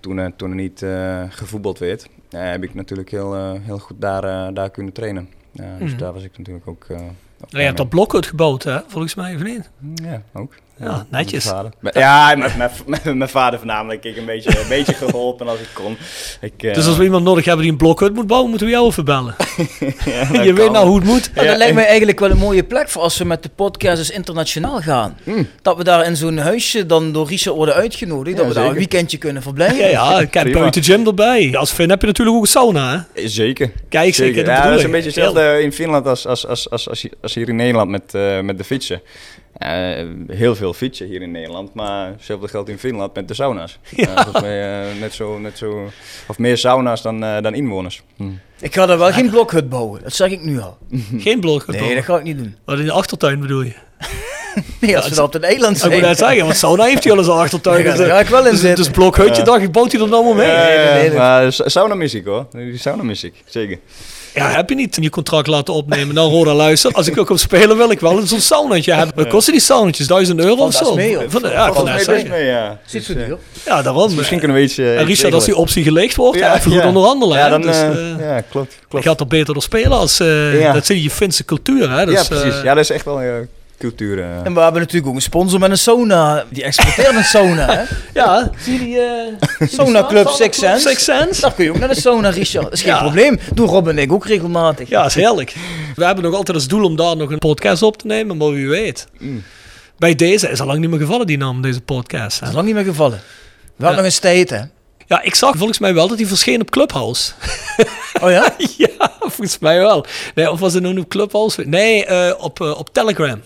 toen, 0.00 0.32
toen 0.36 0.50
er 0.50 0.56
niet 0.56 0.86
gevoetbald 1.28 1.78
werd, 1.78 2.08
heb 2.30 2.62
ik 2.62 2.74
natuurlijk 2.74 3.10
heel, 3.10 3.58
heel 3.60 3.78
goed 3.78 4.00
daar, 4.00 4.54
daar 4.54 4.70
kunnen 4.70 4.92
trainen. 4.92 5.28
Ja, 5.52 5.76
dus 5.78 5.90
Mhm. 5.90 5.98
daar 5.98 6.12
was 6.12 6.22
ik 6.22 6.38
natuurlijk 6.38 6.68
ook... 6.68 6.82
ook 6.82 6.88
Nou, 6.88 7.10
je 7.50 7.58
hebt 7.58 7.76
dat 7.76 7.88
blok 7.88 8.14
uitgebouwd, 8.14 8.62
hè? 8.62 8.78
Volgens 8.86 9.14
mij, 9.14 9.34
of 9.34 9.42
niet? 9.42 9.70
Ja, 9.94 10.22
ook. 10.32 10.54
Ja, 10.80 11.06
netjes. 11.10 11.44
Mijn 11.44 11.56
vader. 11.56 11.72
Mijn- 11.80 11.98
Ja, 11.98 12.34
met 12.36 12.56
mijn, 12.56 12.70
met 13.04 13.14
mijn 13.16 13.28
vader 13.30 13.58
voornamelijk. 13.58 14.04
Ik 14.04 14.16
een 14.16 14.24
beetje, 14.24 14.60
een 14.60 14.68
beetje 14.68 14.94
geholpen 14.94 15.48
als 15.48 15.58
ik 15.58 15.68
kon. 15.72 15.96
Ik, 16.40 16.62
eh, 16.62 16.74
Dus 16.74 16.86
als 16.86 16.96
we 16.96 17.04
iemand 17.04 17.24
nodig 17.24 17.44
hebben 17.44 17.62
die 17.62 17.72
een 17.72 17.78
blokhut 17.78 18.14
moet 18.14 18.26
bouwen, 18.26 18.48
moeten 18.50 18.66
we 18.68 18.72
jou 18.72 18.86
even 18.86 19.04
bellen. 19.04 19.34
ja, 20.04 20.20
je 20.20 20.26
kan. 20.44 20.54
weet 20.54 20.70
nou 20.70 20.86
hoe 20.86 20.96
het 20.96 21.04
moet. 21.04 21.30
Ja, 21.34 21.42
Ja, 21.42 21.48
dat 21.48 21.56
lijkt 21.58 21.74
mij 21.74 21.86
eigenlijk 21.86 22.18
wel 22.20 22.30
een 22.30 22.36
mooie 22.38 22.64
plek 22.64 22.88
voor 22.88 23.02
als 23.02 23.18
we 23.18 23.24
met 23.24 23.42
de 23.42 23.48
podcast 23.54 23.98
eens 23.98 24.10
internationaal 24.10 24.80
gaan. 24.80 25.16
Hmm. 25.24 25.48
Dat 25.62 25.76
we 25.76 25.84
daar 25.84 26.06
in 26.06 26.16
zo'n 26.16 26.38
huisje 26.38 26.86
dan 26.86 27.12
door 27.12 27.28
Richard 27.28 27.56
worden 27.56 27.74
uitgenodigd. 27.74 28.36
dat 28.36 28.46
we 28.46 28.52
daar 28.54 28.62
een 28.62 28.68
zeker. 28.74 28.88
weekendje 28.90 29.18
kunnen 29.18 29.42
verblijven. 29.42 29.90
Ja, 29.90 30.20
ik 30.20 30.34
heb 30.34 30.52
buiten 30.52 30.82
gym 30.82 31.06
erbij. 31.06 31.56
Als 31.56 31.70
Finn 31.72 31.90
heb 31.90 32.00
je 32.00 32.06
natuurlijk 32.06 32.36
ook 32.36 32.42
een 32.42 32.48
sauna, 32.48 33.06
hè? 33.14 33.28
Zeker. 33.28 33.70
Kijk, 33.88 34.14
zeker. 34.14 34.44
dat 34.44 34.46
Ja, 34.46 34.54
bedoel 34.54 34.70
dat 34.70 34.78
is 34.78 34.84
een 34.84 34.90
beetje 34.90 35.06
hetzelfde 35.06 35.62
in 35.62 35.72
Finland 35.72 36.06
als, 36.06 36.26
als, 36.26 36.46
als, 36.46 36.70
als, 36.70 36.88
als, 36.88 37.02
hier- 37.02 37.12
als 37.22 37.34
hier 37.34 37.48
in 37.48 37.56
Nederland 37.56 37.90
met, 37.90 38.14
eh, 38.14 38.40
met 38.40 38.58
de 38.58 38.64
fietsen. 38.64 39.00
Eh, 39.58 40.06
heel 40.26 40.54
veel 40.56 40.72
fietsen 40.72 41.06
hier 41.06 41.22
in 41.22 41.30
Nederland, 41.30 41.74
maar 41.74 42.06
hetzelfde 42.06 42.48
geldt 42.48 42.68
in 42.68 42.78
Finland 42.78 43.14
met 43.14 43.28
de 43.28 43.34
sauna's. 43.34 43.78
Ja. 43.96 44.14
volgens 44.22 44.40
mij 44.42 44.82
eh, 44.90 45.00
net 45.00 45.12
zo, 45.14 45.38
net 45.38 45.58
zo, 45.58 45.90
of 46.28 46.38
meer 46.38 46.56
sauna's 46.58 47.02
dan, 47.02 47.24
eh, 47.24 47.42
dan 47.42 47.54
inwoners. 47.54 48.02
Hm. 48.16 48.24
Ik 48.60 48.74
ga 48.74 48.86
daar 48.86 48.98
wel 48.98 49.12
geen 49.12 49.30
blokhut 49.30 49.68
bouwen. 49.68 50.02
Dat 50.02 50.12
zeg 50.14 50.30
ik 50.30 50.42
nu 50.42 50.60
al. 50.60 50.78
Geen 51.18 51.40
blokhut. 51.40 51.80
Nee, 51.80 51.94
dat 51.94 52.04
ga 52.04 52.16
ik 52.16 52.22
niet 52.22 52.36
doen. 52.38 52.56
Wat 52.64 52.78
in 52.78 52.84
de 52.84 52.92
achtertuin 52.92 53.40
bedoel 53.40 53.62
je? 53.62 53.72
Nee, 54.80 54.96
als 54.96 55.08
we 55.08 55.14
daar 55.14 55.24
op 55.24 55.32
het 55.32 55.42
eiland 55.42 55.72
Ik 55.76 55.80
zijn. 55.82 55.92
moet 55.92 56.00
net 56.02 56.18
zeggen, 56.18 56.44
want 56.44 56.56
sauna 56.56 56.84
heeft 56.84 57.02
hij 57.04 57.12
al 57.12 57.18
eens 57.18 57.26
een 57.26 57.32
achtertuin. 57.32 57.82
Ja, 57.84 57.90
Dus, 57.90 57.98
daar 57.98 58.06
eh, 58.08 58.12
ga 58.14 58.20
ik 58.20 58.26
wel 58.26 58.44
in 58.44 58.50
dus, 58.50 58.60
zitten. 58.60 58.84
dus 58.84 58.92
blokhutje, 58.92 59.42
dacht 59.42 59.62
ik, 59.62 59.72
bouwt 59.72 59.92
hij 59.92 60.00
er 60.00 60.08
nou 60.08 60.24
maar 60.24 60.34
mee? 60.34 60.46
Ja, 60.46 60.64
nee, 60.66 60.76
ja, 60.78 60.92
nee, 60.94 61.08
nee. 61.08 61.18
maar 61.18 61.52
sa- 61.52 61.68
sauna 61.68 61.94
mis 61.94 62.14
ik 62.14 62.24
hoor. 62.24 62.46
Die 62.52 62.78
sauna 62.78 63.02
mis 63.02 63.24
ik, 63.24 63.34
zeker. 63.46 63.78
Ja, 64.38 64.50
heb 64.50 64.68
je 64.68 64.74
niet 64.74 64.96
in 64.96 65.02
je 65.02 65.10
contract 65.10 65.46
laten 65.46 65.74
opnemen. 65.74 66.14
Nou, 66.14 66.30
Roda, 66.30 66.54
luister. 66.54 66.92
Als 66.92 67.06
ik 67.08 67.18
ook 67.18 67.30
op 67.30 67.38
spelen 67.38 67.76
wil 67.76 67.90
ik 67.90 68.00
wel 68.00 68.26
zo'n 68.26 68.40
saunatje 68.40 68.92
hebben. 68.92 69.14
Wat 69.16 69.26
kosten 69.28 69.52
die 69.52 69.62
saunatjes? 69.62 70.06
1000 70.06 70.40
euro 70.40 70.62
of 70.64 70.74
zo? 70.74 70.94
mee, 70.94 71.16
hoor. 71.16 71.24
Van 71.28 71.42
de- 71.42 71.48
ja, 71.48 71.66
ik 71.66 71.72
Valt 71.72 72.04
kan 72.04 72.14
mee 72.28 72.44
ja. 72.44 72.78
Ziet 72.86 73.06
Dus, 73.06 73.16
zo 73.16 73.22
eh, 73.22 73.26
duur. 73.26 73.38
Ja, 73.66 73.82
daarom. 73.82 74.14
Misschien 74.14 74.38
kunnen 74.38 74.56
we 74.56 74.62
iets... 74.62 74.78
eh, 74.78 74.98
En 75.00 75.04
Richard, 75.04 75.34
als 75.34 75.44
die 75.44 75.56
optie 75.56 75.82
geleegd 75.82 76.16
wordt, 76.16 76.38
ja, 76.38 76.56
even 76.56 76.72
goed 76.72 76.84
onderhandelen. 76.84 77.38
Ja, 77.38 77.48
dan, 77.48 77.62
dus, 77.62 77.76
eh, 77.76 77.88
eh, 78.12 78.18
ja, 78.20 78.40
klopt. 78.50 78.72
je 78.72 78.78
klopt. 78.88 79.04
gaat 79.04 79.20
er 79.20 79.26
beter 79.26 79.52
door 79.54 79.62
spelen 79.62 79.98
als... 79.98 80.20
eh. 80.20 80.72
Dat 80.72 80.86
zit 80.86 80.96
in 80.96 81.02
je 81.02 81.10
Finse 81.10 81.44
cultuur, 81.44 81.90
hè. 81.90 82.04
Dus, 82.06 82.14
ja, 82.14 82.24
precies. 82.24 82.58
eh, 82.58 82.64
ja, 82.64 82.74
dat 82.74 82.84
is 82.84 82.90
echt 82.90 83.04
wel 83.04 83.20
eh, 83.20 83.26
cultuur. 83.78 84.18
eh. 84.18 84.44
En 84.44 84.54
we 84.54 84.60
hebben 84.60 84.80
natuurlijk 84.80 85.06
ook 85.08 85.14
een 85.14 85.20
sponsor 85.22 85.58
met 85.60 85.70
een 85.70 85.78
sauna. 85.78 86.44
Die 86.50 86.62
exporteert 86.62 87.14
een 87.14 87.24
sauna, 87.24 87.66
hè? 87.76 87.82
ja, 88.20 88.50
zie 88.58 88.72
je 88.72 88.78
die... 88.78 89.00
eh, 89.00 89.68
Sauna 89.68 90.06
Club 90.06 90.28
Six 90.28 90.58
Sense. 90.58 90.88
Six 90.88 91.04
Sense? 91.04 91.40
Daar 91.40 91.52
kun 91.54 91.64
je 91.64 91.70
ook 91.70 91.78
naar 91.78 91.88
de 91.88 92.00
sauna, 92.00 92.28
Richard. 92.28 92.64
Dat 92.64 92.72
is 92.72 92.82
geen 92.82 92.92
Ja. 92.92 93.00
probleem. 93.00 93.38
Doe 93.54 93.66
Rob 93.66 93.88
en 93.88 93.98
ik 93.98 94.12
ook 94.12 94.26
regelmatig. 94.26 94.88
Ja, 94.88 95.04
is 95.04 95.14
heerlijk. 95.14 95.54
We 95.94 96.04
hebben 96.04 96.24
nog 96.24 96.34
altijd 96.34 96.56
als 96.56 96.66
doel 96.68 96.84
om 96.84 96.96
daar 96.96 97.16
nog 97.16 97.30
een 97.30 97.38
podcast 97.38 97.82
op 97.82 97.96
te 97.98 98.06
nemen, 98.06 98.36
maar 98.36 98.50
wie 98.52 98.68
weet. 98.68 99.06
Mm. 99.18 99.42
Bij 99.98 100.14
deze 100.14 100.48
is 100.50 100.60
al 100.60 100.66
lang 100.66 100.78
niet 100.78 100.90
meer 100.90 100.98
gevallen, 100.98 101.26
die 101.26 101.36
naam, 101.38 101.62
deze 101.62 101.80
podcast. 101.80 102.34
hè. 102.34 102.40
Dat 102.40 102.48
is 102.48 102.54
lang 102.54 102.66
niet 102.66 102.74
meer 102.74 102.84
gevallen. 102.84 103.20
We 103.76 103.84
hadden 103.84 103.90
Ja. 103.90 103.96
nog 103.96 104.04
eens 104.04 104.18
tijd, 104.18 104.50
hè? 104.50 104.60
Ja, 105.06 105.22
ik 105.22 105.34
zag 105.34 105.56
volgens 105.56 105.78
mij 105.78 105.94
wel 105.94 106.08
dat 106.08 106.18
hij 106.18 106.26
verscheen 106.26 106.60
op 106.60 106.70
Clubhouse. 106.70 107.32
Oh 108.22 108.30
ja? 108.30 108.54
ja, 108.76 108.88
volgens 109.20 109.58
mij 109.58 109.78
wel. 109.78 110.06
Nee, 110.34 110.50
of 110.50 110.60
was 110.60 110.72
het 110.74 110.82
nu 110.82 110.98
op 110.98 111.08
Clubhouse? 111.08 111.62
Nee, 111.66 112.04
eh, 112.04 112.34
op, 112.44 112.60
op 112.60 112.88
Telegram. 112.92 113.40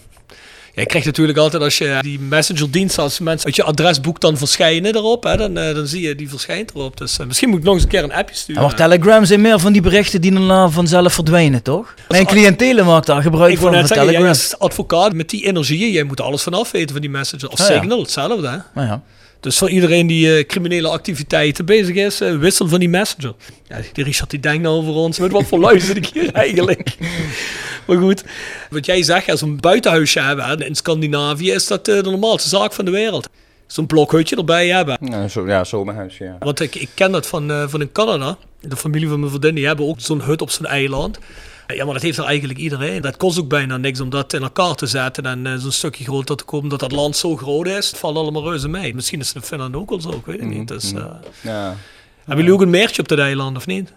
Je 0.74 0.86
krijgt 0.86 1.06
natuurlijk 1.06 1.38
altijd 1.38 1.62
als 1.62 1.78
je 1.78 1.98
die 2.00 2.20
messenger-dienst, 2.20 2.98
als 2.98 3.18
mensen 3.18 3.46
uit 3.46 3.56
je 3.56 3.62
adresboek 3.62 4.20
dan 4.20 4.36
verschijnen 4.36 4.96
erop, 4.96 5.24
hè, 5.24 5.36
dan, 5.36 5.58
eh, 5.58 5.74
dan 5.74 5.86
zie 5.86 6.00
je 6.02 6.14
die 6.14 6.28
verschijnt 6.28 6.70
erop. 6.74 6.96
Dus 6.96 7.18
eh, 7.18 7.26
misschien 7.26 7.48
moet 7.48 7.58
ik 7.58 7.64
nog 7.64 7.74
eens 7.74 7.82
een 7.82 7.88
keer 7.88 8.02
een 8.02 8.12
appje 8.12 8.34
sturen. 8.34 8.62
maar 8.62 8.74
Telegram 8.74 9.24
zijn 9.24 9.40
meer 9.40 9.58
van 9.58 9.72
die 9.72 9.82
berichten 9.82 10.20
die 10.20 10.32
daarna 10.32 10.68
vanzelf 10.68 11.12
verdwijnen, 11.12 11.62
toch? 11.62 11.94
Mijn 12.08 12.26
cliëntelen 12.26 12.86
maakt 12.86 13.06
daar 13.06 13.22
gebruik 13.22 13.52
ik 13.52 13.58
van, 13.58 13.72
jij 13.72 13.82
Telegram. 13.82 14.26
als 14.26 14.58
advocaat 14.58 15.12
met 15.12 15.30
die 15.30 15.46
energie, 15.46 15.92
jij 15.92 16.02
moet 16.02 16.20
alles 16.20 16.42
vanaf 16.42 16.70
weten 16.70 16.92
van 16.92 17.00
die 17.00 17.10
messenger. 17.10 17.48
Of 17.50 17.60
Ah, 17.60 17.68
ja. 17.68 17.74
Signal, 17.80 18.00
hetzelfde 18.00 18.48
hè. 18.48 18.56
Nou 18.74 18.86
ja. 18.86 19.02
Dus 19.42 19.58
voor 19.58 19.70
iedereen 19.70 20.06
die 20.06 20.36
eh, 20.36 20.46
criminele 20.46 20.88
activiteiten 20.88 21.64
bezig 21.64 21.94
is, 21.96 22.20
eh, 22.20 22.36
wissel 22.36 22.68
van 22.68 22.78
die 22.78 22.88
messenger. 22.88 23.34
Ja, 23.68 23.78
die 23.92 24.04
Richard 24.04 24.30
die 24.30 24.40
denkt 24.40 24.62
nou 24.62 24.76
over 24.76 24.92
ons. 24.92 25.18
Met 25.18 25.32
wat 25.32 25.44
voor 25.44 25.58
lui 25.58 25.80
zit 25.80 25.96
ik 25.96 26.06
hier 26.06 26.32
eigenlijk? 26.32 26.96
maar 27.86 27.96
goed, 27.96 28.24
wat 28.70 28.86
jij 28.86 29.02
zegt, 29.02 29.30
als 29.30 29.40
we 29.40 29.46
een 29.46 29.60
buitenhuisje 29.60 30.20
hebben 30.20 30.66
in 30.66 30.74
Scandinavië, 30.74 31.50
is 31.50 31.66
dat 31.66 31.88
eh, 31.88 32.02
de 32.02 32.10
normaalste 32.10 32.48
zaak 32.48 32.72
van 32.72 32.84
de 32.84 32.90
wereld. 32.90 33.28
Zo'n 33.66 33.86
blokhutje 33.86 34.36
erbij 34.36 34.68
hebben. 34.68 34.98
Ja, 35.00 35.28
zo, 35.28 35.46
ja, 35.46 35.64
zomerhuis, 35.64 36.18
ja. 36.18 36.36
Want 36.38 36.60
ik, 36.60 36.74
ik 36.74 36.88
ken 36.94 37.12
dat 37.12 37.26
van, 37.26 37.68
van 37.68 37.80
in 37.80 37.92
Canada. 37.92 38.36
De 38.60 38.76
familie 38.76 39.08
van 39.08 39.18
mijn 39.18 39.30
vriendin, 39.30 39.54
die 39.54 39.66
hebben 39.66 39.86
ook 39.86 40.00
zo'n 40.00 40.20
hut 40.20 40.42
op 40.42 40.50
zo'n 40.50 40.66
eiland. 40.66 41.18
Ja, 41.66 41.84
maar 41.84 41.94
dat 41.94 42.02
heeft 42.02 42.18
er 42.18 42.24
eigenlijk 42.24 42.58
iedereen. 42.58 43.02
Dat 43.02 43.16
kost 43.16 43.38
ook 43.38 43.48
bijna 43.48 43.76
niks 43.76 44.00
om 44.00 44.10
dat 44.10 44.32
in 44.32 44.42
elkaar 44.42 44.74
te 44.74 44.86
zetten 44.86 45.26
en 45.26 45.46
eh, 45.46 45.54
zo'n 45.56 45.72
stukje 45.72 46.04
groter 46.04 46.36
te 46.36 46.44
komen. 46.44 46.68
Dat 46.68 46.80
dat 46.80 46.92
land 46.92 47.16
zo 47.16 47.36
groot 47.36 47.66
is, 47.66 47.88
het 47.88 47.98
valt 47.98 48.16
allemaal 48.16 48.44
reuze 48.44 48.68
mee. 48.68 48.94
Misschien 48.94 49.20
is 49.20 49.26
het 49.26 49.36
in 49.36 49.42
Finland 49.42 49.76
ook 49.76 49.90
al 49.90 50.00
zo, 50.00 50.10
ik 50.10 50.26
weet 50.26 50.40
het 50.40 50.48
niet. 50.48 50.68
Dus, 50.68 50.92
eh, 50.92 51.04
ja. 51.40 51.76
Hebben 52.18 52.36
jullie 52.36 52.52
ook 52.52 52.60
een 52.60 52.70
meertje 52.70 53.02
op 53.02 53.08
dat 53.08 53.18
eiland, 53.18 53.56
of 53.56 53.66
niet? 53.66 53.92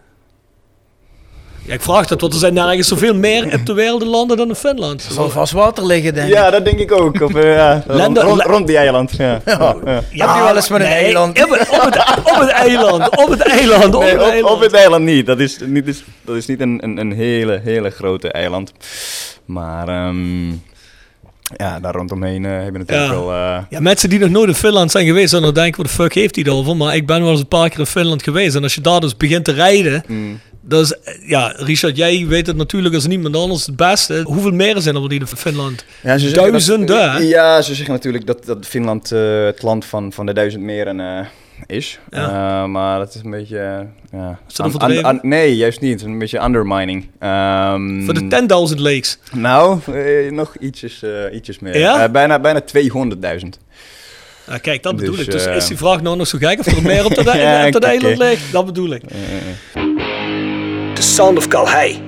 Ja, 1.66 1.74
ik 1.74 1.82
vraag 1.82 2.07
dat, 2.07 2.22
want 2.22 2.34
er 2.34 2.39
zijn 2.39 2.53
nergens 2.53 2.88
zoveel 2.88 3.16
meer 3.16 3.53
op 3.53 3.66
de 3.66 3.74
wereld 3.74 4.03
landen 4.03 4.38
dan 4.38 4.47
in 4.49 4.55
Finland. 4.55 5.05
Er 5.05 5.11
zal 5.13 5.30
vast 5.30 5.51
water 5.53 5.86
liggen, 5.86 6.13
denk 6.13 6.28
ik. 6.28 6.34
Ja, 6.34 6.49
dat 6.49 6.66
denk 6.66 6.80
ik 6.80 6.91
ook. 6.91 7.22
Of, 7.22 7.36
eh, 7.36 7.53
ja, 7.55 7.74
rond, 7.88 7.97
Landen- 8.01 8.24
rond, 8.24 8.41
rond 8.41 8.68
die 8.68 8.78
eiland. 8.78 9.11
Ja. 9.18 9.41
Ja. 9.45 9.76
Ja. 9.86 10.28
Heb 10.28 10.36
je 10.38 10.43
wel 10.43 10.55
eens 10.55 10.70
met 10.70 10.82
een 10.82 10.88
nee, 10.88 10.95
eiland? 11.03 11.43
Op 11.43 11.49
het, 11.49 11.70
op, 11.70 11.82
het, 11.82 12.18
op 12.34 12.39
het 12.39 12.49
eiland, 12.49 13.18
op 13.18 13.30
het 13.30 13.41
eiland, 13.41 13.95
op 13.95 14.01
Nee, 14.01 14.11
het 14.11 14.22
op, 14.22 14.28
eiland. 14.30 14.55
op 14.55 14.61
het 14.61 14.74
eiland 14.74 15.03
niet. 15.05 15.26
Dat 15.26 15.39
is 15.39 15.57
niet, 15.66 15.88
is- 15.88 16.03
dat 16.26 16.36
is 16.36 16.45
niet 16.45 16.61
een, 16.61 16.80
een, 16.84 16.97
een 16.97 17.11
hele, 17.11 17.61
hele 17.63 17.89
grote 17.89 18.32
eiland. 18.32 18.72
Maar 19.45 19.88
ehm, 19.88 20.47
ja, 21.57 21.80
daar 21.82 21.93
rondomheen 21.93 22.45
eh 22.45 22.51
hebben 22.51 22.72
we 22.72 22.78
natuurlijk 22.78 23.09
Ja. 23.11 23.16
wel... 23.20 23.32
eh, 23.34 23.57
Ja, 23.70 23.80
mensen 23.80 24.09
die 24.09 24.20
nog 24.20 24.30
nooit 24.30 24.47
in 24.47 24.55
Finland 24.55 24.91
zijn 24.91 25.05
geweest, 25.05 25.32
dan 25.32 25.53
denken, 25.53 25.78
wat 25.82 25.86
de 25.86 25.91
fuck 26.03 26.13
heeft 26.13 26.36
hij 26.36 26.43
het 26.47 26.53
over? 26.53 26.76
Maar 26.78 26.95
ik 26.95 27.05
ben 27.07 27.22
wel 27.22 27.32
eens 27.32 27.39
een 27.39 27.47
paar 27.47 27.70
keer 27.70 27.80
in 27.80 27.86
Finland 27.86 28.24
geweest. 28.24 28.55
En 28.55 28.63
als 28.63 28.76
je 28.76 28.82
daar 28.82 28.99
dus 28.99 29.18
begint 29.18 29.45
te 29.45 29.51
rijden, 29.51 30.03
mm. 30.07 30.39
Eh, 30.70 31.13
ja, 31.30 31.53
Richard, 31.57 31.97
jij 31.97 32.26
weet 32.28 32.47
het 32.47 32.55
natuurlijk 32.55 32.93
als 32.95 33.07
niemand 33.07 33.36
anders 33.36 33.66
het 33.66 33.76
beste. 33.76 34.22
Hoeveel 34.24 34.51
meren 34.51 34.82
zijn 34.82 34.95
er 34.95 35.11
in 35.13 35.28
Finland? 35.28 35.86
Ja, 36.03 36.18
ze 36.18 36.32
Duizenden, 36.32 36.88
dat- 37.13 37.28
ja, 37.30 37.61
ze 37.61 37.76
zeggen 37.76 37.93
natuurlijk 37.93 38.26
dat, 38.26 38.45
dat 38.45 38.66
Finland 38.66 39.11
eh, 39.11 39.45
het 39.45 39.61
land 39.61 39.86
van, 39.86 40.11
van 40.13 40.26
de 40.26 40.34
duizend 40.34 40.63
meren 40.63 40.99
eh, 40.99 41.26
is. 41.78 41.99
Ja. 42.09 42.28
Eh, 42.63 42.66
maar 42.70 42.99
dat 42.99 43.16
is 43.16 43.22
een 43.24 43.32
beetje... 43.32 43.88
ja, 44.11 44.39
Is 44.47 44.55
dat 44.55 44.66
overdreven? 44.66 45.20
nee, 45.22 45.55
juist 45.55 45.82
niet. 45.82 46.01
Een 46.01 46.20
beetje 46.20 46.43
undermining. 46.43 47.09
Ehm, 47.20 48.03
Voor 48.05 48.13
de 48.13 48.28
10.000 48.76 48.80
lakes. 48.82 49.18
Nou, 49.34 49.80
nog 50.30 50.55
ietsjes, 50.59 51.03
ietsjes 51.34 51.59
meer. 51.59 51.78
Ja? 51.78 52.09
Bijna 52.09 52.39
bijna 52.39 52.61
200.000. 53.41 53.59
Ja, 54.47 54.57
kijk, 54.57 54.84
dat 54.84 54.95
bedoel 54.95 55.16
Dus, 55.16 55.26
ik. 55.26 55.32
Dus 55.32 55.45
is 55.45 55.68
die 55.68 55.78
vraag 55.78 56.01
nou 56.01 56.18
nog 56.18 56.28
zo 56.28 56.38
gek 56.38 56.59
of 56.59 56.66
er 56.66 56.82
meer 56.82 57.05
op 57.05 57.16
dat, 57.16 57.26
Ja, 57.36 57.66
op 57.66 57.72
dat 57.72 57.82
oké. 57.84 57.91
eiland 57.91 58.18
ligt? 58.18 58.51
Dat 58.51 58.66
bedoel 58.66 58.93
ik. 58.93 59.01
The 60.96 61.02
Sound 61.02 61.38
of 61.38 61.48
Calhei. 61.48 62.02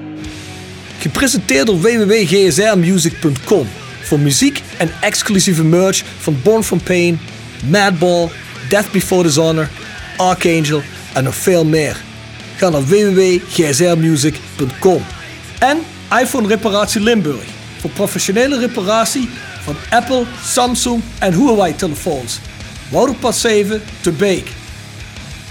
Gepresenteerd 0.99 1.67
door 1.67 1.81
www.gsrmusic.com. 1.81 3.67
voor 4.03 4.19
muziek 4.19 4.61
en 4.77 4.91
exclusieve 5.01 5.63
merch 5.63 6.03
van 6.19 6.37
Born 6.43 6.63
From 6.63 6.81
Pain, 6.81 7.19
Madball, 7.69 8.29
Death 8.69 8.91
Before 8.91 9.23
Dishonor, 9.23 9.69
Archangel 10.17 10.81
en 11.13 11.23
nog 11.23 11.35
veel 11.35 11.65
meer. 11.65 11.97
Ga 12.55 12.69
naar 12.69 12.85
www.gsrmusic.com 12.85 15.05
En 15.59 15.77
iPhone 16.21 16.47
Reparatie 16.47 17.01
Limburg. 17.01 17.43
Voor 17.79 17.89
professionele 17.89 18.59
reparatie 18.59 19.29
van 19.63 19.75
Apple, 19.89 20.23
Samsung 20.43 21.01
en 21.19 21.33
Huawei 21.33 21.75
telefoons. 21.75 22.39
Wouderpad 22.89 23.35
7 23.35 23.81
te 24.01 24.11
Beek. 24.11 24.47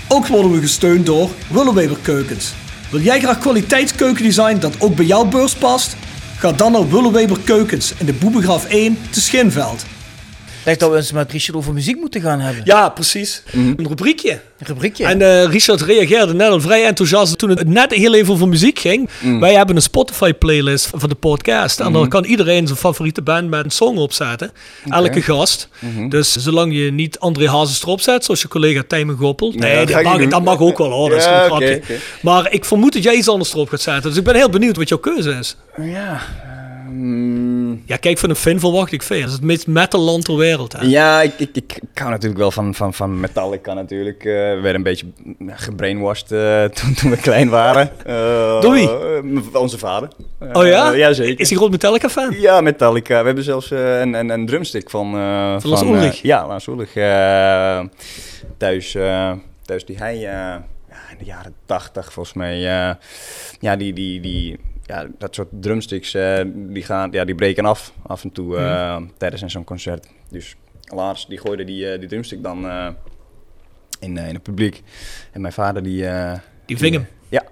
Ook 0.08 0.26
worden 0.26 0.52
we 0.52 0.60
gesteund 0.60 1.06
door 1.06 1.30
Willeweber 1.48 1.96
Keukens. 2.02 2.52
Wil 2.96 3.04
jij 3.04 3.20
graag 3.20 3.38
kwaliteitskeukendesign 3.38 4.58
dat 4.58 4.80
ook 4.80 4.96
bij 4.96 5.04
jouw 5.04 5.24
beurs 5.24 5.54
past? 5.54 5.96
Ga 6.38 6.52
dan 6.52 6.72
naar 6.72 6.88
Willeweber 6.88 7.38
Keukens 7.44 7.94
in 7.98 8.06
de 8.06 8.12
Boebegraaf 8.12 8.64
1 8.68 8.98
te 9.10 9.20
Schinveld. 9.20 9.84
Ik 10.66 10.72
dacht 10.72 10.80
dat 10.80 10.90
we 10.90 10.96
eens 10.96 11.12
met 11.12 11.32
Richard 11.32 11.56
over 11.56 11.72
muziek 11.72 11.96
moeten 11.96 12.20
gaan 12.20 12.40
hebben. 12.40 12.62
Ja, 12.64 12.88
precies. 12.88 13.42
Een 13.52 13.86
rubriekje. 13.88 14.30
Een 14.30 14.66
rubriekje. 14.66 15.04
En 15.06 15.22
eh, 15.22 15.44
Richard 15.44 15.80
reageerde 15.80 16.34
net 16.34 16.48
al 16.48 16.60
vrij 16.60 16.84
enthousiast 16.84 17.38
toen 17.38 17.50
het 17.50 17.68
net 17.68 17.94
heel 17.94 18.14
even 18.14 18.32
over 18.32 18.48
muziek 18.48 18.78
ging. 18.78 19.10
Wij 19.40 19.54
hebben 19.54 19.76
een 19.76 19.82
Spotify-playlist 19.82 20.90
van 20.94 21.08
de 21.08 21.14
podcast. 21.14 21.80
En 21.80 21.92
daar 21.92 22.08
kan 22.08 22.24
iedereen 22.24 22.66
zijn 22.66 22.78
favoriete 22.78 23.22
band 23.22 23.48
met 23.50 23.64
een 23.64 23.70
song 23.70 23.96
opzetten. 23.96 24.50
Elke 24.88 25.22
gast. 25.22 25.68
Dus 26.08 26.32
zolang 26.36 26.74
je 26.76 26.92
niet 26.92 27.18
André 27.18 27.48
Hazes 27.48 27.82
erop 27.82 28.00
zet, 28.00 28.24
zoals 28.24 28.42
je 28.42 28.48
collega 28.48 28.82
Tijmen 28.86 29.16
Goppel. 29.16 29.52
Nee, 29.56 29.76
dat 29.86 29.90
ga 29.94 30.02
dat, 30.02 30.18
mag, 30.18 30.28
dat 30.28 30.44
mag 30.44 30.60
ook 30.60 30.78
wel 30.78 30.90
hoor. 30.90 31.10
Dat 31.10 31.18
is 31.18 31.24
Ja, 31.24 31.50
een. 31.50 31.82
Maar 32.22 32.52
ik 32.52 32.64
vermoed 32.64 32.92
dat 32.92 33.02
jij 33.02 33.14
iets 33.14 33.28
anders 33.28 33.52
erop 33.52 33.68
gaat 33.68 33.80
zetten. 33.80 34.08
Dus 34.10 34.18
ik 34.18 34.24
ben 34.24 34.34
heel 34.34 34.50
benieuwd 34.50 34.76
wat 34.76 34.88
jouw 34.88 34.98
keuze 34.98 35.30
is. 35.30 35.56
Ja. 35.80 36.20
Ehm, 37.00 37.70
Ja, 37.84 37.96
kijk, 37.96 38.18
van 38.18 38.30
een 38.30 38.36
fan 38.36 38.58
verwacht 38.60 38.92
ik 38.92 39.02
veel. 39.02 39.18
Dat 39.20 39.26
is 39.28 39.32
het 39.34 39.42
meest 39.42 39.66
metal 39.66 40.00
land 40.00 40.24
ter 40.24 40.36
wereld. 40.36 40.72
Hè? 40.72 40.84
Ja, 40.86 41.22
ik, 41.22 41.32
ik, 41.38 41.56
ik, 41.56 41.78
hou 41.94 42.10
natuurlijk 42.10 42.40
wel 42.40 42.50
van, 42.50 42.74
van, 42.74 42.94
van 42.94 43.20
Metallica 43.20 43.72
natuurlijk. 43.74 44.18
Eh, 44.18 44.32
we 44.32 44.58
werden 44.62 44.74
een 44.74 44.82
beetje 44.82 45.06
gebrainwashed 45.46 46.32
eh, 46.32 46.64
toen, 46.64 46.94
toen 46.94 47.10
we 47.10 47.16
klein 47.16 47.48
waren. 47.48 47.90
Door 48.60 48.72
wie? 48.72 48.88
m- 49.22 49.42
onze 49.52 49.78
vader. 49.78 50.08
Oh 50.52 50.66
ja? 50.66 50.90
ja, 50.92 51.12
zeker. 51.12 51.40
Is 51.40 51.48
hij 51.48 51.58
groot 51.58 51.70
Metallica-fan? 51.70 52.34
Ja, 52.40 52.60
Metallica. 52.60 53.20
We 53.20 53.26
hebben 53.26 53.44
zelfs 53.44 53.70
een, 53.70 54.14
een, 54.14 54.28
een 54.30 54.46
drumstick 54.46 54.90
van... 54.90 55.06
eh, 55.14 55.54
Van 55.60 55.70
Lars 55.70 55.82
Ulrich? 55.82 56.22
ja, 56.22 56.46
Lars 56.46 56.66
Ulrich. 56.66 56.92
thuis, 58.56 58.96
thuis 59.64 59.84
die 59.84 59.96
hij 59.96 60.16
in 61.10 61.18
de 61.18 61.24
jaren 61.24 61.54
tachtig 61.66 62.12
volgens 62.12 62.34
mij... 62.34 62.58
ja, 63.60 63.76
die... 63.76 63.92
die, 63.92 64.20
die 64.20 64.58
ja, 64.86 65.06
dat 65.18 65.34
soort 65.34 65.48
drumsticks, 65.50 66.14
eh, 66.14 66.40
die, 66.54 66.82
gaan, 66.82 67.08
ja, 67.12 67.24
die 67.24 67.34
breken 67.34 67.64
af 67.64 67.92
af 68.06 68.22
en 68.24 68.32
toe 68.32 68.56
eh, 68.56 68.96
tijdens 69.16 69.42
een 69.42 69.50
zo'n 69.50 69.64
concert. 69.64 70.06
Dus 70.30 70.56
Lars, 70.94 71.26
die 71.26 71.38
gooide 71.38 71.64
die, 71.64 71.90
eh, 71.92 72.00
die 72.00 72.08
drumstick 72.08 72.42
dan 72.42 72.64
in, 74.00 74.16
in 74.16 74.34
het 74.34 74.42
publiek. 74.42 74.82
En 75.32 75.40
mijn 75.40 75.52
vader, 75.52 75.82
die... 75.82 76.06
Die 76.66 76.78
ving 76.78 76.94
hem. 76.94 77.06
Ja, 77.28 77.42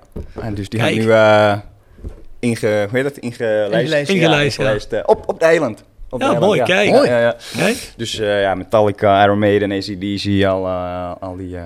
en 0.41 0.55
dus 0.55 0.68
die 0.68 0.80
Kijk. 0.80 0.97
had 0.97 1.05
nu 1.05 2.49
inge, 2.49 2.87
hoe 2.91 2.99
heet 2.99 3.03
dat? 3.03 3.16
Ingelijst. 3.16 3.72
Ingelijst, 3.72 4.11
Ja, 4.11 4.45
Ingelijst, 4.45 4.91
ja. 4.91 5.03
op, 5.07 5.28
op 5.28 5.35
het 5.35 5.43
eiland. 5.43 5.85
Op 6.09 6.20
Ja, 6.20 6.26
eiland, 6.26 6.47
mooi, 6.47 6.62
kijk. 6.62 6.89
Ja, 6.89 7.05
ja, 7.05 7.20
ja. 7.20 7.37
Kijk. 7.57 7.93
Dus 7.97 8.12
ja, 8.12 8.55
Metallica, 8.55 9.24
Iron 9.24 9.39
Maiden, 9.39 9.72
ACDC, 9.72 10.45
al, 10.45 10.66
eh, 10.66 11.12
al, 11.20 11.37
die, 11.37 11.57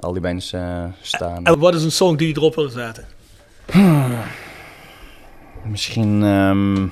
al 0.00 0.12
die 0.12 0.20
bands 0.22 0.54
staan. 1.00 1.46
En 1.46 1.58
wat 1.58 1.74
is 1.74 1.84
een 1.84 1.92
song 1.92 2.16
die 2.18 2.28
je 2.28 2.34
erop 2.36 2.54
wil 2.54 2.68
zetten? 2.68 3.04
Misschien 5.64 6.22
ehm 6.22 6.88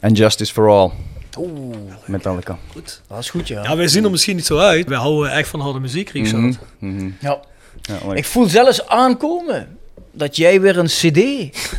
And 0.00 0.16
Justice 0.16 0.52
for 0.52 0.68
All. 0.68 0.90
Oeh, 1.38 1.76
Metallica. 2.06 2.58
Goed. 2.72 3.02
dat 3.08 3.18
is 3.18 3.30
goed 3.30 3.48
ja. 3.48 3.62
Ja, 3.62 3.76
wij 3.76 3.88
zien 3.88 4.04
er 4.04 4.10
misschien 4.10 4.36
niet 4.36 4.46
zo 4.46 4.58
uit. 4.58 4.88
Wij 4.88 4.98
houden 4.98 5.32
echt 5.32 5.48
van 5.48 5.60
harde 5.60 5.80
muziek, 5.80 6.08
Richard. 6.08 6.58
Mhm, 6.78 6.94
mhm. 6.96 7.10
Ja. 7.20 7.40
Ja. 7.82 8.14
Ik 8.14 8.24
voel 8.24 8.46
zelfs 8.46 8.86
aankomen 8.86 9.78
dat 10.12 10.36
jij 10.36 10.60
weer 10.60 10.78
een 10.78 10.86
cd 10.86 11.20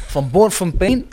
van 0.07 0.29
Born 0.31 0.51
From 0.51 0.77
Pain 0.77 1.05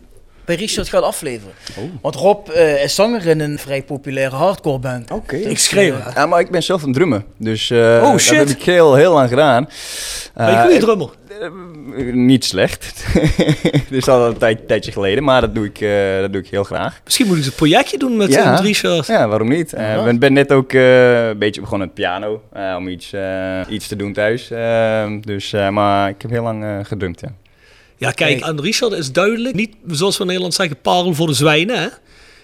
bij 0.47 0.57
Richard 0.57 0.89
gaat 0.89 1.03
afleveren. 1.03 1.55
Oh. 1.77 1.85
Want 2.01 2.15
Rob 2.15 2.49
eh, 2.49 2.83
is 2.85 2.95
zanger 2.95 3.27
in 3.27 3.41
een 3.41 3.59
vrij 3.59 3.83
populaire 3.83 4.37
hardcore 4.37 4.79
band. 4.79 5.11
Oké. 5.11 5.37
Ik 5.37 5.59
schreeuw. 5.59 5.95
Ja, 6.15 6.27
maar 6.27 6.41
ik 6.41 6.51
ben 6.51 6.63
zelf 6.63 6.83
een 6.83 6.93
drummer. 6.93 7.25
Dus 7.39 7.71
eh 7.71 7.79
Oh, 8.03 8.13
dat 8.13 8.25
heb 8.27 8.49
ik 8.49 8.63
heel, 8.63 8.95
heel 8.95 9.13
lang 9.13 9.29
gedaan. 9.29 9.69
Ben 10.35 10.47
je 10.47 10.53
Eh, 10.53 10.57
een 10.59 10.63
goede 10.65 10.79
drummer? 10.79 11.09
Niet 12.15 12.45
slecht. 12.45 13.05
Is 13.91 14.09
al 14.09 14.27
een 14.27 14.37
tijd, 14.39 14.69
tijdje 14.69 14.93
geleden, 14.93 15.25
maar 15.25 15.41
dat 15.41 15.55
doe 15.55 15.65
ik, 15.65 15.79
dat 16.21 16.33
doe 16.33 16.43
ik 16.43 16.49
heel 16.49 16.65
graag. 16.65 17.01
Misschien 17.05 17.27
moet 17.27 17.37
ik 17.39 17.45
een 17.45 17.53
projectje 17.55 17.99
doen 17.99 18.17
met, 18.17 18.33
Ja. 18.33 18.51
met 18.51 18.61
Richard. 18.61 19.07
Ja, 19.07 19.29
waarom 19.29 19.49
niet? 19.49 19.73
Ik 19.73 20.05
ben, 20.05 20.19
ben 20.19 20.33
net 20.33 20.53
ook 20.53 20.73
een 20.73 21.39
beetje 21.39 21.61
begonnen 21.61 21.87
met 21.87 21.97
piano, 21.97 22.43
om 22.77 22.89
iets, 22.89 23.13
iets 23.69 23.87
te 23.89 23.97
doen 23.97 24.13
thuis. 24.13 24.49
Dus, 25.21 25.51
maar 25.71 26.09
ik 26.09 26.23
heb 26.23 26.31
heel 26.31 26.43
lang 26.43 26.87
gedrumd, 26.87 27.21
ja. 27.21 27.29
Ja, 27.99 28.11
kijk, 28.11 28.43
aan 28.43 28.61
Richard 28.61 28.93
is 28.93 29.13
duidelijk, 29.13 29.55
niet 29.55 29.71
zoals 29.87 30.15
we 30.15 30.21
in 30.21 30.27
Nederland 30.27 30.55
zeggen, 30.55 30.77
parel 30.83 31.15
voor 31.15 31.27
de 31.27 31.33
zwijnen. 31.33 31.79
Hè? 31.81 31.87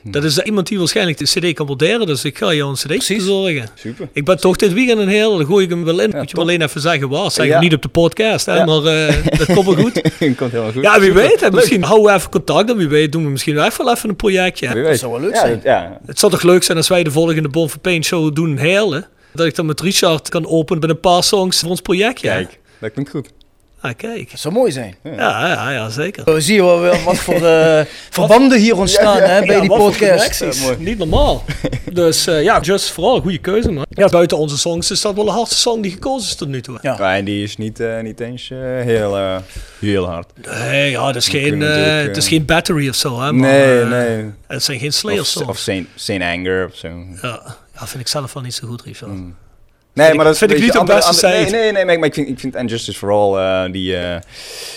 Dat 0.05 0.25
is 0.25 0.39
iemand 0.39 0.67
die 0.69 0.79
waarschijnlijk 0.79 1.19
de 1.19 1.25
cd 1.25 1.53
kan 1.55 1.67
waarderen, 1.67 2.07
dus 2.07 2.25
ik 2.25 2.39
ga 2.39 2.53
jou 2.55 2.71
een 2.71 2.99
cd 2.99 3.09
bezorgen. 3.09 3.69
Super. 3.75 4.09
Ik 4.13 4.25
ben 4.25 4.41
toch 4.41 4.57
dit 4.57 4.73
weekend 4.73 4.99
een 4.99 5.09
heel, 5.09 5.37
dan 5.37 5.47
gooi 5.47 5.65
ik 5.65 5.71
hem 5.71 5.85
wel 5.85 6.01
in. 6.01 6.11
Moet 6.11 6.21
je 6.21 6.27
top. 6.27 6.35
me 6.35 6.41
alleen 6.41 6.63
even 6.63 6.81
zeggen 6.81 7.09
waar. 7.09 7.31
Zeg 7.31 7.47
Ja. 7.47 7.53
hem 7.53 7.61
niet 7.63 7.75
op 7.75 7.83
de 7.83 7.89
podcast, 7.89 8.47
hè? 8.47 8.55
Ja. 8.57 8.65
maar 8.65 8.85
eh, 8.85 9.15
dat 9.39 9.47
komt 9.53 9.67
wel 9.67 9.75
goed. 9.75 10.01
Komt 10.37 10.51
helemaal 10.53 10.73
goed. 10.73 10.83
Ja, 10.83 11.01
wie 11.01 11.09
Super. 11.09 11.23
weet. 11.23 11.41
Hè? 11.41 11.51
Misschien 11.51 11.83
houden 11.83 12.07
we 12.13 12.19
even 12.19 12.31
contact 12.31 12.71
en 12.71 12.77
wie 12.77 12.89
weet 12.89 13.13
doen 13.13 13.25
we 13.25 13.31
misschien 13.31 13.55
wel 13.55 13.65
even 13.67 14.09
een 14.09 14.17
projectje. 14.17 14.73
Wie 14.73 14.83
weet. 14.83 14.99
zou 14.99 15.13
wel 15.13 15.21
leuk 15.21 15.35
ja, 15.35 15.41
zijn. 15.41 15.55
dat- 15.55 15.63
Ja, 15.63 16.01
Het 16.07 16.19
zou 16.19 16.33
toch 16.33 16.43
leuk 16.43 16.63
zijn 16.63 16.79
als 16.79 16.89
wij 16.89 17.03
de 17.03 17.11
volgende 17.11 17.49
Bon 17.49 17.71
for 17.71 17.79
Pain 17.81 18.05
show 18.05 18.35
doen 18.35 18.51
in 18.51 18.57
Heerlen. 18.59 19.07
Dat 19.35 19.47
ik 19.47 19.55
dan 19.55 19.67
met 19.67 19.81
Richard 19.81 20.29
kan 20.29 20.47
openen 20.47 20.81
met 20.81 20.91
een 20.91 21.01
paar 21.01 21.25
songs 21.25 21.61
voor 21.61 21.69
ons 21.71 21.81
projectje. 21.81 22.29
kijk, 22.29 22.59
dat 22.79 22.93
klinkt 22.93 23.11
goed. 23.11 23.29
Ah, 23.83 23.93
kijk. 23.97 24.31
Dat 24.31 24.41
zou 24.41 24.55
mooi 24.55 24.73
zijn. 24.73 24.95
Ja, 25.03 25.49
ja, 25.49 25.71
ja 25.71 25.89
zeker. 25.89 26.25
We 26.35 26.41
zien 26.41 26.65
wel 26.65 26.97
wat 27.05 27.17
voor 27.19 27.47
eh, 27.47 27.81
verbanden 28.11 28.59
hier 28.59 28.77
ontstaan 28.77 29.21
hè, 29.21 29.41
bij 29.47 29.55
Ja, 29.55 29.61
die 29.61 29.71
podcast. 29.71 30.45
Niet 30.79 30.99
normaal. 30.99 31.45
dus 31.93 32.27
eh, 32.27 32.43
ja, 32.43 32.61
Just 32.61 32.91
vooral 32.91 33.21
goede 33.21 33.39
keuze, 33.39 33.71
man. 33.71 33.87
Ja, 33.89 34.09
buiten 34.09 34.39
onze 34.39 34.59
songs 34.59 34.91
is 34.91 35.01
dat 35.01 35.15
wel 35.15 35.25
de 35.25 35.31
hardste 35.31 35.57
song 35.57 35.83
die 35.83 35.91
gekozen 35.91 36.29
is 36.29 36.35
tot 36.35 36.49
nu 36.49 36.61
toe. 36.61 36.79
Ja. 36.83 37.17
En 37.17 37.25
die 37.25 37.43
is 37.43 37.57
niet, 37.57 37.81
eh, 37.81 38.01
niet 38.01 38.21
eens 38.21 38.49
heel, 38.83 39.17
eh, 39.19 39.37
heel 39.81 40.07
hard. 40.07 40.27
Nee, 40.49 40.91
ja, 40.91 41.07
dat 41.07 41.17
is, 41.17 41.29
geen, 41.29 41.63
eh, 41.63 41.97
het 42.03 42.17
is 42.17 42.29
geen 42.29 42.45
battery 42.45 42.89
of 42.89 42.95
zo, 42.95 43.21
hè. 43.21 43.33
Maar, 43.33 43.51
nee, 43.51 43.85
nee. 43.85 44.31
Het 44.47 44.63
zijn 44.65 44.79
geen 44.79 44.93
Slayer 44.93 45.21
Of, 45.21 45.27
songs. 45.27 45.49
of 45.49 45.59
Saint, 45.59 45.89
Saint 45.95 46.23
Anger 46.23 46.67
of 46.67 46.77
zo. 46.77 46.89
Ja, 47.23 47.57
ja, 47.75 47.87
vind 47.87 48.01
ik 48.03 48.09
zelf 48.09 48.33
wel 48.33 48.43
niet 48.43 48.55
zo 48.55 48.67
goed, 48.69 48.83
Richard. 48.83 49.11
Nee, 49.95 50.15
maar 50.15 50.25
dat 50.25 50.39
vind 50.39 50.51
ik 50.51 50.61
niet 50.61 50.77
op 50.79 50.87
beste 50.87 51.11
andere- 51.27 51.45
site. 51.45 51.57
Nee, 51.57 51.73
nee, 51.73 51.85
nee, 51.85 51.99
maar, 51.99 52.07
ik 52.07 52.15
vind, 52.15 52.29
ik 52.29 52.39
vind 52.39 52.57
And 52.57 52.71
Justice 52.71 52.99
for 52.99 53.11
All, 53.11 53.37
eh, 53.67 53.73
die, 53.73 53.97
eh, 53.97 54.17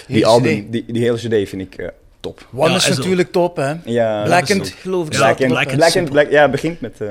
die, 0.08 0.16
Hele 0.16 0.26
album, 0.26 0.66
CD. 0.66 0.72
die, 0.72 0.84
die 0.88 1.02
hele 1.02 1.18
CD 1.18 1.50
vind 1.50 1.62
ik 1.62 1.76
eh, 1.76 1.88
top. 2.20 2.48
One 2.56 2.70
Ja, 2.70 2.76
is 2.76 2.88
natuurlijk 2.88 3.32
top, 3.32 3.56
hè? 3.56 3.74
Ja, 3.86 4.24
ook- 4.24 4.46
geloof 4.82 5.06
ik. 5.08 5.14
Ja, 5.14 5.18
staat 5.20 5.36
Black, 5.38 5.68
erop, 5.68 5.82
and, 5.82 5.94
hè? 5.94 6.04
Black, 6.04 6.30
ja, 6.32 6.42
het 6.42 6.52
begint 6.52 6.82
met... 6.82 7.02
eh, 7.02 7.08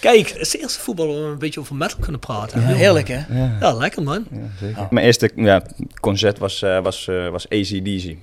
Kijk, 0.00 0.28
het 0.28 0.38
is 0.40 0.50
de 0.50 0.58
eerste 0.58 0.80
voetbal 0.80 1.06
waar 1.06 1.16
we 1.24 1.30
een 1.30 1.38
beetje 1.38 1.60
over 1.60 1.74
metal 1.74 1.98
kunnen 2.00 2.20
praten. 2.20 2.60
Ja, 2.60 2.66
heerlijk, 2.66 3.08
hè? 3.08 3.20
Ja, 3.60 3.72
lekker 3.72 4.02
man. 4.02 4.26
Mijn 4.90 5.06
eerste 5.06 5.30
ja, 5.36 5.62
concert 6.00 6.38
was, 6.38 6.62
eh 6.62 6.80
was, 6.82 7.08
eh, 7.08 7.28
was 7.28 7.48
ACDC, 7.48 8.16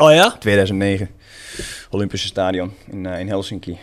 Oh 0.00 0.12
ja? 0.12 0.30
2009. 0.38 1.08
Olympische 1.90 2.26
Stadion 2.26 2.72
in, 2.90 3.06
in 3.06 3.28
Helsinki. 3.28 3.78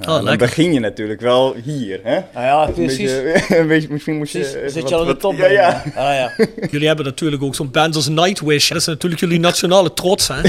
Ja, 0.00 0.06
dan 0.06 0.22
lekker. 0.24 0.46
begin 0.46 0.72
je 0.72 0.80
natuurlijk 0.80 1.20
wel 1.20 1.54
hier, 1.64 2.00
hè? 2.02 2.18
Nou 2.34 2.46
ja, 2.46 2.66
Een 2.66 2.72
precies. 2.74 3.12
beetje, 3.22 3.56
een 3.60 3.66
beetje, 3.68 3.88
misschien 3.90 4.16
moet 4.16 4.30
je... 4.30 4.38
Precies, 4.38 4.54
eh, 4.56 4.68
zit 4.68 4.80
wat- 4.82 4.88
je 4.88 4.94
al 4.96 5.04
de 5.04 5.16
top? 5.16 5.36
Ja, 5.36 5.46
ja. 5.46 5.82
Ah, 5.94 6.14
ja. 6.14 6.32
Jullie 6.70 6.86
hebben 6.86 7.04
natuurlijk 7.04 7.42
ook 7.42 7.54
zo'n 7.54 7.70
band 7.70 7.94
als 7.94 8.08
Nightwish. 8.08 8.68
Dat 8.68 8.78
is 8.78 8.86
natuurlijk 8.86 9.20
jullie 9.20 9.40
nationale 9.40 9.92
trots, 9.92 10.28
hè? 10.28 10.34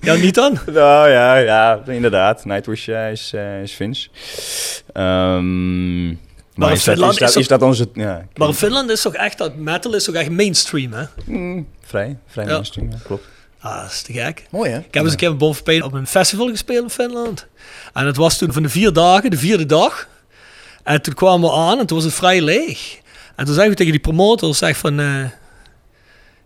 ja, 0.00 0.14
niet 0.14 0.34
dan? 0.34 0.58
Nou 0.72 1.10
ja, 1.10 1.36
ja, 1.36 1.82
inderdaad. 1.86 2.44
Nightwish 2.44 2.88
eh, 2.88 3.10
is, 3.10 3.32
eh 3.34 3.62
is 3.62 3.72
Vince. 3.72 4.08
Ehm, 4.92 6.06
maar 6.54 6.68
in 6.68 6.74
is 6.76 6.84
dat, 6.84 6.94
Finland 6.94 7.12
is, 7.12 7.18
dat, 7.18 7.28
is 7.28 7.34
dat- 7.34 7.42
is 7.42 7.48
dat 7.48 7.62
onze... 7.62 7.88
Ja, 7.94 8.26
Maar 8.34 8.48
in 8.48 8.54
Finland 8.54 8.90
is 8.90 9.02
toch 9.02 9.14
echt, 9.14 9.38
dat 9.38 9.56
metal 9.56 9.94
is 9.94 10.04
toch 10.04 10.14
echt 10.14 10.30
mainstream, 10.30 10.92
hè? 10.92 11.04
mm, 11.24 11.66
vrij, 11.80 12.16
vrij 12.26 12.44
Ja. 12.44 12.50
mainstream, 12.52 12.90
ja, 12.90 12.96
klopt. 13.04 13.24
Ah, 13.60 13.82
dat 13.82 13.90
is 13.90 14.02
te 14.02 14.12
gek. 14.12 14.46
Mooi, 14.50 14.70
hè? 14.70 14.78
Ik 14.78 14.94
heb 14.94 15.02
eens 15.02 15.12
een 15.12 15.18
keer 15.18 15.62
Pain 15.62 15.82
op 15.82 15.92
een 15.92 16.06
festival 16.06 16.48
gespeeld 16.48 16.82
in 16.82 16.90
Finland. 16.90 17.46
En 17.92 18.06
het 18.06 18.16
was 18.16 18.38
toen 18.38 18.52
van 18.52 18.62
de 18.62 18.68
vier 18.68 18.92
dagen, 18.92 19.30
de 19.30 19.36
vierde 19.38 19.66
dag. 19.66 20.08
En 20.82 21.02
toen 21.02 21.14
kwamen 21.14 21.50
we 21.50 21.56
aan 21.56 21.78
en 21.78 21.86
toen 21.86 21.96
was 21.96 22.06
het 22.06 22.14
vrij 22.14 22.40
leeg. 22.40 22.98
En 23.36 23.44
toen 23.44 23.54
zeggen 23.54 23.70
we 23.70 23.76
tegen 23.76 23.92
die 23.92 24.00
promotor, 24.00 24.54
zeg 24.54 24.76
van... 24.76 25.00
eh, 25.00 25.24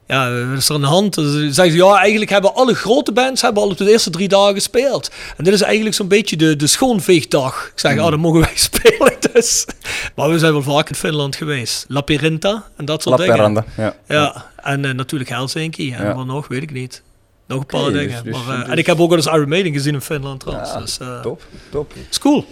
ja, 0.07 0.46
wat 0.48 0.59
is 0.59 0.68
er 0.68 0.74
aan 0.74 0.80
de 0.80 0.86
hand? 0.86 1.12
Toen 1.12 1.52
zeggen 1.52 1.70
ze, 1.70 1.84
ja, 1.84 1.96
eigenlijk 1.98 2.30
hebben 2.30 2.55
alle 2.55 2.74
grote 2.74 3.12
bands 3.12 3.42
hebben 3.42 3.62
al 3.62 3.68
op 3.68 3.76
de 3.76 3.90
eerste 3.90 4.11
drie 4.11 4.28
dagen 4.28 4.55
gespeeld. 4.55 5.11
En 5.36 5.44
dit 5.44 5.55
is 5.55 5.61
eigenlijk 5.62 5.94
zo'n 5.94 6.09
beetje 6.09 6.36
de, 6.36 6.57
de 6.57 6.66
schoonveegdag. 6.66 7.66
Ik 7.72 7.78
zeg, 7.80 7.98
ah, 7.98 8.11
dan 8.11 8.20
mogen 8.20 8.40
wij 8.40 8.52
spelen 8.70 9.12
dus. 9.32 9.66
Maar 10.14 10.30
we 10.30 10.38
zijn 10.38 10.52
wel 10.52 10.62
vaak 10.62 10.88
in 10.88 10.94
Finland 10.94 11.36
geweest. 11.36 11.84
Labyrinta 11.88 12.64
en 12.76 12.84
dat 12.84 13.02
soort 13.02 13.18
dingen. 13.18 13.36
Lapperanda, 13.38 13.64
ja. 13.76 13.94
Ja, 14.09 14.50
en 14.62 14.84
eh, 14.84 14.92
natuurlijk 14.94 15.30
Helsinki. 15.30 15.92
En 15.92 16.05
Ja. 16.05 16.14
wat 16.14 16.26
nog, 16.26 16.48
weet 16.48 16.62
ik 16.62 16.72
niet. 16.72 17.02
Nog 17.46 17.61
een 17.61 17.66
paar 17.66 17.92
dingen. 17.92 18.24
dus- 18.24 18.32
dus- 18.34 18.44
maar, 18.46 18.55
eh, 18.55 18.61
dus- 18.61 18.70
En 18.72 18.78
ik 18.78 18.86
heb 18.86 19.00
ook 19.00 19.09
wel 19.09 19.18
eens 19.18 19.26
Iron 19.26 19.48
Maiden 19.48 19.72
gezien 19.72 19.94
in 19.94 20.00
Finland 20.00 20.40
trouwens. 20.40 20.70
Ja, 20.72 20.80
dus, 20.80 20.98
eh, 20.98 21.20
Top, 21.20 21.42
top. 21.70 21.92
is 22.11 22.18
cool. 22.18 22.46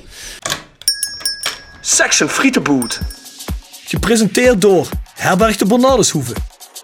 Section 1.81 2.29
Frietenboot. 2.29 3.01
Gepresenteerd 3.85 4.61
door 4.61 4.89
Herberg 5.15 5.57
de 5.57 5.67
Bernardeshoeve. 5.67 6.33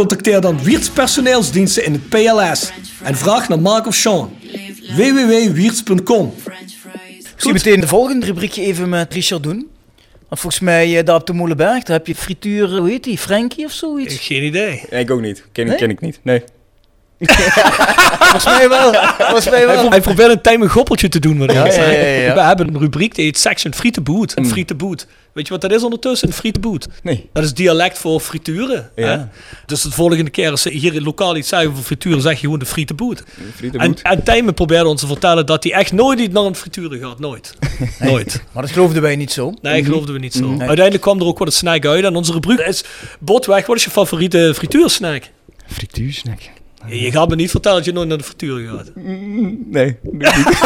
Contacteer 0.00 0.40
dan 0.40 0.62
Wiertz 0.62 0.88
Personeelsdiensten 0.88 1.84
in 1.84 1.92
het 1.92 2.08
PLS 2.08 2.72
en 3.02 3.16
vraag 3.16 3.48
naar 3.48 3.60
Mark 3.60 3.86
of 3.86 3.94
Sean. 3.94 4.36
www.wiertz.com 4.96 6.34
Misschien 7.34 7.52
meteen 7.52 7.80
de 7.80 7.86
volgende 7.86 8.26
rubriekje 8.26 8.62
even 8.62 8.88
met 8.88 9.12
Richard 9.14 9.42
doen. 9.42 9.68
Want 10.28 10.40
volgens 10.40 10.60
mij 10.62 10.98
eh, 10.98 11.04
daar 11.04 11.14
op 11.14 11.26
de 11.26 11.32
Molenberg, 11.32 11.82
daar 11.82 11.96
heb 11.96 12.06
je 12.06 12.14
frituur, 12.14 12.76
hoe 12.78 12.88
heet 12.90 13.04
die, 13.04 13.18
Frankie 13.18 13.64
of 13.64 13.72
zoiets? 13.72 14.18
Geen 14.18 14.42
idee. 14.42 14.82
Nee, 14.90 15.00
ik 15.00 15.10
ook 15.10 15.20
niet. 15.20 15.44
Ken, 15.52 15.66
Nee? 15.66 15.76
ken 15.76 15.90
ik 15.90 16.00
niet. 16.00 16.20
Nee. 16.22 16.42
Volgens 18.30 18.44
mij 18.44 18.68
wel. 18.68 18.92
Volgens 19.18 19.50
mij 19.50 19.66
wel. 19.66 19.90
Hij 19.90 20.00
probeert 20.00 20.30
een 20.30 20.40
time 20.40 20.64
een 20.64 20.70
goppeltje 20.70 21.08
te 21.08 21.18
doen. 21.18 21.38
Wat 21.38 21.52
Ja, 21.52 21.64
ik 21.64 21.72
zei. 21.72 21.92
ja, 21.92 21.98
ja, 22.02 22.20
ja. 22.26 22.34
We 22.34 22.40
hebben 22.40 22.68
een 22.68 22.78
rubriek 22.78 23.14
die 23.14 23.24
heet 23.24 23.38
Section 23.38 23.74
Frietenboot. 23.74 24.32
Een 24.36 24.46
frietenboot. 24.46 25.06
Weet 25.32 25.46
je 25.46 25.52
wat 25.52 25.62
dat 25.62 25.72
is 25.72 25.82
ondertussen? 25.82 26.28
Een 26.28 26.34
frietenboot. 26.34 26.88
Nee. 27.02 27.28
Dat 27.32 27.44
is 27.44 27.54
dialect 27.54 27.98
voor 27.98 28.20
frituren. 28.20 28.90
Ja. 28.96 29.06
Hè? 29.06 29.24
Dus 29.66 29.82
de 29.82 29.90
volgende 29.90 30.30
keer 30.30 30.50
als 30.50 30.62
ze 30.62 30.70
hier 30.70 31.00
lokaal 31.02 31.36
iets 31.36 31.48
zeggen 31.48 31.74
voor 31.74 31.84
frituren, 31.84 32.20
zeg 32.20 32.32
je 32.32 32.40
gewoon 32.40 32.58
de 32.58 32.66
frietenboot. 32.66 33.22
En, 33.72 33.96
en 34.02 34.22
Tijmen 34.22 34.54
probeerde 34.54 34.88
ons 34.88 35.00
te 35.00 35.06
vertellen 35.06 35.46
dat 35.46 35.62
hij 35.64 35.72
echt 35.72 35.92
nooit 35.92 36.18
iets 36.20 36.34
naar 36.34 36.44
een 36.44 36.54
frituur 36.56 36.98
gaat. 37.00 37.18
Nooit. 37.18 37.54
Nooit. 37.98 38.42
Maar 38.52 38.62
dat 38.62 38.72
geloofden 38.72 39.02
wij 39.02 39.16
niet 39.16 39.32
zo. 39.32 39.54
Nee, 39.62 39.84
geloofden 39.84 40.14
we 40.14 40.20
niet 40.20 40.34
zo. 40.34 40.46
Nee. 40.46 40.58
Uiteindelijk 40.58 41.00
kwam 41.00 41.20
er 41.20 41.26
ook 41.26 41.38
wat 41.38 41.46
een 41.46 41.52
snack 41.54 41.86
uit. 41.86 42.04
En 42.04 42.16
onze 42.16 42.32
rubriek 42.32 42.58
is... 42.58 42.84
Botweg, 43.18 43.66
wat 43.66 43.76
is 43.76 43.84
je 43.84 43.90
favoriete 43.90 44.52
frituursnack? 44.54 45.22
Frituursnack. 45.66 46.38
Je 46.86 47.10
gaat 47.10 47.28
me 47.28 47.34
niet 47.34 47.50
vertellen 47.50 47.76
dat 47.76 47.86
je 47.86 47.92
nooit 47.92 48.08
naar 48.08 48.18
de 48.18 48.24
frituur 48.24 48.68
gaat. 48.68 48.90
Nee, 48.94 49.96
doe 50.02 50.12
ik 50.24 50.36
niet. 50.36 50.58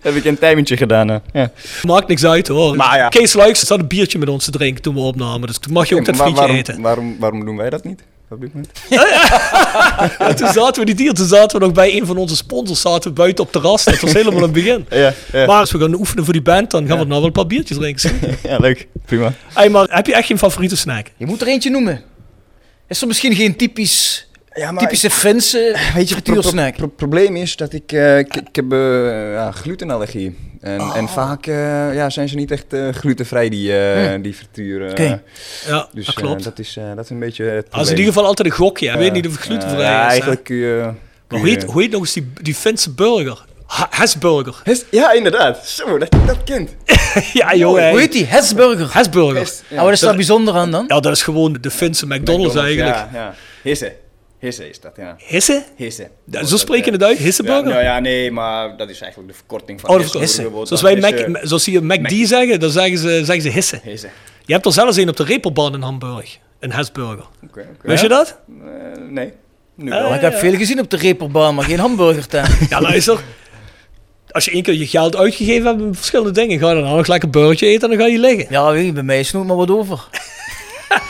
Heb 0.00 0.14
ik 0.14 0.24
een 0.24 0.38
timertje 0.38 0.76
gedaan. 0.76 1.08
hè. 1.08 1.18
Ja. 1.32 1.50
Maakt 1.82 2.08
niks 2.08 2.24
uit 2.24 2.48
hoor. 2.48 2.76
Maar 2.76 2.96
ja. 2.96 3.08
Kees 3.08 3.32
Luijks 3.32 3.60
zat 3.60 3.78
een 3.78 3.86
biertje 3.86 4.18
met 4.18 4.28
ons 4.28 4.44
te 4.44 4.50
drinken 4.50 4.82
toen 4.82 4.94
we 4.94 5.00
opnamen. 5.00 5.46
Dus 5.46 5.58
toen 5.58 5.72
mag 5.72 5.88
je 5.88 5.94
ook 5.96 6.04
dat 6.04 6.16
frietje 6.16 6.34
waarom, 6.34 6.56
eten. 6.56 6.80
Waarom, 6.80 7.16
waarom 7.18 7.44
doen 7.44 7.56
wij 7.56 7.70
dat 7.70 7.84
niet? 7.84 8.02
Op 8.30 8.40
dit 8.40 8.50
moment? 8.54 8.72
Toen 10.38 10.52
zaten 10.52 10.84
we 10.84 10.88
niet 10.90 10.98
hier. 10.98 11.12
Toen 11.14 11.26
zaten 11.26 11.58
we 11.58 11.64
nog 11.64 11.74
bij 11.74 11.96
een 12.00 12.06
van 12.06 12.16
onze 12.16 12.36
sponsors. 12.36 12.80
Zaten 12.80 13.10
we 13.10 13.16
buiten 13.16 13.44
op 13.44 13.52
terras. 13.52 13.84
Dat 13.84 14.00
was 14.00 14.12
helemaal 14.12 14.42
het 14.42 14.52
begin. 14.52 14.86
Ja, 14.90 15.12
ja. 15.32 15.46
Maar 15.46 15.58
als 15.60 15.72
we 15.72 15.78
gaan 15.78 15.94
oefenen 15.94 16.24
voor 16.24 16.32
die 16.32 16.42
band, 16.42 16.70
dan 16.70 16.86
gaan 16.86 16.98
we 16.98 17.04
nou 17.04 17.16
wel 17.18 17.24
een 17.24 17.32
paar 17.32 17.46
biertjes 17.46 17.76
drinken. 17.76 18.10
ja, 18.42 18.56
leuk. 18.58 18.88
Prima. 19.04 19.32
hey, 19.52 19.68
maar 19.68 19.86
heb 19.90 20.06
je 20.06 20.14
echt 20.14 20.26
geen 20.26 20.38
favoriete 20.38 20.76
snack? 20.76 21.06
Je 21.16 21.26
moet 21.26 21.40
er 21.40 21.46
eentje 21.46 21.70
noemen. 21.70 22.02
Is 22.88 23.00
er 23.00 23.06
misschien 23.06 23.34
geen 23.34 23.56
typisch, 23.56 24.28
Ja, 24.54 24.70
maar 24.72 24.82
typische 24.82 25.10
Finse 25.10 25.76
Weet 25.94 26.08
je, 26.08 26.14
het 26.14 26.24
pro- 26.24 26.32
frituursnack? 26.34 26.76
pro- 26.76 26.86
probleem 26.88 27.36
is 27.36 27.56
dat 27.56 27.72
ik, 27.72 27.92
eh, 27.92 28.18
ik, 28.18 28.36
ik 28.36 28.56
heb 28.56 28.72
eh, 28.72 29.32
ja, 29.32 29.50
glutenallergie. 29.52 30.36
En, 30.60 30.80
Oh. 30.80 30.96
en 30.96 31.08
vaak 31.08 31.46
eh, 31.46 31.54
ja, 31.94 32.10
zijn 32.10 32.28
ze 32.28 32.34
niet 32.36 32.50
echt 32.50 32.72
eh, 32.72 32.88
glutenvrij, 32.88 33.48
die, 33.48 33.76
eh 33.78 34.22
die 34.22 34.34
frituren. 34.34 34.90
Oké. 34.90 35.22
Ja, 35.66 35.88
Dus 35.92 36.06
dat 36.06 36.14
eh, 36.16 36.22
klopt. 36.22 36.44
dat, 36.44 36.58
is, 36.58 36.76
eh, 36.76 36.84
dat 36.94 37.04
is 37.04 37.10
een 37.10 37.18
beetje 37.18 37.44
het 37.44 37.54
Als 37.54 37.64
in 37.64 37.70
probleem. 37.70 37.96
ieder 37.96 38.12
geval 38.12 38.26
altijd 38.26 38.48
een 38.48 38.54
gokje. 38.54 38.88
Ik 38.90 38.94
weet 38.98 39.12
niet 39.12 39.26
of 39.26 39.32
het 39.32 39.40
glutenvrij 39.40 39.80
ja, 39.82 39.96
is. 40.00 40.04
hè. 40.04 40.08
eigenlijk 40.10 40.44
kun 40.44 40.56
je... 40.56 40.90
kun 41.26 41.38
hoe 41.38 41.48
heet, 41.48 41.62
hoe 41.64 41.82
heet 41.82 41.90
nog 41.90 42.00
eens 42.00 42.12
die, 42.12 42.26
die 42.42 42.54
Finse 42.54 42.90
burger? 42.90 43.44
Hesburger. 43.90 44.60
Hes- 44.64 44.84
Ja, 44.90 45.12
inderdaad. 45.12 45.66
Zo, 45.66 45.98
dat, 45.98 46.16
dat 46.26 46.44
kind. 46.44 46.74
ja, 47.32 47.54
joh. 47.54 47.88
Hoe 47.90 47.98
heet 48.00 48.12
die? 48.12 48.24
Hesburger. 48.26 48.94
Hesburger. 48.94 49.40
Hes- 49.40 49.62
En 49.70 49.82
wat 49.84 49.92
is 49.92 50.00
daar 50.00 50.14
bijzonder 50.16 50.54
aan 50.54 50.70
dan? 50.70 50.84
Ja, 50.88 51.00
dat 51.00 51.12
is 51.12 51.22
gewoon 51.22 51.56
de 51.60 51.70
Finse 51.70 52.06
McDonald's, 52.06 52.54
eigenlijk. 52.54 52.96
Ja, 52.96 53.08
ja. 53.12 53.34
Hisse. 53.62 53.92
Hisse 54.38 54.68
is 54.68 54.80
dat, 54.80 54.92
ja. 54.96 55.14
Hisse? 55.18 55.64
Hisse. 55.76 56.08
Ja, 56.30 56.44
Zo 56.44 56.56
spreken 56.56 56.92
het 56.92 57.02
uit, 57.02 57.18
Ja, 57.18 57.24
Hisseburger? 57.24 57.64
nou 57.64 57.82
ja, 57.82 57.98
nee, 57.98 58.30
maar 58.30 58.76
dat 58.76 58.88
is 58.90 59.00
eigenlijk 59.00 59.32
de 59.32 59.38
verkorting 59.38 59.80
van 59.80 59.90
Oh, 59.90 59.96
de 59.96 60.02
Hisse. 60.02 60.18
hisse. 60.18 60.42
Zoals 60.62 60.82
wij 60.82 60.94
Hisse- 60.94 61.28
Mac, 61.28 61.40
zoals 61.46 61.64
hier 61.66 61.84
McD 61.84 62.28
zeggen, 62.28 62.60
dan 62.60 62.70
zeggen 62.70 62.98
ze, 62.98 63.08
zeggen 63.24 63.40
ze 63.42 63.48
hisse. 63.48 63.80
Hisse. 63.82 64.08
Je 64.44 64.52
hebt 64.52 64.66
er 64.66 64.72
zelfs 64.72 64.96
een 64.96 65.08
op 65.08 65.16
de 65.16 65.24
Reeperbaan 65.24 65.74
in 65.74 65.80
Hamburg. 65.82 66.38
Een 66.60 66.72
Hesburger. 66.72 67.24
Oké, 67.44 67.60
oké. 67.60 67.88
Wist 67.88 68.02
je 68.02 68.08
dat? 68.08 68.38
Eh, 68.48 68.64
nee. 69.10 69.32
Nu 69.76 69.90
Eh, 69.90 70.14
ik 70.14 70.20
heb 70.20 70.34
veel 70.34 70.54
gezien 70.54 70.80
op 70.80 70.90
de 70.90 70.96
reperbaan, 70.96 71.54
maar 71.54 71.64
geen 71.64 71.78
hamburgertent. 71.78 72.48
Ja, 72.68 72.80
luister. 72.80 73.18
Als 74.34 74.44
je 74.44 74.50
één 74.50 74.62
keer 74.62 74.74
je 74.74 74.86
geld 74.86 75.16
uitgegeven 75.16 75.66
hebt 75.66 75.80
met 75.80 75.96
verschillende 75.96 76.30
dingen, 76.32 76.58
ga 76.58 76.68
je 76.70 76.74
dan 76.82 76.96
nog 76.96 77.06
lekker 77.06 77.24
een 77.28 77.30
burgertje 77.40 77.66
eten 77.66 77.90
en 77.90 77.96
dan 77.98 78.06
ga 78.06 78.12
je 78.12 78.18
liggen. 78.18 78.46
Ja, 78.50 78.70
weet 78.72 78.86
je, 78.86 78.92
bij 78.92 79.02
mij 79.02 79.20
is 79.20 79.32
nooit 79.32 79.46
maar 79.46 79.56
wat 79.56 79.70
over. 79.70 80.00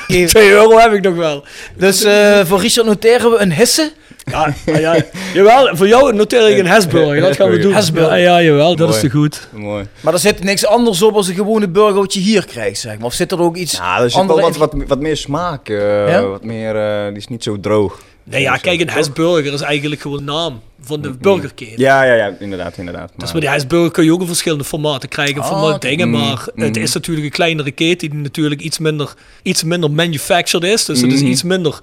Geef- 0.09 0.31
2 0.31 0.51
euro 0.51 0.79
heb 0.79 0.93
ik 0.93 1.03
nog 1.03 1.15
wel. 1.15 1.45
Dus 1.77 2.03
eh, 2.03 2.41
voor 2.45 2.61
Richard 2.61 2.87
noteren 2.87 3.31
we 3.31 3.39
een 3.39 3.53
hisse. 3.53 3.93
Ja, 4.25 4.55
ja, 4.67 4.79
ja. 4.79 4.97
jawel, 5.35 5.77
voor 5.77 5.89
jou 5.89 6.13
noteer 6.15 6.49
ik 6.51 6.59
een 6.59 6.67
Hesburger. 6.67 7.21
Dat 7.21 7.37
gaan 7.37 7.51
we 7.51 7.59
doen. 7.59 7.73
Hesburger. 7.75 8.19
Ja, 8.19 8.39
ja, 8.39 8.43
jawel, 8.43 8.77
dat 8.77 8.89
Mooi. 8.89 9.01
is 9.01 9.01
te 9.11 9.11
goed. 9.17 9.49
Mooi. 9.53 9.87
Maar 10.01 10.13
er 10.13 10.19
zit 10.19 10.45
niks 10.45 10.67
anders 10.67 11.03
op 11.03 11.15
als 11.15 11.29
een 11.29 11.35
gewone 11.35 11.69
burger 11.69 11.95
wat 11.95 12.15
je 12.15 12.21
hier 12.21 12.47
krijgt, 12.47 12.81
zeg 12.81 12.97
maar. 12.97 13.07
Of 13.07 13.13
zit 13.15 13.33
er 13.33 13.41
ook 13.41 13.57
iets 13.57 13.73
Ja, 13.77 14.01
er 14.03 14.11
zit 14.11 14.27
wel 14.27 14.41
wat, 14.41 14.57
wat, 14.57 14.75
wat 14.87 15.01
meer 15.01 15.17
smaak. 15.17 15.69
eh, 15.69 16.09
Ja? 16.09 16.23
Wat 16.27 16.45
meer, 16.45 16.77
eh, 16.77 17.09
die 17.09 17.17
is 17.17 17.29
niet 17.29 17.43
zo 17.43 17.61
droog. 17.61 18.01
Nee, 18.25 18.41
ja, 18.41 18.57
kijk, 18.57 18.81
een 18.81 18.91
Hesburger 18.91 19.53
is 19.53 19.61
eigenlijk 19.61 20.01
gewoon 20.01 20.17
de 20.19 20.25
naam 20.25 20.61
van 20.81 21.01
de 21.01 21.11
burgerketen. 21.11 21.81
Ja, 21.81 22.03
ja, 22.03 22.15
ja, 22.15 22.37
inderdaad, 22.41 22.77
inderdaad. 22.79 23.09
Dus 23.17 23.25
Maar- 23.25 23.33
met 23.33 23.43
die 23.43 23.51
Hesburger 23.51 23.91
kun 23.91 24.05
je 24.05 24.13
ook 24.13 24.21
in 24.21 24.27
verschillende 24.27 24.65
formaten 24.65 25.09
krijgen, 25.09 25.43
Ah, 25.43 25.49
formaat 25.49 25.75
oké. 25.75 25.89
dingen, 25.89 26.09
Mm, 26.09 26.21
maar 26.21 26.47
het 26.55 26.77
mm. 26.77 26.83
is 26.83 26.93
natuurlijk 26.93 27.27
een 27.27 27.33
kleinere 27.33 27.71
keten 27.71 28.11
die 28.11 28.19
natuurlijk 28.19 28.61
iets 28.61 28.79
minder, 28.79 29.15
iets 29.43 29.63
minder 29.65 29.91
manufactured 29.91 30.65
is. 30.73 30.85
Dus 30.85 31.01
het 31.01 31.13
is 31.13 31.21
Mhm. 31.21 31.31
iets 31.31 31.43
minder, 31.43 31.79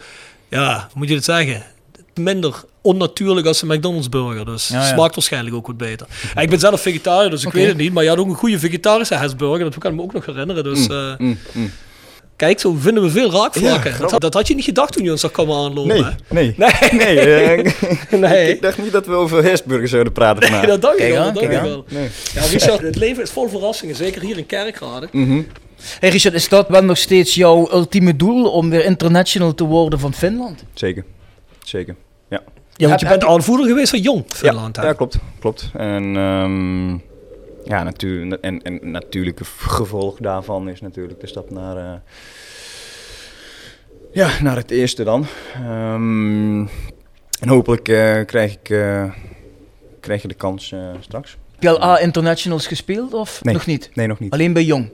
ja, 0.49 0.73
hoe 0.91 0.99
moet 0.99 1.07
je 1.09 1.15
het 1.15 1.23
zeggen? 1.23 1.63
Minder 2.15 2.63
onnatuurlijk 2.81 3.47
als 3.47 3.61
een 3.61 3.67
McDonald's 3.67 4.09
burger. 4.09 4.45
Dus 4.45 4.67
Ja, 4.67 4.75
ja. 4.79 4.85
smaakt 4.87 5.15
waarschijnlijk 5.15 5.55
ook 5.55 5.67
wat 5.67 5.77
beter. 5.77 6.07
Ik 6.39 6.49
ben 6.49 6.59
zelf 6.59 6.81
vegetariër, 6.81 7.29
dus 7.29 7.45
ik 7.45 7.51
weet 7.51 7.67
het 7.67 7.77
niet. 7.77 7.93
Maar 7.93 8.03
je 8.03 8.09
had 8.09 8.17
ook 8.17 8.27
een 8.27 8.35
goede 8.35 8.59
vegetarische 8.59 9.15
Hesburger, 9.15 9.59
dat 9.71 9.77
kan 9.77 9.91
ik 9.91 9.97
me 9.97 10.03
ook 10.03 10.13
nog 10.13 10.25
herinneren. 10.25 10.63
Dus 10.63 10.87
eh, 10.87 11.13
Mm, 11.17 11.37
mm. 11.51 11.71
Kijk, 12.45 12.59
zo 12.59 12.75
vinden 12.79 13.03
we 13.03 13.09
veel 13.09 13.31
raakvlakken. 13.31 13.91
Ja, 13.91 13.97
dat, 13.97 14.11
had- 14.11 14.21
dat 14.21 14.33
had 14.33 14.47
je 14.47 14.55
niet 14.55 14.63
gedacht 14.63 14.93
toen 14.93 15.03
je 15.03 15.11
ons 15.11 15.21
zag 15.21 15.31
komen 15.31 15.55
aanlopen. 15.57 16.15
Nee, 16.29 16.55
nee. 16.57 16.69
Nee, 16.91 17.15
Nee, 17.15 17.19
eh, 17.19 18.19
nee. 18.29 18.49
ik 18.49 18.61
dacht 18.61 18.77
niet 18.77 18.91
dat 18.91 19.05
we 19.05 19.13
over 19.13 19.43
Hesburger 19.43 19.87
zouden 19.87 20.13
praten 20.13 20.43
vandaag. 20.43 20.65
dat 20.65 20.81
dacht 20.81 20.99
ik 20.99 21.11
wel. 21.11 21.23
Dat 21.23 21.33
dacht 21.33 21.45
ik 21.45 21.61
wel. 21.61 21.85
Nee. 21.89 22.07
Ja, 22.33 22.41
Richard, 22.45 22.81
het 22.81 22.95
leven 22.95 23.23
is 23.23 23.29
vol 23.29 23.49
verrassingen, 23.49 23.95
zeker 23.95 24.21
hier 24.21 24.37
in 24.37 24.45
Kerkrade. 24.45 25.07
Mhm. 25.11 25.41
Hey 25.99 26.09
Richard, 26.09 26.33
is 26.33 26.49
dat 26.49 26.67
wel 26.67 26.83
nog 26.83 26.97
steeds 26.97 27.35
jouw 27.35 27.69
ultieme 27.71 28.15
doel 28.15 28.51
om 28.51 28.69
weer 28.69 28.85
international 28.85 29.53
te 29.53 29.63
worden 29.63 29.99
van 29.99 30.13
Finland? 30.13 30.63
Zeker, 30.73 31.03
zeker. 31.63 31.95
Ja. 32.29 32.41
Ja, 32.75 32.87
want 32.87 32.99
je 32.99 33.07
bent 33.07 33.25
aanvoerder 33.25 33.67
geweest 33.67 33.89
van 33.89 33.99
Jong 33.99 34.23
Finland. 34.27 34.75
ja, 34.75 34.83
ja, 34.83 34.93
klopt, 34.93 35.17
klopt. 35.39 35.69
En, 35.73 36.15
ehm, 36.15 36.97
ja, 37.63 37.83
natuur, 37.83 38.39
en, 38.39 38.61
en 38.61 38.91
natuurlijke 38.91 39.43
gevolg 39.57 40.17
daarvan 40.17 40.69
is 40.69 40.81
natuurlijk 40.81 41.19
de 41.21 41.27
stap 41.27 41.49
naar, 41.49 41.77
eh, 41.77 41.99
ja, 44.11 44.29
naar 44.41 44.55
het 44.55 44.71
eerste 44.71 45.03
dan. 45.03 45.25
Ehm, 45.53 46.59
en 47.39 47.47
hopelijk 47.47 47.87
eh, 47.87 48.25
krijg 48.25 48.53
ik 48.53 48.69
eh, 48.69 49.11
krijg 49.99 50.21
je 50.21 50.27
de 50.27 50.33
kans 50.33 50.71
eh, 50.71 50.79
straks. 50.99 51.37
Heb 51.51 51.61
je 51.61 51.69
al 51.69 51.83
A 51.83 51.99
internationals 51.99 52.67
gespeeld 52.67 53.13
of 53.13 53.43
Nee. 53.43 53.53
nog 53.53 53.65
niet? 53.65 53.89
Nee, 53.93 54.07
nog 54.07 54.19
niet. 54.19 54.33
Alleen 54.33 54.53
bij 54.53 54.63
Jong? 54.63 54.89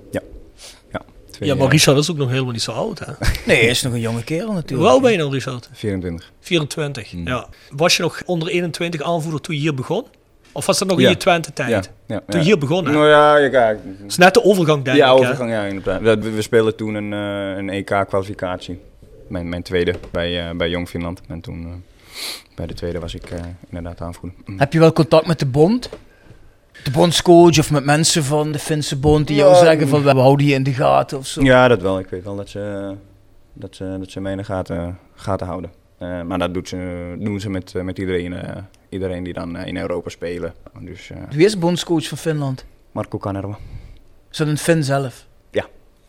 Twee, 1.31 1.49
Ja, 1.49 1.55
maar 1.55 1.65
eh, 1.65 1.71
Richard 1.71 1.97
is 1.97 2.11
ook 2.11 2.17
nog 2.17 2.29
helemaal 2.29 2.51
niet 2.51 2.61
zo 2.61 2.71
oud. 2.71 2.99
Hè? 2.99 3.05
Nee, 3.45 3.57
hij 3.59 3.67
is 3.69 3.81
nog 3.81 3.93
een 3.93 3.99
jonge 3.99 4.23
kerel 4.23 4.51
natuurlijk. 4.53 4.81
Hoe 4.81 4.89
oud 4.89 5.01
ben 5.01 5.11
je 5.11 5.17
nou, 5.17 5.31
Richard? 5.31 5.69
24. 5.73 6.31
24. 6.39 7.09
Hmm. 7.11 7.27
Ja. 7.27 7.47
Was 7.69 7.95
je 7.97 8.01
nog 8.03 8.21
onder 8.25 8.47
21 8.47 9.01
aanvoerder 9.01 9.41
toen 9.41 9.55
je 9.55 9.61
hier 9.61 9.73
begon? 9.73 10.05
Of 10.51 10.65
was 10.65 10.79
dat 10.79 10.87
nog 10.87 10.97
Ja. 10.99 11.03
in 11.05 11.11
je 11.11 11.17
Twente-tijd? 11.17 11.69
Ja, 11.69 11.81
ja, 12.05 12.17
Toen 12.19 12.23
ja. 12.27 12.37
je 12.37 12.43
hier 12.43 12.57
begon, 12.57 12.85
hè? 12.85 12.91
Nou 12.91 13.07
ja, 13.07 13.37
ja, 13.37 13.49
ja, 13.51 13.67
Dat 13.73 13.81
is 14.07 14.17
net 14.17 14.33
de 14.33 14.43
overgang, 14.43 14.83
denk 14.83 14.97
ja, 14.97 15.11
ik. 15.11 15.11
hè? 15.19 15.19
overgang, 15.19 15.49
ja, 15.51 15.63
inderdaad. 15.63 16.01
We, 16.01 16.17
we- 16.19 16.31
we 16.31 16.41
speelden 16.41 16.75
toen 16.75 16.93
een, 16.95 17.13
eh, 17.13 17.57
een 17.57 17.69
EK-kwalificatie. 17.69 18.79
Mijn, 19.27 19.49
mijn 19.49 19.63
tweede 19.63 19.95
bij, 20.11 20.47
eh, 20.49 20.55
bij 20.55 20.69
Jong 20.69 20.89
Finland. 20.89 21.21
En 21.27 21.41
toen 21.41 21.63
eh, 21.65 21.71
bij 22.55 22.65
de 22.67 22.73
tweede 22.73 22.99
was 22.99 23.13
ik 23.15 23.23
eh, 23.29 23.39
inderdaad 23.69 24.01
aanvoerder. 24.01 24.37
Mm. 24.45 24.59
Heb 24.59 24.73
je 24.73 24.79
wel 24.79 24.93
contact 24.93 25.27
met 25.27 25.39
de 25.39 25.45
bond? 25.45 25.89
De 26.83 26.91
bondscoach 26.91 27.59
of 27.59 27.71
met 27.71 27.85
mensen 27.85 28.23
van 28.23 28.51
de 28.51 28.59
Finse 28.59 28.95
bond 28.97 29.27
die 29.27 29.35
jou 29.35 29.53
Ja, 29.53 29.59
zeggen 29.59 29.87
van 29.87 30.03
we 30.03 30.09
houden 30.09 30.45
je 30.45 30.53
in 30.53 30.63
de 30.63 30.73
gaten 30.73 31.17
of 31.17 31.25
zo? 31.27 31.41
Ja, 31.43 31.67
dat 31.67 31.81
wel. 31.81 31.99
Ik 31.99 32.07
weet 32.09 32.23
wel 32.23 32.35
dat 32.35 32.49
ze, 32.49 32.93
dat 33.53 33.75
ze, 33.75 33.95
dat 33.99 34.11
ze 34.11 34.19
mij 34.21 34.31
in 34.31 34.37
de 34.37 34.43
gaten, 34.43 34.97
gaten 35.15 35.47
houden. 35.47 35.71
Eh, 35.97 36.21
maar 36.21 36.37
dat 36.39 36.53
doet 36.53 36.67
ze, 36.67 37.15
doen 37.19 37.39
ze 37.39 37.49
met, 37.49 37.73
met 37.83 37.97
iedereen, 37.99 38.33
eh, 38.33 38.55
iedereen 38.89 39.23
die 39.23 39.33
dan 39.33 39.55
eh, 39.55 39.67
in 39.67 39.77
Europa 39.77 40.09
spelen. 40.09 40.53
Dus 40.79 41.09
eh, 41.09 41.17
Wie 41.29 41.45
is 41.45 41.57
bondscoach 41.59 42.07
van 42.07 42.17
Finland? 42.17 42.65
Marco 42.91 43.17
Kanerva. 43.17 43.57
Is 44.31 44.37
dat 44.37 44.47
een 44.47 44.57
Fin 44.57 44.83
zelf? 44.83 45.25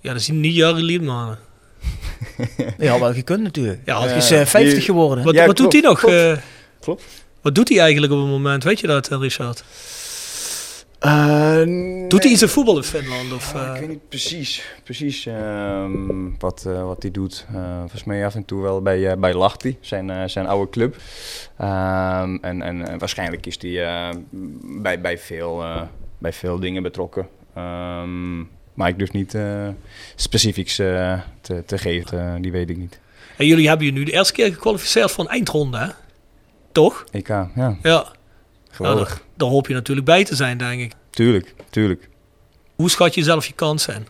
Ja, 0.00 0.12
dat 0.12 0.20
is 0.20 0.28
niet 0.28 0.54
Jari 0.54 0.82
Liedmanen. 0.82 1.38
Ja, 2.78 2.98
wel 3.00 3.12
gekund 3.12 3.42
natuurlijk. 3.42 3.80
Ja, 3.84 4.00
Hij 4.00 4.10
Eh, 4.10 4.16
is 4.16 4.30
eh, 4.30 4.44
50 4.46 4.72
die- 4.74 4.82
geworden. 4.82 5.24
Wat, 5.24 5.34
Ja, 5.34 5.46
wat 5.46 5.56
doet 5.56 5.72
hij 5.72 5.80
nog? 5.80 5.98
klopt, 5.98 6.14
eh? 6.14 6.36
klopt. 6.80 7.02
Wat 7.40 7.54
doet 7.54 7.68
hij 7.68 7.78
eigenlijk 7.78 8.12
op 8.12 8.18
het 8.18 8.28
moment? 8.28 8.64
Weet 8.64 8.80
je 8.80 8.86
dat, 8.86 9.08
eh, 9.08 9.18
Richard? 9.18 9.64
Eh, 10.98 11.62
Doet 12.08 12.22
hij 12.22 12.32
iets 12.32 12.42
in 12.42 12.48
voetbal 12.48 12.76
in 12.76 12.82
Finland? 12.82 13.32
Of, 13.32 13.54
Ah, 13.54 13.66
eh? 13.68 13.74
ik 13.74 13.80
weet 13.80 13.88
niet 13.88 14.08
precies, 14.08 14.64
precies 14.84 15.26
ehm, 15.26 16.28
wat, 16.38 16.64
eh, 16.66 16.82
wat 16.84 17.02
hij 17.02 17.10
doet. 17.10 17.46
Eh 17.54 17.78
volgens 17.78 18.04
mij 18.04 18.24
af 18.26 18.34
en 18.34 18.44
toe 18.44 18.62
wel 18.62 18.82
bij, 18.82 19.10
eh 19.10 19.16
bij 19.16 19.34
Lahti, 19.34 19.76
zijn, 19.80 20.10
eh, 20.10 20.22
zijn 20.26 20.46
oude 20.46 20.70
club. 20.70 20.96
Ehm, 21.56 22.36
en, 22.40 22.62
en, 22.62 22.98
waarschijnlijk 22.98 23.46
is 23.46 23.56
hij 23.60 23.86
eh, 23.86 24.14
bij, 24.82 25.00
bij, 25.00 25.18
veel, 25.18 25.62
eh, 25.62 25.82
bij 26.18 26.32
veel 26.32 26.58
dingen 26.60 26.82
betrokken. 26.82 27.28
Ehm, 27.54 28.38
maar 28.74 28.88
ik 28.88 28.98
durf 28.98 29.12
niet 29.12 29.34
eh 29.34 29.68
specifieks 30.14 30.78
eh, 30.78 31.20
te, 31.40 31.62
te 31.66 31.78
geven, 31.78 32.20
eh, 32.34 32.40
die 32.42 32.52
weet 32.52 32.70
ik 32.70 32.76
niet. 32.76 33.00
En 33.36 33.46
jullie 33.46 33.68
hebben 33.68 33.86
je 33.86 33.92
nu 33.92 34.04
de 34.04 34.12
eerste 34.12 34.32
keer 34.32 34.52
gekwalificeerd 34.52 35.10
voor 35.10 35.24
een 35.24 35.30
eindronde, 35.30 35.78
hè? 35.78 35.88
Toch? 36.72 37.04
EK, 37.10 37.28
ja, 37.28 37.76
Ja. 37.82 38.16
Geweldig. 38.70 39.08
Nou, 39.08 39.20
daar 39.36 39.48
hoop 39.48 39.66
je 39.66 39.74
natuurlijk 39.74 40.06
bij 40.06 40.24
te 40.24 40.36
zijn, 40.36 40.58
denk 40.58 40.80
ik. 40.80 40.92
Tuurlijk, 41.10 41.54
tuurlijk. 41.70 42.08
Hoe 42.76 42.90
schat 42.90 43.14
je 43.14 43.22
zelf 43.22 43.46
je 43.46 43.52
kansen 43.52 43.94
in? 43.94 44.06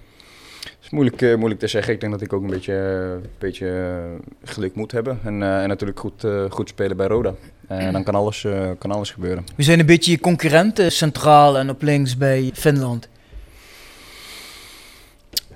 Het 0.61 0.85
is 0.85 0.91
moeilijk, 0.91 1.23
eh, 1.23 1.35
moeilijk 1.37 1.61
te 1.61 1.67
zeggen. 1.67 1.93
Ik 1.93 2.01
denk 2.01 2.13
dat 2.13 2.23
ik 2.23 2.33
ook 2.33 2.43
een 2.43 2.51
beetje, 2.51 2.75
een 2.75 3.31
beetje 3.39 3.69
eh, 3.69 4.51
geluk 4.51 4.75
moet 4.75 4.93
hebben. 4.93 5.21
En, 5.25 5.43
eh, 5.43 5.63
en 5.63 5.69
natuurlijk 5.69 6.01
goed, 6.01 6.25
eh, 6.25 6.45
goed 6.49 6.69
spelen 6.69 6.97
bij 6.97 7.07
Roda. 7.07 7.35
En 7.69 7.93
dan 7.93 8.05
kan 8.05 8.15
alles, 8.15 8.45
eh, 8.45 8.71
kan 8.79 8.91
alles 8.91 9.11
gebeuren. 9.11 9.45
We 9.57 9.63
zijn 9.63 9.79
een 9.79 9.87
beetje 9.87 10.11
je 10.11 10.21
concurrenten 10.21 10.93
centraal 10.93 11.59
en 11.59 11.71
op 11.71 11.83
links 11.83 12.17
bij 12.17 12.51
Finland. 12.55 13.09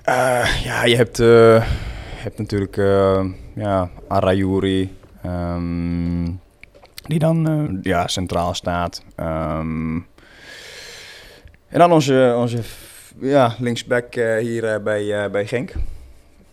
Eh, 0.03 0.63
ja, 0.63 0.85
je 0.85 0.95
hebt, 0.95 1.19
eh, 1.19 1.27
je 2.15 2.21
hebt 2.21 2.37
natuurlijk 2.37 2.77
uh, 2.77 3.25
ja, 3.55 3.89
Arayuri, 4.07 4.97
ehm, 5.23 6.25
die 7.07 7.19
dan 7.19 7.47
eh, 7.49 7.77
ja, 7.81 8.07
centraal 8.07 8.53
staat. 8.53 9.03
Ehm, 9.15 9.95
en 11.67 11.79
dan 11.79 11.91
onze, 11.91 12.33
onze 12.37 12.59
ja, 13.19 13.55
linksback 13.59 14.15
eh, 14.15 14.37
hier 14.37 14.65
eh, 14.73 14.83
bij, 14.83 15.23
eh, 15.23 15.31
bij 15.31 15.47
Genk. 15.47 15.73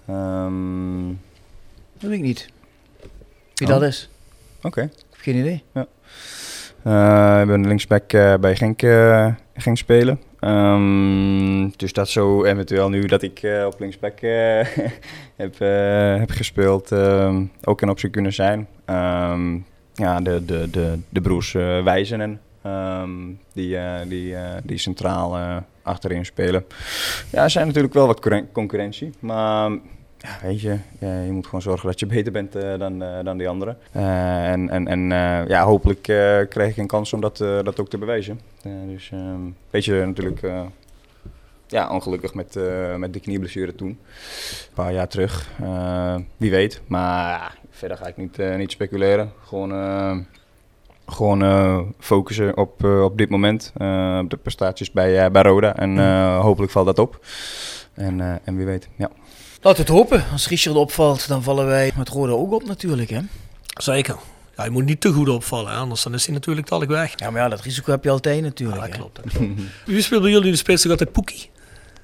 Ehm, 0.06 1.06
Dat 1.98 2.10
weet 2.10 2.18
ik 2.18 2.24
niet. 2.24 2.48
Wie 3.54 3.68
Oh. 3.68 3.74
dat 3.74 3.82
is. 3.82 4.10
Oké. 4.62 4.90
Geen 5.10 5.36
idee. 5.36 5.62
Eh, 5.72 5.82
we 6.82 6.90
hebben 7.36 7.60
een 7.60 7.66
linksback 7.68 8.12
eh, 8.12 8.34
bij 8.34 8.56
Genk, 8.56 8.82
eh, 8.82 9.26
Genk 9.54 9.76
spelen. 9.76 10.20
Ehm, 10.40 11.68
dus 11.76 11.92
dat 11.92 12.08
zo 12.08 12.44
eventueel 12.44 12.88
nu 12.88 13.00
dat 13.06 13.22
ik 13.22 13.42
eh, 13.42 13.64
op 13.66 13.80
linksback 13.80 14.20
eh, 14.20 14.66
heb, 15.42 15.58
heb 16.18 16.30
gespeeld 16.30 16.92
ehm, 16.92 17.44
ook 17.64 17.80
een 17.80 17.88
optie 17.88 18.10
kunnen 18.10 18.32
zijn. 18.32 18.68
Ehm, 18.84 19.58
ja, 20.00 20.20
de, 20.20 20.44
de, 20.44 20.70
de, 20.70 20.98
de 21.08 21.20
broers 21.20 21.54
eh, 21.54 21.82
Wijzenen, 21.82 22.40
ehm, 22.62 23.10
die, 23.52 23.76
eh, 23.76 24.08
die, 24.08 24.34
eh, 24.34 24.56
die 24.62 24.78
centraal 24.78 25.38
achterin 25.82 26.24
spelen. 26.24 26.64
Ja, 27.30 27.42
er 27.42 27.50
zijn 27.50 27.66
natuurlijk 27.66 27.94
wel 27.94 28.06
wat 28.06 28.20
concurren- 28.20 28.52
concurrentie, 28.52 29.10
maar 29.18 29.70
ja, 30.18 30.38
weet 30.42 30.60
je, 30.60 30.78
je 30.98 31.30
moet 31.30 31.44
gewoon 31.44 31.62
zorgen 31.62 31.86
dat 31.88 32.00
je 32.00 32.06
beter 32.06 32.32
bent 32.32 32.52
dan, 32.52 33.02
eh, 33.02 33.24
dan 33.24 33.38
die 33.38 33.48
anderen. 33.48 33.78
En 33.92 34.70
en, 34.70 34.88
en 34.88 35.08
ja, 35.48 35.64
hopelijk 35.64 36.02
krijg 36.48 36.70
ik 36.70 36.76
een 36.76 36.86
kans 36.86 37.12
om 37.12 37.20
dat, 37.20 37.36
dat 37.36 37.80
ook 37.80 37.88
te 37.88 37.98
bewijzen. 37.98 38.40
Dus 38.86 39.10
ehm 39.12 39.40
weet 39.70 39.84
je, 39.84 40.02
natuurlijk 40.06 40.40
ja, 41.66 41.90
ongelukkig 41.90 42.34
met, 42.34 42.58
met 42.96 43.12
de 43.12 43.20
knieblessure 43.20 43.74
toen. 43.74 43.88
Een 43.88 44.74
paar 44.74 44.92
jaar 44.92 45.08
terug. 45.08 45.48
Wie 46.36 46.50
weet. 46.50 46.80
Maar 46.86 47.59
verder 47.80 47.96
ga 47.96 48.06
ik 48.06 48.16
niet, 48.16 48.38
eh, 48.38 48.56
niet 48.56 48.70
speculeren. 48.70 49.32
Gewoon, 49.46 49.72
eh, 49.72 50.16
gewoon 51.06 51.42
eh, 51.42 51.78
focussen 51.98 52.56
op, 52.56 52.84
eh, 52.84 53.02
op 53.02 53.18
dit 53.18 53.30
moment. 53.30 53.72
eh, 53.76 54.18
op 54.22 54.30
de 54.30 54.36
prestaties 54.36 54.90
bij, 54.92 55.24
eh, 55.24 55.30
bij 55.30 55.42
Roda. 55.42 55.76
En 55.76 55.98
eh, 55.98 56.40
hopelijk 56.40 56.72
valt 56.72 56.86
dat 56.86 56.98
op. 56.98 57.26
En, 57.94 58.20
eh, 58.20 58.34
en 58.44 58.56
wie 58.56 58.66
weet, 58.66 58.88
ja. 58.96 59.10
Laten 59.62 59.84
we 59.86 59.92
het 59.92 60.00
hopen. 60.00 60.24
Als 60.32 60.48
Richard 60.48 60.76
opvalt, 60.76 61.28
dan 61.28 61.42
vallen 61.42 61.66
wij 61.66 61.92
met 61.96 62.08
Rode 62.08 62.36
ook 62.36 62.52
op 62.52 62.64
natuurlijk. 62.66 63.10
Hè? 63.10 63.20
Zeker. 63.66 64.16
Ja, 64.56 64.64
je 64.64 64.70
moet 64.70 64.84
niet 64.84 65.00
te 65.00 65.12
goed 65.12 65.28
opvallen, 65.28 65.72
hè, 65.72 65.76
anders 65.78 66.02
dan 66.02 66.14
is 66.14 66.24
hij 66.26 66.34
natuurlijk 66.34 66.68
dadelijk 66.68 66.92
weg. 66.92 67.12
Ja, 67.16 67.30
maar 67.30 67.42
ja, 67.42 67.48
dat 67.48 67.60
risico 67.60 67.90
heb 67.90 68.04
je 68.04 68.10
altijd 68.10 68.42
natuurlijk. 68.42 68.80
Ja, 68.80 68.86
dat 68.86 68.96
klopt. 68.96 69.16
Dat 69.16 69.32
klopt. 69.32 69.52
Wie 69.86 70.02
speelt 70.02 70.22
bij 70.22 70.30
jullie 70.30 70.46
in 70.46 70.52
de 70.52 70.58
spits 70.58 70.88
altijd 70.88 71.12
Poekie? 71.12 71.50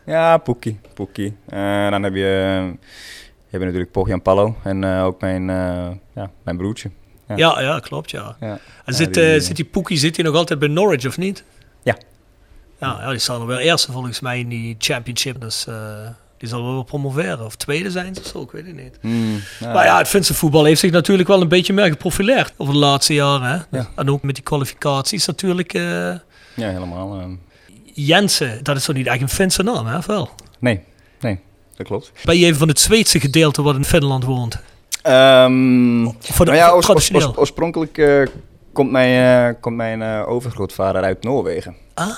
Ja, 0.07 0.39
Poekie. 0.39 0.79
Poekie. 0.95 1.37
Eh, 1.47 1.91
dan 1.91 2.03
heb 2.03 2.15
je, 2.15 2.21
je 2.21 3.26
hebt 3.51 3.65
natuurlijk 3.65 3.93
Pogjan 3.93 4.23
Pallo 4.23 4.57
en 4.63 4.85
eh, 4.85 5.05
ook 5.05 5.21
mijn, 5.21 5.51
eh, 5.51 5.89
ja, 6.15 6.31
mijn 6.43 6.57
broertje. 6.57 6.91
Ja. 7.29 7.37
Ja, 7.37 7.61
ja, 7.61 7.79
klopt, 7.79 8.11
ja. 8.11 8.37
Ja. 8.41 8.59
En 8.85 8.95
zit, 8.95 9.15
die, 9.15 9.35
eh, 9.35 9.41
zit 9.41 9.57
die 9.57 9.65
Poekie 9.65 9.97
zit 9.99 10.17
hij 10.17 10.25
nog 10.25 10.35
altijd 10.35 10.59
bij 10.59 10.69
Norwich, 10.69 11.07
of 11.07 11.19
niet? 11.19 11.45
Ja. 11.83 11.97
Ja, 12.81 13.11
die 13.11 13.19
staan 13.19 13.41
er 13.41 13.47
wel 13.47 13.59
eerste 13.59 13.93
volgens 13.93 14.21
mij 14.21 14.39
in 14.39 14.49
die 14.49 14.75
championship. 14.79 15.41
Dus 15.41 15.67
die 16.39 16.49
zal 16.49 16.63
wel 16.65 16.83
promoveren. 16.83 17.45
Of 17.45 17.57
tweede 17.57 17.91
zijn 17.91 18.15
ze 18.15 18.21
of 18.21 18.27
zo, 18.27 18.43
ik 18.43 18.51
weet 18.51 18.67
het 18.67 18.77
niet. 18.77 18.99
Mm, 19.01 19.41
ja. 19.61 19.73
Maar 19.73 19.85
ja, 19.85 19.99
het 19.99 20.09
Finse 20.09 20.35
voetbal 20.35 20.65
heeft 20.65 20.81
zich 20.81 20.91
natuurlijk 20.91 21.29
wel 21.29 21.41
een 21.41 21.49
beetje 21.49 21.73
meer 21.73 21.87
geprofileerd 21.87 22.53
over 22.57 22.73
de 22.73 22.79
laatste 22.81 23.15
jaren. 23.15 23.49
Hè? 23.71 23.79
Ja. 23.79 23.89
En 23.95 24.11
ook 24.11 24.23
met 24.23 24.35
die 24.35 24.45
kwalificaties 24.45 25.27
natuurlijk. 25.27 25.73
Ja, 25.73 26.23
helemaal. 26.55 27.19
eh. 27.21 27.27
Jensen, 27.95 28.63
dat 28.65 28.77
is 28.77 28.85
toch 28.85 28.97
niet 28.97 29.07
echt 29.07 29.21
een 29.21 29.29
Finse 29.29 29.63
naam, 29.63 29.87
hè? 29.87 29.97
Of 29.97 30.07
wel? 30.07 30.31
nee, 30.59 30.81
dat 31.77 31.87
klopt. 31.87 32.13
Ben 32.25 32.39
je 32.39 32.45
even 32.45 32.59
van 32.59 32.69
het 32.69 32.81
Zweedse 32.81 33.21
gedeelte 33.21 33.63
wat 33.63 33.77
in 33.77 33.85
Finland 33.85 34.25
woont? 34.25 34.59
Ehm 35.03 36.05
Voor 36.21 36.45
de, 36.45 36.51
nou 36.51 36.57
ja, 36.57 36.71
oors- 36.71 36.89
oors- 36.89 37.37
oorspronkelijk 37.37 37.99
eh, 37.99 38.23
komt 38.73 38.91
mijn, 38.91 39.49
eh, 39.55 39.61
komt 39.61 39.77
mijn 39.77 40.03
eh, 40.03 40.29
overgrootvader 40.29 41.03
uit 41.03 41.23
Noorwegen. 41.23 41.75
ah, 41.95 42.09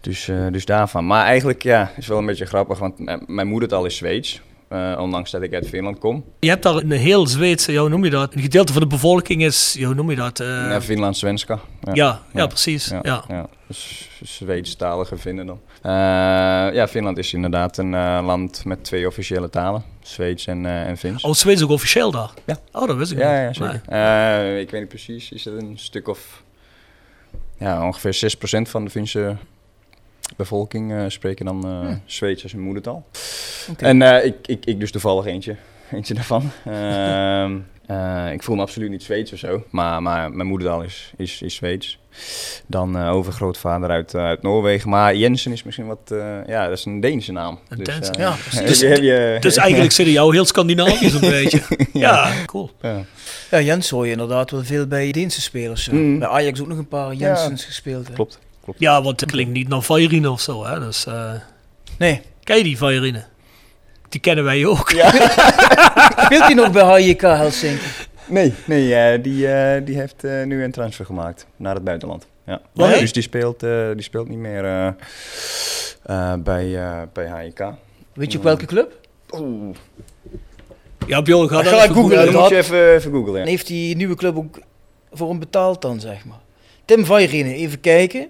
Dus, 0.00 0.30
dus 0.50 0.64
daarvan. 0.64 1.06
Maar 1.06 1.24
eigenlijk, 1.24 1.62
ja, 1.62 1.90
is 1.96 2.06
wel 2.06 2.18
een 2.18 2.26
beetje 2.26 2.46
grappig, 2.46 2.78
want 2.78 2.94
mijn 3.28 3.48
moedertaal 3.48 3.84
is 3.84 3.96
Zweeds. 3.96 4.40
Eh, 4.70 4.96
ondanks 5.00 5.30
dat 5.30 5.42
ik 5.42 5.54
uit 5.54 5.68
Finland 5.68 5.98
kom. 5.98 6.24
je 6.40 6.48
hebt 6.48 6.62
daar 6.62 6.74
een 6.74 6.90
heel 6.90 7.26
Zweedse, 7.26 7.76
hoe 7.76 7.88
noem 7.88 8.04
je 8.04 8.10
dat? 8.10 8.34
Een 8.34 8.40
gedeelte 8.40 8.72
van 8.72 8.82
de 8.82 8.88
bevolking 8.88 9.44
is, 9.44 9.82
hoe 9.82 9.94
noem 9.94 10.10
je 10.10 10.16
dat? 10.16 10.40
Eh, 10.40 10.46
ja, 10.46 10.80
Finland-Svenska. 10.80 11.60
ja, 11.80 11.92
ja, 11.94 12.20
ja. 12.32 12.46
precies. 12.46 12.86
Ja. 12.86 13.00
Ja, 13.02 13.24
ja. 13.28 13.48
Zweedstalige 14.22 15.16
vinden 15.16 15.46
dan. 15.46 15.60
Eh, 15.82 15.90
ja, 16.74 16.88
Finland 16.88 17.18
is 17.18 17.32
inderdaad 17.32 17.76
een 17.78 17.90
land 18.24 18.64
met 18.64 18.84
twee 18.84 19.06
officiële 19.06 19.50
talen. 19.50 19.84
Zweeds 20.02 20.46
en, 20.46 20.66
en 20.66 20.96
Fins. 20.96 21.22
Oh, 21.22 21.32
Zweeds 21.32 21.62
ook 21.62 21.70
officieel 21.70 22.10
daar? 22.10 22.30
Ja. 22.46 22.56
Oh, 22.72 22.86
dat 22.86 22.96
wist 22.96 23.12
ik 23.12 23.18
ja, 23.18 23.46
niet. 23.46 23.56
ja, 23.56 23.72
zeker. 23.72 23.82
Nee. 23.88 24.60
Ik 24.60 24.70
weet 24.70 24.80
niet 24.80 24.88
precies, 24.88 25.32
is 25.32 25.44
het 25.44 25.54
een 25.54 25.78
stuk 25.78 26.08
of... 26.08 26.42
Ja, 27.58 27.86
ongeveer 27.86 28.36
6% 28.66 28.70
van 28.70 28.84
de 28.84 28.90
Finse 28.90 29.36
bevolking 30.36 30.92
eh, 30.92 31.04
spreken 31.08 31.44
dan 31.44 31.64
eh 31.66 31.94
Zweeds 32.04 32.42
als 32.42 32.52
hun 32.52 32.60
moedertaal. 32.60 33.06
En 33.76 34.02
eh, 34.02 34.24
ik, 34.24 34.34
ik, 34.46 34.64
ik 34.66 34.80
dus 34.80 34.90
toevallig 34.90 35.24
eentje, 35.26 35.56
eentje 35.92 36.14
daarvan. 36.14 36.50
Ehm, 36.64 37.58
eh, 37.86 38.32
ik 38.32 38.42
voel 38.42 38.56
me 38.56 38.62
absoluut 38.62 38.90
niet 38.90 39.02
Zweeds 39.02 39.32
of 39.32 39.38
zo, 39.38 39.64
maar, 39.70 40.02
maar 40.02 40.32
mijn 40.32 40.48
moedertaal 40.48 40.82
is, 40.82 41.12
is, 41.16 41.42
is 41.42 41.54
Zweeds. 41.54 41.98
Dan 42.66 42.96
eh, 42.98 43.12
overgrootvader 43.12 43.90
uit, 43.90 44.14
uit 44.14 44.42
Noorwegen. 44.42 44.90
Maar 44.90 45.14
Jensen 45.16 45.52
is 45.52 45.62
misschien 45.62 45.86
wat, 45.86 45.98
eh, 46.10 46.36
ja, 46.46 46.68
dat 46.68 46.78
is 46.78 46.84
een 46.84 47.00
Deense 47.00 47.32
naam. 47.32 47.58
Een 47.68 47.78
Dus, 47.78 47.86
Deense- 47.86 48.12
ja, 48.18 48.36
Dus- 48.66 48.80
je- 48.80 48.86
heb 48.86 48.98
je- 49.02 49.36
Dus 49.40 49.56
eigenlijk 49.56 49.92
zitten 49.92 50.14
jou 50.14 50.32
heel 50.34 50.44
Scandinavisch 50.44 51.12
een 51.14 51.20
beetje. 51.40 51.60
Ja, 51.92 52.32
cool. 52.46 52.70
ja. 52.80 53.04
Ja, 53.50 53.60
Jens 53.60 53.90
hoor 53.90 54.04
je 54.06 54.12
inderdaad 54.12 54.50
wel 54.50 54.64
veel 54.64 54.86
bij 54.86 55.12
Deense 55.12 55.40
spelers. 55.40 55.84
zo. 55.84 55.92
Mm. 55.92 56.18
Bij 56.18 56.28
Ajax 56.28 56.60
ook 56.60 56.68
nog 56.68 56.78
een 56.78 56.88
paar 56.88 57.14
Jensens 57.14 57.64
gespeeld. 57.64 58.08
hè. 58.08 58.14
Klopt. 58.14 58.38
Ja, 58.78 59.02
want 59.02 59.20
het 59.20 59.30
klinkt 59.30 59.52
niet 59.52 59.68
naar 59.68 59.82
Vajerine 59.82 60.30
of 60.30 60.40
zo, 60.40 60.64
hè. 60.66 60.80
Dus, 60.80 61.06
eh 61.06 61.32
Nee. 61.98 62.20
ken 62.44 62.56
je 62.56 62.62
die 62.62 62.78
Vajerine? 62.78 63.24
Die 64.08 64.20
kennen 64.20 64.44
wij 64.44 64.66
ook. 64.66 64.90
Speelt 66.24 66.42
hij 66.44 66.54
nog 66.54 66.70
bij 66.70 66.82
HJK 67.02 67.20
Helsinki? 67.20 67.84
Nee, 68.26 68.54
nee 68.64 68.94
eh, 68.94 69.22
die, 69.22 69.48
eh, 69.48 69.84
die 69.86 69.96
heeft 69.98 70.24
eh, 70.24 70.42
nu 70.44 70.64
een 70.64 70.72
transfer 70.72 71.04
gemaakt 71.06 71.46
naar 71.56 71.74
het 71.74 71.84
buitenland. 71.84 72.26
Ja. 72.46 72.60
Nee? 72.74 73.00
Dus 73.00 73.12
die 73.12 73.22
speelt, 73.22 73.60
die 73.94 74.02
speelt 74.02 74.28
niet 74.28 74.38
meer 74.38 74.64
eh, 74.64 74.86
eh, 76.02 76.34
bij, 76.38 76.76
eh 76.76 77.00
bij 77.12 77.42
HIK. 77.44 77.64
Weet 78.14 78.32
je 78.32 78.38
op 78.38 78.44
welke 78.44 78.66
club? 78.66 78.92
Oeh, 79.30 79.76
Ja, 81.06 81.22
Bjorn, 81.22 81.48
ga 81.48 81.62
dat 81.62 81.72
even 81.72 81.84
ik 81.84 81.90
googlen. 81.92 82.24
dan 82.32 82.40
moet 82.40 82.48
je 82.48 82.56
even, 82.56 82.94
even 82.94 83.10
googlen. 83.12 83.34
En 83.34 83.44
Ja. 83.44 83.50
heeft 83.50 83.66
die 83.66 83.96
nieuwe 83.96 84.14
club 84.14 84.36
ook 84.36 84.58
voor 85.12 85.28
hem 85.28 85.38
betaald 85.38 85.82
dan, 85.82 86.00
zeg 86.00 86.24
maar? 86.24 86.38
Tim 86.84 87.04
Vajerine, 87.04 87.54
even 87.54 87.80
kijken. 87.80 88.28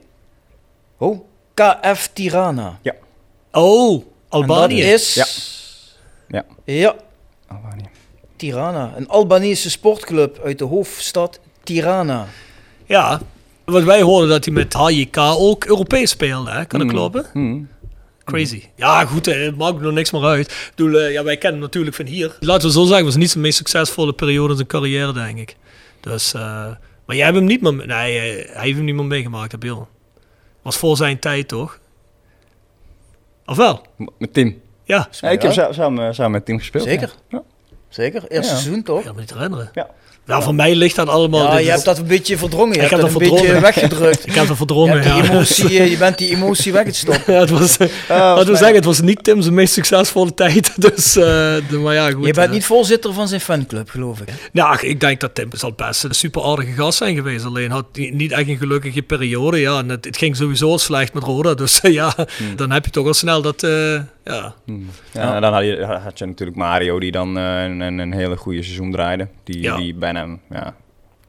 Oh, 1.00 1.20
KF 1.54 2.10
Tirana. 2.12 2.78
Oh, 3.52 3.92
En 3.92 3.98
dat 3.98 4.04
Albanië. 4.28 4.80
is... 4.82 5.14
Ja. 5.14 5.26
Ja. 6.28 6.44
Ja, 6.64 6.94
Albanië. 7.46 7.88
Tirana, 8.36 8.92
een 8.96 9.08
Albanese 9.08 9.70
sportclub 9.70 10.40
uit 10.44 10.58
de 10.58 10.64
hoofdstad 10.64 11.40
Tirana. 11.62 12.26
Ja, 12.86 13.20
wat 13.64 13.82
wij 13.82 14.02
hoorden 14.02 14.28
dat 14.28 14.44
hij 14.44 14.54
met 14.54 14.72
HJK 14.74 15.16
ook 15.18 15.64
Europees 15.64 16.10
speelde, 16.10 16.50
hè? 16.50 16.64
kan 16.64 16.78
dat 16.78 16.88
Mm. 16.88 16.94
kloppen? 16.94 17.26
Mm. 17.32 17.68
Crazy. 18.24 18.62
Ja, 18.76 19.04
goed, 19.04 19.26
het 19.26 19.56
maakt 19.56 19.80
nog 19.80 19.92
niks 19.92 20.10
meer 20.10 20.24
uit. 20.24 20.50
Ik 20.50 20.72
bedoel, 20.76 21.00
eh, 21.00 21.12
ja, 21.12 21.22
wij 21.24 21.34
kennen 21.36 21.52
hem 21.52 21.60
natuurlijk 21.60 21.96
van 21.96 22.06
hier. 22.06 22.36
Laten 22.40 22.66
we 22.66 22.72
zo 22.72 22.80
zeggen, 22.80 22.96
het 22.96 23.06
was 23.06 23.16
niet 23.16 23.30
zijn 23.30 23.42
meest 23.42 23.56
succesvolle 23.56 24.12
periode 24.12 24.48
in 24.50 24.56
zijn 24.56 24.68
carrière, 24.68 25.12
denk 25.12 25.38
ik. 25.38 25.56
Dus, 26.00 26.34
eh, 26.34 26.40
maar 27.06 27.16
jij 27.16 27.24
hebt 27.24 27.36
hem 27.36 27.44
niet 27.46 27.60
meer... 27.60 27.72
Nee, 27.86 28.18
eh, 28.18 28.54
hij 28.54 28.64
heeft 28.64 28.76
hem 28.76 28.84
niet 28.84 28.94
meer 28.94 29.04
meegemaakt, 29.04 29.52
heb 29.52 29.62
je 29.62 29.70
al. 29.70 29.88
Was 30.62 30.76
voor 30.76 30.96
zijn 30.96 31.18
tijd, 31.18 31.48
toch? 31.48 31.78
Of 33.46 33.56
wel? 33.56 33.86
Met 34.18 34.32
Tim. 34.32 34.62
Ja. 34.84 35.08
Ja, 35.20 35.30
ik 35.30 35.42
heb 35.42 35.52
sa- 35.52 35.72
samen, 35.72 36.14
samen 36.14 36.30
met 36.32 36.44
Tim 36.44 36.58
gespeeld. 36.58 36.84
Zeker. 36.84 37.14
Ja. 37.28 37.42
Zeker, 37.88 38.22
eerste 38.28 38.52
Ja. 38.52 38.58
seizoen 38.58 38.82
toch? 38.82 38.98
Ik 38.98 39.04
kan 39.04 39.14
me 39.14 39.20
niet 39.20 39.32
herinneren. 39.34 39.70
Ja. 39.72 39.88
Ja, 40.26 40.42
voor 40.42 40.54
mij 40.54 40.74
ligt 40.74 40.96
dat 40.96 41.08
allemaal... 41.08 41.52
Ja, 41.52 41.58
je 41.58 41.70
hebt 41.70 41.84
dat 41.84 41.98
een 41.98 42.06
beetje 42.06 42.38
verdrongen. 42.38 42.68
Je 42.68 42.74
Ik 42.74 42.90
hebt 42.90 43.02
heb 43.02 43.12
dat 43.12 43.22
een 43.22 43.28
beetje 43.30 43.60
weggedrukt. 43.60 44.26
Ik 44.26 44.32
heb 44.34 44.36
dat 44.36 44.48
Je, 44.48 44.54
verdrongen, 44.56 45.02
ja. 45.02 45.22
emotie, 45.24 45.78
eh, 45.78 45.90
je 45.90 45.96
bent 45.96 46.18
die 46.18 46.30
emotie 46.30 46.72
weggestopt. 46.72 47.20
Ja, 47.30 47.40
het 47.40 47.50
was, 47.50 47.76
laten 48.08 48.46
we 48.52 48.56
zeggen, 48.56 48.74
het 48.74 48.84
was 48.84 49.00
niet 49.00 49.24
Tim 49.24 49.42
zijn 49.42 49.54
meest 49.54 49.72
succesvolle 49.72 50.34
tijd. 50.34 50.72
Dus, 50.94 51.16
eh, 51.16 51.22
de- 51.22 51.78
maar 51.82 51.94
ja, 51.94 52.10
goed. 52.10 52.26
Je 52.26 52.32
bent 52.32 52.46
eh. 52.48 52.52
niet 52.52 52.64
voorzitter 52.64 53.12
van 53.12 53.28
zijn 53.28 53.40
fanclub, 53.40 53.90
geloof 53.90 54.20
ik. 54.20 54.28
hè? 54.28 54.34
Ja, 54.52 54.80
ik 54.80 55.00
denk 55.00 55.20
dat 55.20 55.34
Tim 55.34 55.48
zal 55.52 55.72
best 55.72 56.04
een 56.04 56.14
super 56.14 56.42
aardige 56.44 56.72
gast 56.72 56.98
zijn 56.98 57.14
geweest. 57.14 57.44
Alleen 57.44 57.70
had 57.70 57.84
hij 57.92 58.10
niet 58.14 58.32
echt 58.32 58.48
een 58.48 58.56
gelukkige 58.58 59.02
periode. 59.02 59.58
Ja, 59.60 59.78
en 59.78 59.88
het, 59.88 60.04
het 60.04 60.16
ging 60.16 60.36
sowieso 60.36 60.76
slecht 60.76 61.12
met 61.14 61.22
Roda. 61.22 61.54
Dus 61.54 61.78
ja, 62.00 62.14
dan 62.56 62.70
heb 62.70 62.84
je 62.84 62.90
toch 62.90 63.06
al 63.06 63.14
snel 63.14 63.42
dat... 63.42 63.66
eh, 64.22 64.34
ja. 64.34 64.54
Hmm. 64.64 64.88
Ja, 65.12 65.40
dan 65.40 65.52
had 65.52 65.64
je, 65.64 65.84
had 65.84 66.18
je 66.18 66.26
natuurlijk 66.26 66.58
Mario 66.58 67.00
die 67.00 67.10
dan 67.12 67.38
eh, 67.38 67.62
een, 67.62 67.80
een, 67.80 67.98
een 67.98 68.12
hele 68.12 68.36
goede 68.36 68.62
seizoen 68.62 68.92
draaide. 68.92 69.28
Die, 69.44 69.60
Ja. 69.60 69.76
die 69.76 69.94
bijna, 69.94 70.38
ja... 70.50 70.74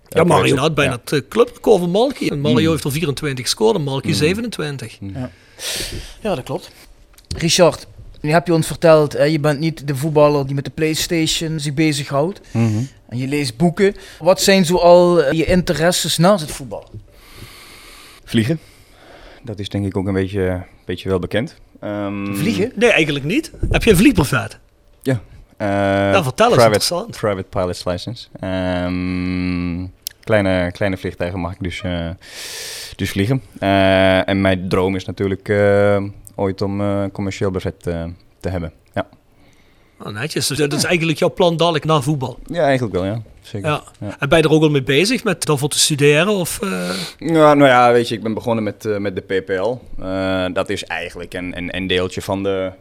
ja, 0.07 0.23
Mario 0.23 0.55
had 0.55 0.75
bijna 0.75 0.91
Ja. 0.91 0.97
het 1.03 1.11
eh, 1.11 1.29
clubrecord 1.29 1.79
van 1.79 1.89
Malky. 1.91 2.27
En 2.29 2.39
Mario 2.39 2.65
Mm. 2.65 2.71
heeft 2.71 2.83
er 2.83 2.91
24 2.91 3.45
gescoord 3.45 3.75
en 3.75 3.83
Malky 3.83 4.11
27. 4.11 4.97
Ja, 6.21 6.35
dat 6.35 6.43
klopt. 6.43 6.71
Richard, 7.37 7.87
nu 8.21 8.31
heb 8.31 8.47
je 8.47 8.53
ons 8.53 8.67
verteld, 8.67 9.13
hè, 9.13 9.23
je 9.23 9.39
bent 9.39 9.59
niet 9.59 9.87
de 9.87 9.95
voetballer 9.95 10.45
die 10.45 10.55
met 10.55 10.65
de 10.65 10.71
Playstation 10.71 11.59
zich 11.59 11.73
bezighoudt. 11.73 12.41
Mhm. 12.51 12.81
En 13.09 13.17
je 13.17 13.27
leest 13.27 13.57
boeken. 13.57 13.95
Wat 14.19 14.41
zijn 14.41 14.65
zoal 14.65 15.23
eh, 15.23 15.31
je 15.37 15.45
interesses 15.45 16.17
naast 16.17 16.41
het 16.41 16.51
voetbal? 16.51 16.89
Vliegen. 18.25 18.59
Dat 19.43 19.59
is 19.59 19.69
denk 19.69 19.85
ik 19.85 19.97
ook 19.97 20.07
een 20.07 20.13
beetje, 20.13 20.63
beetje 20.85 21.09
wel 21.09 21.19
bekend. 21.19 21.55
Ehm, 21.81 22.33
Vliegen? 22.35 22.71
Nee, 22.75 22.91
eigenlijk 22.91 23.25
niet. 23.25 23.51
Heb 23.71 23.83
je 23.83 23.89
een 23.91 23.97
vliegbrevet? 23.97 24.59
Ja. 25.01 25.21
Eh, 25.57 25.67
Ja, 25.67 26.23
vertel 26.23 26.45
eens, 26.45 26.55
private, 26.55 26.63
interessant. 26.79 27.17
Private 27.17 27.47
pilot's 27.49 27.83
license. 27.85 28.27
Ehm, 28.39 29.85
kleine, 30.23 30.71
kleine 30.71 30.97
vliegtuigen 30.97 31.39
mag 31.39 31.51
ik 31.51 31.57
dus, 31.59 31.81
eh, 31.81 32.09
dus 32.95 33.09
vliegen. 33.09 33.41
Eh, 33.59 34.29
en 34.29 34.41
mijn 34.41 34.69
droom 34.69 34.95
is 34.95 35.05
natuurlijk 35.05 35.49
ooit 36.35 36.61
om 36.61 36.81
eh, 36.81 37.03
commercieel 37.13 37.51
brevet 37.51 37.79
te 38.39 38.49
hebben. 38.49 38.71
Ja. 38.93 39.07
Oh, 40.03 40.13
netjes. 40.13 40.47
Dus 40.47 40.57
dat 40.57 40.73
is 40.73 40.83
eigenlijk 40.83 41.19
jouw 41.19 41.33
plan 41.33 41.57
dadelijk 41.57 41.85
na 41.85 42.01
voetbal. 42.01 42.39
ja, 42.45 42.63
eigenlijk 42.63 42.93
wel, 42.93 43.05
ja. 43.05 43.21
Zeker. 43.41 43.69
Ja. 43.69 43.83
Ja. 43.99 44.15
En 44.19 44.29
ben 44.29 44.37
je 44.37 44.43
er 44.43 44.51
ook 44.51 44.61
al 44.61 44.69
mee 44.69 44.83
bezig 44.83 45.23
met 45.23 45.45
daarvoor 45.45 45.69
te 45.69 45.79
studeren? 45.79 46.33
Of, 46.33 46.61
eh? 46.61 46.89
Ja, 47.17 47.53
nou 47.53 47.69
ja, 47.69 47.91
weet 47.91 48.07
je, 48.07 48.15
ik 48.15 48.23
ben 48.23 48.33
begonnen 48.33 48.63
met, 48.63 48.85
eh, 48.85 48.97
met 48.97 49.15
de 49.15 49.21
PPL. 49.21 49.77
Eh, 50.03 50.45
dat 50.53 50.69
is 50.69 50.83
eigenlijk 50.83 51.33
een, 51.33 51.57
een, 51.57 51.75
een 51.75 51.87
deeltje 51.87 52.21
van 52.21 52.43
de, 52.43 52.71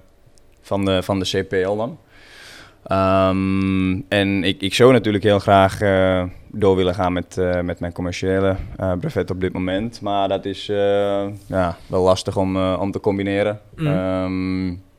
van 0.62 0.84
de, 0.84 1.02
van 1.02 1.18
de 1.18 1.24
CPL 1.24 1.76
dan. 1.76 1.98
Ehm, 2.84 4.00
en 4.08 4.44
ik, 4.44 4.60
ik 4.60 4.74
zou 4.74 4.92
natuurlijk 4.92 5.24
heel 5.24 5.38
graag 5.38 5.78
door 6.52 6.76
willen 6.76 6.94
gaan 6.94 7.12
met, 7.12 7.36
met 7.62 7.80
mijn 7.80 7.92
commerciële 7.92 8.56
brevet 9.00 9.30
op 9.30 9.40
dit 9.40 9.52
moment. 9.52 10.00
Maar 10.00 10.28
dat 10.28 10.44
is 10.44 10.66
ja, 11.46 11.76
wel 11.86 12.02
lastig 12.02 12.36
om, 12.36 12.74
om 12.74 12.90
te 12.90 13.00
combineren. 13.00 13.60
Mm. 13.76 13.86
Ehm, 13.86 14.89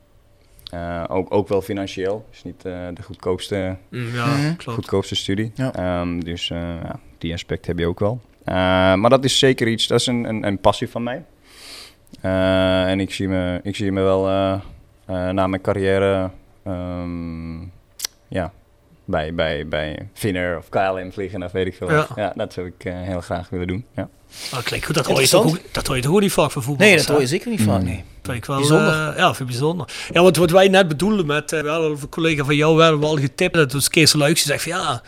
eh, 0.72 1.04
ook, 1.08 1.34
ook 1.34 1.48
wel 1.48 1.62
financieel. 1.62 2.26
is 2.32 2.44
niet 2.44 2.66
eh, 2.66 2.88
de 2.94 3.02
goedkoopste, 3.04 3.76
Mm, 3.90 4.14
ja, 4.16 4.26
Mhm. 4.26 4.56
klopt. 4.56 4.64
goedkoopste 4.78 5.16
studie. 5.16 5.52
Ja. 5.56 5.74
Ehm, 5.74 6.20
dus 6.20 6.50
eh, 6.50 6.58
ja, 6.60 7.00
die 7.18 7.34
aspect 7.34 7.66
heb 7.68 7.80
je 7.80 7.88
ook 7.88 8.00
wel. 8.00 8.22
Eh, 8.44 8.56
maar 8.96 9.10
dat 9.10 9.24
is 9.24 9.40
zeker 9.40 9.68
iets, 9.68 9.88
dat 9.88 10.00
is 10.00 10.08
een, 10.08 10.24
een, 10.24 10.48
een 10.48 10.60
passie 10.60 10.90
van 10.90 11.04
mij. 11.04 11.24
Eh, 12.22 12.90
en 12.90 13.00
ik 13.00 13.12
zie 13.14 13.28
me, 13.28 13.60
ik 13.64 13.76
zie 13.76 13.92
me 13.92 14.02
wel 14.02 14.28
eh, 14.28 14.52
eh, 15.06 15.30
na 15.30 15.48
mijn 15.48 15.62
carrière 15.62 16.30
ehm, 16.64 17.62
ja, 18.28 18.52
bij, 19.12 19.34
bij, 19.34 19.68
bij 19.68 20.10
Finner 20.14 20.58
of 20.58 20.70
KLM 20.70 21.12
vliegen 21.12 21.44
of 21.44 21.52
weet 21.52 21.68
ik 21.68 21.76
veel. 21.76 21.92
Ja. 21.92 22.08
Ja, 22.16 22.34
dat 22.36 22.54
zou 22.54 22.68
ik 22.68 22.86
eh, 22.86 22.94
heel 22.96 23.22
graag 23.22 23.50
willen 23.50 23.68
doen. 23.68 23.86
Ja. 23.96 24.10
Ah, 24.52 24.64
klinkt 24.64 24.86
goed. 24.86 24.96
Dat 24.96 25.06
hoor, 25.06 25.22
je 25.22 25.28
toch 25.28 25.58
dat 25.72 25.88
hoor 25.88 25.96
je 25.96 26.02
toch 26.02 26.14
ook 26.14 26.20
niet 26.22 26.32
vaak 26.32 26.52
van 26.52 26.64
voetbal. 26.64 26.88
Nee, 26.88 26.98
dat 26.98 27.06
hoor 27.06 27.20
je 27.20 27.28
zeker 27.28 27.50
niet 27.50 27.62
vaak, 27.62 27.82
nee. 27.82 28.04
Vind 28.24 28.38
ik 28.38 28.46
wel 28.46 28.58
Bijzonder. 28.58 28.88
eh, 29.10 29.18
ja, 29.18 29.26
vind 29.26 29.40
ik 29.40 29.46
bijzonder. 29.46 29.88
Ja, 30.12 30.22
wat, 30.22 30.36
wat 30.36 30.52
wij 30.52 30.68
net 30.68 30.88
bedoelden 30.88 31.26
met, 31.26 31.52
uh, 31.52 31.62
wel, 31.62 31.92
een 31.92 32.10
collega 32.10 32.44
van 32.44 32.56
jou 32.56 32.76
werden 32.78 33.00
we 33.00 33.06
al 33.06 33.18
getipt. 33.18 33.54
Dat 33.54 33.72
was 33.74 33.90
Kees 33.90 34.14
Luijks. 34.14 34.44
Die 34.44 34.52
zegt 34.52 34.64
van 34.64 34.72
ja, 34.72 35.02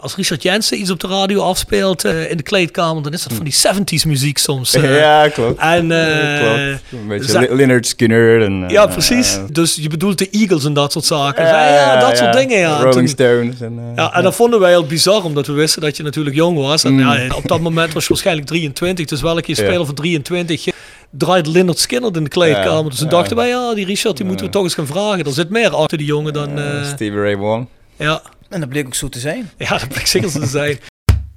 als 0.00 0.16
Richard 0.16 0.42
Jensen 0.42 0.80
iets 0.80 0.90
op 0.90 1.00
de 1.00 1.06
radio 1.06 1.40
afspeelt 1.42 2.04
eh, 2.04 2.30
in 2.30 2.36
de 2.36 2.42
kleedkamer, 2.42 3.02
dan 3.02 3.12
is 3.12 3.22
dat 3.22 3.32
van 3.32 3.44
die 3.44 3.54
70s 3.54 4.06
muziek 4.06 4.38
soms. 4.38 4.74
eh. 4.74 4.98
ja, 4.98 5.28
klopt. 5.28 5.58
En, 5.60 5.92
eh, 5.92 6.38
klopt. 6.40 7.02
Een 7.02 7.08
beetje 7.08 7.54
Leonard 7.54 7.86
Skinner. 7.86 8.42
En, 8.42 8.64
eh, 8.64 8.70
ja, 8.70 8.86
precies. 8.86 9.36
eh, 9.36 9.42
dus 9.52 9.74
je 9.74 9.88
bedoelt 9.88 10.18
de 10.18 10.28
Eagles 10.30 10.64
en 10.64 10.72
dat 10.72 10.92
soort 10.92 11.04
zaken. 11.04 11.46
Ja, 11.46 12.00
dat 12.00 12.16
soort 12.18 12.32
dingen, 12.32 12.58
ja. 12.58 12.80
Rolling 12.82 13.08
Stones. 13.08 13.60
En, 13.60 13.78
eh, 13.78 13.96
ja, 13.96 14.14
en 14.14 14.22
dat 14.22 14.34
vonden 14.34 14.60
wij 14.60 14.70
heel 14.70 14.86
bizar, 14.86 15.24
omdat 15.24 15.46
we 15.46 15.52
wisten 15.52 15.82
dat 15.82 15.96
je 15.96 16.02
natuurlijk 16.02 16.36
jong 16.36 16.58
was. 16.58 16.84
En 16.84 16.92
Mm. 16.92 16.98
ja, 17.00 17.34
op 17.34 17.48
dat 17.48 17.60
moment 17.60 17.92
was 17.92 18.02
je 18.02 18.08
waarschijnlijk 18.08 18.46
23. 18.46 19.06
Dus 19.06 19.20
welke 19.20 19.54
speler 19.54 19.86
van 19.86 19.94
23 19.94 20.66
draait 21.10 21.46
Leonard 21.46 21.78
Skinner 21.78 22.16
in 22.16 22.22
de 22.24 22.28
kleedkamer. 22.30 22.82
Ja, 22.82 22.88
Dus 22.88 22.98
toen 22.98 23.08
ja. 23.10 23.12
dachten 23.16 23.36
wij, 23.36 23.48
ja, 23.48 23.74
die 23.74 23.84
Richard, 23.86 24.16
die 24.16 24.26
moeten 24.26 24.46
we 24.46 24.52
toch 24.52 24.62
eens 24.62 24.74
gaan 24.74 24.86
vragen. 24.86 25.24
Er 25.24 25.32
zit 25.32 25.50
meer 25.50 25.74
achter 25.76 25.98
die 25.98 26.06
jongen 26.06 26.32
dan... 26.32 26.58
eh, 26.58 26.78
eh, 26.80 26.86
Stevie 26.86 27.20
Ray 27.20 27.36
Vaughan. 27.36 27.68
ja. 27.96 28.22
En 28.50 28.60
dat 28.60 28.68
bleek 28.68 28.86
ook 28.86 28.94
zo 28.94 29.08
te 29.08 29.18
zijn. 29.18 29.50
ja, 29.58 29.78
dat 29.78 29.88
blijkt 29.88 30.08
zeker 30.08 30.30
zo 30.30 30.40
te 30.40 30.46
zijn. 30.60 30.78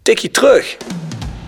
Tikje 0.01 0.31
terug. 0.31 0.77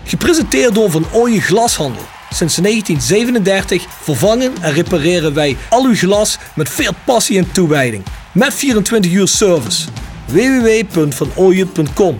Gepresenteerd 0.04 0.74
door 0.74 0.90
Van 0.90 1.06
Ooyen 1.12 1.40
Glashandel. 1.40 2.02
Sinds 2.30 2.54
1937 2.56 3.86
vervangen 4.02 4.52
en 4.60 4.72
repareren 4.72 5.34
wij 5.34 5.56
al 5.68 5.84
uw 5.84 5.94
glas 5.94 6.38
met 6.54 6.68
veel 6.68 6.92
passie 7.04 7.38
en 7.38 7.52
toewijding. 7.52 8.04
Met 8.32 8.54
24 8.54 9.12
uur 9.12 9.28
service. 9.28 9.88
www.vanooyen.com 10.26 12.16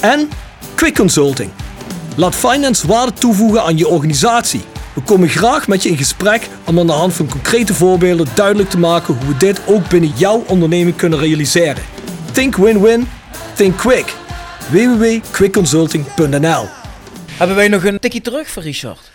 En 0.00 0.28
Quick 0.74 0.94
Consulting. 0.94 1.50
Laat 2.16 2.34
finance 2.34 2.86
waarde 2.86 3.12
toevoegen 3.12 3.62
aan 3.62 3.76
je 3.76 3.88
organisatie. 3.88 4.62
We 4.94 5.00
komen 5.00 5.28
graag 5.28 5.68
met 5.68 5.82
je 5.82 5.88
in 5.88 5.96
gesprek 5.96 6.48
om 6.64 6.78
aan 6.78 6.86
de 6.86 6.92
hand 6.92 7.12
van 7.12 7.28
concrete 7.28 7.74
voorbeelden 7.74 8.26
duidelijk 8.34 8.70
te 8.70 8.78
maken 8.78 9.14
hoe 9.14 9.26
we 9.28 9.36
dit 9.36 9.60
ook 9.66 9.88
binnen 9.88 10.12
jouw 10.16 10.44
onderneming 10.46 10.96
kunnen 10.96 11.18
realiseren. 11.18 11.82
Think 12.32 12.56
win-win, 12.56 13.06
think 13.54 13.76
quick. 13.76 14.14
www.quickconsulting.nl 14.70 16.66
Hebben 17.30 17.56
wij 17.56 17.68
nog 17.68 17.84
een 17.84 17.98
tikje 17.98 18.20
terug 18.20 18.48
voor 18.48 18.62
Richard? 18.62 19.10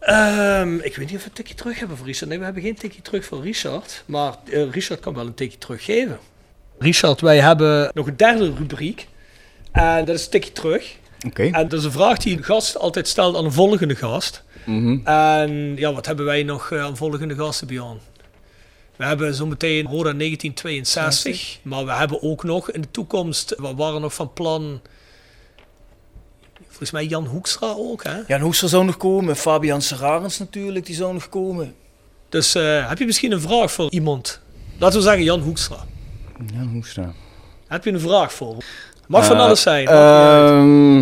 Ehm, 0.00 0.74
ik 0.74 0.96
weet 0.96 1.06
niet 1.06 1.16
of 1.16 1.22
we 1.22 1.28
een 1.28 1.32
tikje 1.32 1.54
terug 1.54 1.78
hebben 1.78 1.96
voor 1.96 2.06
Richard. 2.06 2.28
Nee, 2.28 2.38
we 2.38 2.44
hebben 2.44 2.62
geen 2.62 2.74
tikje 2.74 3.02
terug 3.02 3.24
voor 3.24 3.42
Richard. 3.42 4.02
Maar 4.06 4.34
eh, 4.50 4.70
Richard 4.70 5.00
kan 5.00 5.14
wel 5.14 5.26
een 5.26 5.34
tikje 5.34 5.58
teruggeven. 5.58 6.18
Richard, 6.78 7.20
wij 7.20 7.40
hebben 7.40 7.90
nog 7.94 8.06
een 8.06 8.16
derde 8.16 8.52
rubriek. 8.58 9.06
En 9.72 10.04
dat 10.04 10.14
is 10.14 10.24
een 10.24 10.30
tikje 10.30 10.52
terug. 10.52 10.96
Oké. 11.26 11.42
En 11.42 11.68
dat 11.68 11.78
is 11.78 11.84
een 11.84 11.92
vraag 11.92 12.18
die 12.18 12.36
een 12.36 12.44
gast 12.44 12.78
altijd 12.78 13.08
stelt 13.08 13.36
aan 13.36 13.44
een 13.44 13.52
volgende 13.52 13.94
gast. 13.94 14.42
Mhm. 14.64 15.06
En 15.06 15.76
ja, 15.76 15.92
wat 15.92 16.06
hebben 16.06 16.24
wij 16.24 16.42
nog 16.42 16.70
eh, 16.70 16.82
aan 16.82 16.96
volgende 16.96 17.34
gasten, 17.34 17.66
Bjorn? 17.66 17.98
We 19.00 19.06
hebben 19.06 19.34
zometeen 19.34 19.86
Roda 19.86 20.12
1962. 20.12 21.58
Maar 21.62 21.84
we 21.84 21.92
hebben 21.92 22.22
ook 22.22 22.44
nog 22.44 22.70
in 22.70 22.80
de 22.80 22.90
toekomst, 22.90 23.54
we 23.58 23.74
waren 23.74 24.00
nog 24.00 24.14
van 24.14 24.32
plan... 24.32 24.80
Volgens 26.66 26.90
mij 26.90 27.04
Jan 27.06 27.24
Hoekstra 27.26 27.66
ook, 27.76 28.04
hè? 28.04 28.20
Jan 28.26 28.40
Hoekstra 28.40 28.68
zou 28.68 28.84
nog 28.84 28.96
komen, 28.96 29.36
Fabian 29.36 29.82
Serrarens 29.82 30.38
natuurlijk, 30.38 30.86
die 30.86 30.94
zou 30.94 31.12
nog 31.12 31.28
komen. 31.28 31.74
Dus 32.28 32.54
eh, 32.54 32.88
heb 32.88 32.98
je 32.98 33.06
misschien 33.06 33.32
een 33.32 33.40
vraag 33.40 33.72
voor 33.72 33.90
iemand? 33.90 34.40
Laten 34.78 34.98
we 34.98 35.04
zeggen 35.04 35.22
Jan 35.24 35.40
Hoekstra. 35.40 35.76
Ja, 36.54 36.62
Hoekstra. 36.72 37.12
Heb 37.68 37.84
je 37.84 37.92
een 37.92 38.00
vraag 38.00 38.32
voor? 38.32 38.56
Mag 39.06 39.24
van 39.26 39.36
Eh, 39.36 39.42
alles 39.42 39.62
zijn. 39.62 39.86
ehm, 39.86 40.96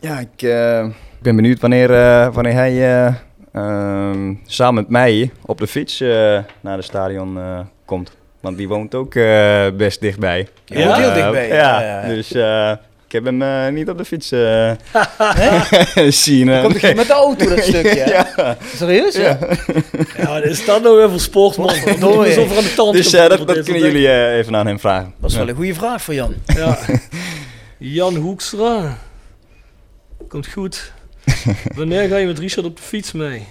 ja, 0.00 0.18
ik 0.18 0.42
eh, 0.42 0.86
ben 1.22 1.36
benieuwd 1.36 1.60
wanneer, 1.60 1.88
wanneer 2.32 2.52
hij 2.52 3.14
samen 4.46 4.74
met 4.74 4.88
mij 4.88 5.30
op 5.46 5.58
de 5.58 5.66
fiets 5.66 6.00
eh, 6.00 6.08
naar 6.60 6.76
het 6.76 6.84
stadion 6.84 7.38
eh, 7.38 7.60
komt. 7.84 8.10
Want 8.40 8.56
die 8.56 8.68
woont 8.68 8.94
ook 8.94 9.14
eh, 9.14 9.66
best 9.76 10.00
dichtbij. 10.00 10.48
Die 10.64 10.84
woont 10.84 10.96
heel 10.96 11.14
dichtbij, 11.14 11.48
Ja, 11.48 12.02
dus 12.08 12.30
ik 13.06 13.12
heb 13.14 13.24
hem 13.24 13.74
niet 13.74 13.88
op 13.88 13.98
de 13.98 14.04
fiets 14.04 14.32
eh 14.32 14.70
zien. 16.24 16.60
Komt 16.62 16.82
nee. 16.82 16.94
met 16.94 17.06
de 17.06 17.12
auto 17.12 17.48
dat 17.48 17.64
stukje? 17.72 18.06
ja. 18.36 18.56
Serieus? 18.76 19.16
Ja. 19.16 19.38
Is 20.42 20.64
dat 20.64 20.82
nou 20.82 20.96
weer 20.96 21.10
voor 21.10 21.20
sport, 21.20 21.56
man? 21.56 21.66
Dat 21.84 21.98
moet 21.98 22.18
me 22.18 22.32
zo 22.32 22.46
van 22.46 22.62
de 22.62 22.74
tand 22.74 22.92
Dus 22.92 23.10
dat, 23.10 23.46
dat 23.46 23.62
kunnen 23.62 23.82
jullie 23.82 24.30
even 24.32 24.56
aan 24.56 24.66
hem 24.66 24.80
vragen. 24.80 25.14
Dat 25.20 25.30
is 25.30 25.36
Ja. 25.36 25.42
wel 25.42 25.48
een 25.48 25.56
goede 25.56 25.74
vraag 25.74 26.02
voor 26.02 26.14
Jan. 26.14 26.34
Ja. 26.46 26.78
Jan 27.78 28.16
Hoekstra. 28.16 28.98
Komt 30.28 30.46
goed. 30.46 30.92
Wanneer 31.76 32.08
ga 32.08 32.16
je 32.16 32.26
met 32.26 32.38
Richard 32.38 32.66
op 32.66 32.76
de 32.76 32.82
fiets 32.82 33.12
mee? 33.12 33.42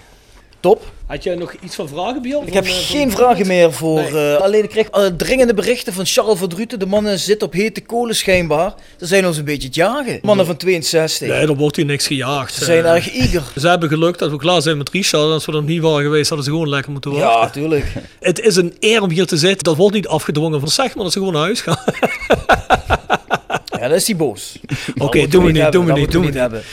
Top. 0.59 0.91
Had 1.05 1.23
jij 1.23 1.35
nog 1.35 1.53
iets 1.63 1.75
van 1.75 1.87
vragen, 1.87 2.21
Bjorn? 2.21 2.47
Ik 2.47 2.53
heb 2.53 2.65
Van, 2.67 2.75
eh, 2.75 2.81
van- 2.81 2.95
geen 2.97 3.11
vragen 3.11 3.47
meer 3.47 3.73
voor. 3.73 3.99
Nee. 4.11 4.33
eh, 4.35 4.41
alleen 4.41 4.63
ik 4.63 4.69
kreeg 4.69 4.87
eh, 4.89 5.05
dringende 5.05 5.53
berichten 5.53 5.93
van 5.93 6.05
Charles 6.05 6.37
Verdruten. 6.37 6.79
De 6.79 6.85
mannen 6.85 7.19
zitten 7.19 7.47
op 7.47 7.53
hete 7.53 7.81
kolen 7.81 8.15
schijnbaar. 8.15 8.73
Ze 8.99 9.05
zijn 9.05 9.25
ons 9.27 9.37
een 9.37 9.45
beetje 9.45 9.67
het 9.67 9.75
jagen. 9.75 10.19
Mannen 10.21 10.45
van 10.45 10.57
62. 10.57 11.27
Nee, 11.27 11.37
er 11.37 11.55
wordt 11.55 11.75
hier 11.75 11.85
niks 11.85 12.07
gejaagd. 12.07 12.53
Ze 12.53 12.63
zijn 12.63 12.85
erg 12.85 13.13
eager. 13.13 13.43
Ze 13.61 13.67
hebben 13.67 13.89
geluk 13.89 14.17
dat 14.17 14.31
we 14.31 14.37
klaar 14.37 14.61
zijn 14.61 14.77
met 14.77 14.89
Richard. 14.89 15.23
En 15.23 15.29
als 15.31 15.45
we 15.45 15.51
er 15.51 15.63
niet 15.63 15.81
waren 15.81 16.01
geweest, 16.03 16.27
hadden 16.27 16.45
ze 16.45 16.51
gewoon 16.51 16.69
lekker 16.69 16.91
moeten 16.91 17.11
wachten. 17.11 17.29
Ja, 17.41 17.49
tuurlijk. 17.49 17.85
Het 18.19 18.39
is 18.39 18.55
een 18.55 18.75
eer 18.79 19.01
om 19.01 19.09
hier 19.09 19.25
te 19.27 19.37
zitten. 19.37 19.63
Dat 19.63 19.75
wordt 19.75 19.95
niet 19.95 20.07
afgedwongen 20.07 20.59
van 20.59 20.69
zeg 20.69 20.95
maar 20.95 21.03
dat 21.03 21.13
ze 21.13 21.19
gewoon 21.19 21.33
naar 21.33 21.43
huis 21.43 21.61
gaan. 21.61 21.79
Ja, 23.79 23.87
dat 23.87 23.97
is 23.97 24.07
hij 24.07 24.15
boos. 24.15 24.59
Oké, 24.97 25.27
doen 25.27 25.45
we 25.45 25.51
niet, 25.51 25.71
doen 25.71 25.85
we 25.85 25.93
niet, 25.93 26.11
doen 26.11 26.25
we 26.25 26.31
niet. 26.31 26.63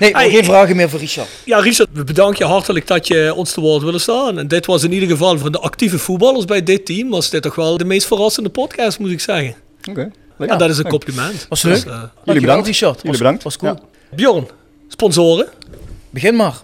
Nee, 0.00 0.10
Hey, 0.12 0.30
geen 0.30 0.44
vragen 0.44 0.76
meer 0.76 0.88
voor 0.90 0.98
Richard. 1.00 1.28
Ja, 1.44 1.58
Richard, 1.58 1.88
we 1.92 2.04
bedanken 2.04 2.46
je 2.46 2.52
hartelijk 2.52 2.86
dat 2.86 3.06
je 3.06 3.32
ons 3.36 3.52
te 3.52 3.60
woord 3.60 3.82
willen 3.82 4.00
staan. 4.00 4.38
En 4.38 4.48
dit 4.48 4.66
was 4.66 4.82
in 4.82 4.92
ieder 4.92 5.08
geval 5.08 5.38
voor 5.38 5.52
de 5.52 5.58
actieve 5.60 5.98
voetballers 5.98 6.44
bij 6.44 6.62
dit 6.62 6.86
team, 6.86 7.10
was 7.10 7.30
dit 7.30 7.42
toch 7.42 7.54
wel 7.54 7.76
de 7.76 7.84
meest 7.84 8.06
verrassende 8.06 8.48
podcast, 8.48 8.98
moet 8.98 9.10
ik 9.10 9.20
zeggen. 9.20 9.54
Oké. 9.90 10.10
Ja, 10.38 10.56
dat 10.56 10.70
is 10.70 10.78
een 10.78 10.88
compliment. 10.88 11.46
Was 11.48 11.60
Dus, 11.60 11.78
eh, 11.84 11.86
Dankjewel, 11.90 12.40
bedankt. 12.40 12.66
Richard. 12.66 12.94
Jullie 12.94 13.10
Was- 13.10 13.18
bedankt. 13.18 13.42
Was 13.42 13.56
cool. 13.56 13.72
Ja. 13.72 14.16
Bjorn, 14.16 14.46
sponsoren, 14.88 15.46
Begin 16.10 16.36
maar. 16.36 16.54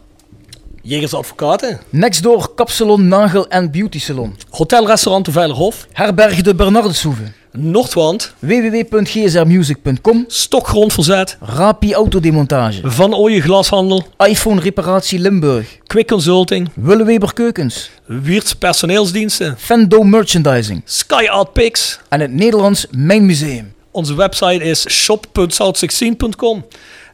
Jegers 0.82 1.14
Advocaten, 1.14 1.80
Nextdoor 1.88 2.54
Kapsalon, 2.54 3.08
Nagel 3.08 3.48
en 3.48 3.70
Beauty 3.70 3.98
Salon. 4.00 4.36
Hotelrestaurant 4.50 5.24
de 5.24 5.32
Veilerhof, 5.32 5.86
Herberg 5.92 6.42
de 6.42 6.54
Bernardeshoeve. 6.54 7.22
Noordwand, 7.53 8.34
www.gsrmusic.com. 8.38 10.24
Stokgrondverzet, 10.26 11.36
Rapi 11.40 11.94
Autodemontage. 11.94 12.80
Van 12.82 13.14
Ooyen 13.14 13.42
Glashandel, 13.42 14.03
iPhone 14.26 14.61
Reparatie 14.61 15.18
Limburg. 15.18 15.78
Quick 15.86 16.07
Consulting, 16.07 16.68
Willeweber 16.74 17.32
Keukens. 17.32 17.90
Wiert's 18.07 18.55
Personeelsdiensten, 18.55 19.55
Fendo 19.59 20.03
Merchandising. 20.03 20.82
Sky 20.84 21.26
Art 21.28 21.53
Picks. 21.53 22.01
En 22.09 22.20
het 22.20 22.32
Nederlands 22.32 22.86
Mijn 22.90 23.26
Museum. 23.26 23.72
Onze 23.90 24.14
website 24.14 24.64
is 24.64 24.90
shop.south16.com. 24.90 26.64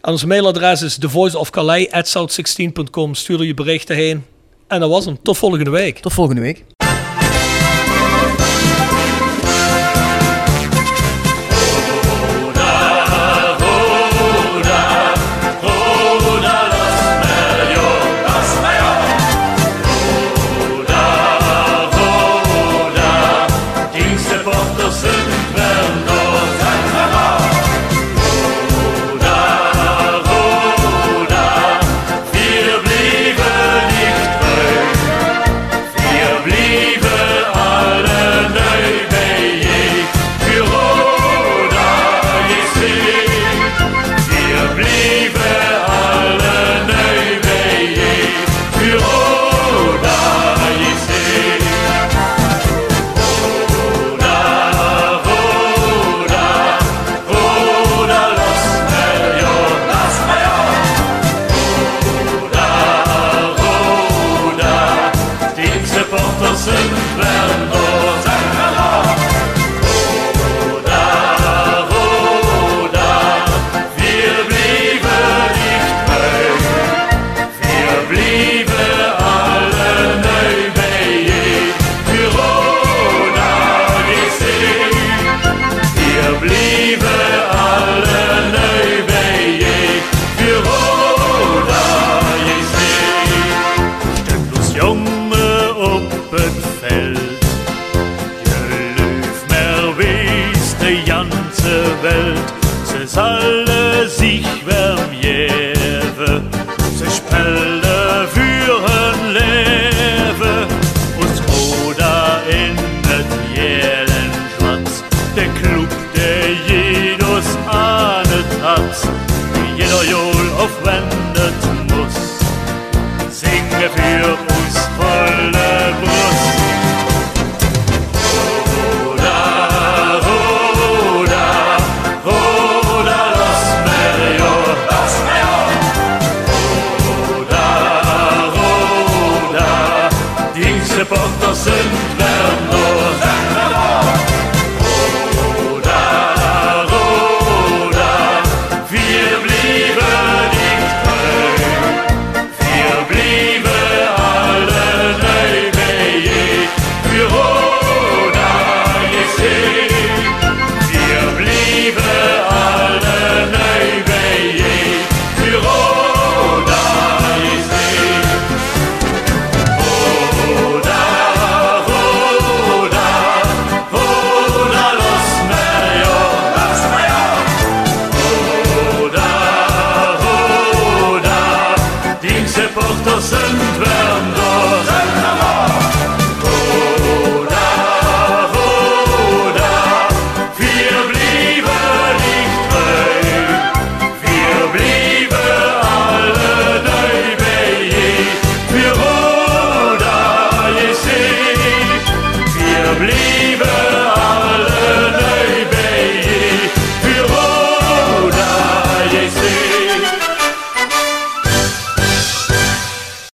En 0.01 0.13
ons 0.13 0.25
mailadres 0.25 0.83
is 0.83 0.99
thevoiceofcalais.south16.com. 0.99 3.15
Stuur 3.15 3.39
er 3.39 3.47
je 3.47 3.55
berichten 3.55 3.97
heen. 3.97 4.25
En 4.69 4.81
dat 4.81 4.91
was 4.91 5.05
hem. 5.05 5.19
Tot 5.23 5.37
volgende 5.37 5.71
week. 5.71 5.99
Tot 5.99 6.13
volgende 6.13 6.41
week. 6.41 6.65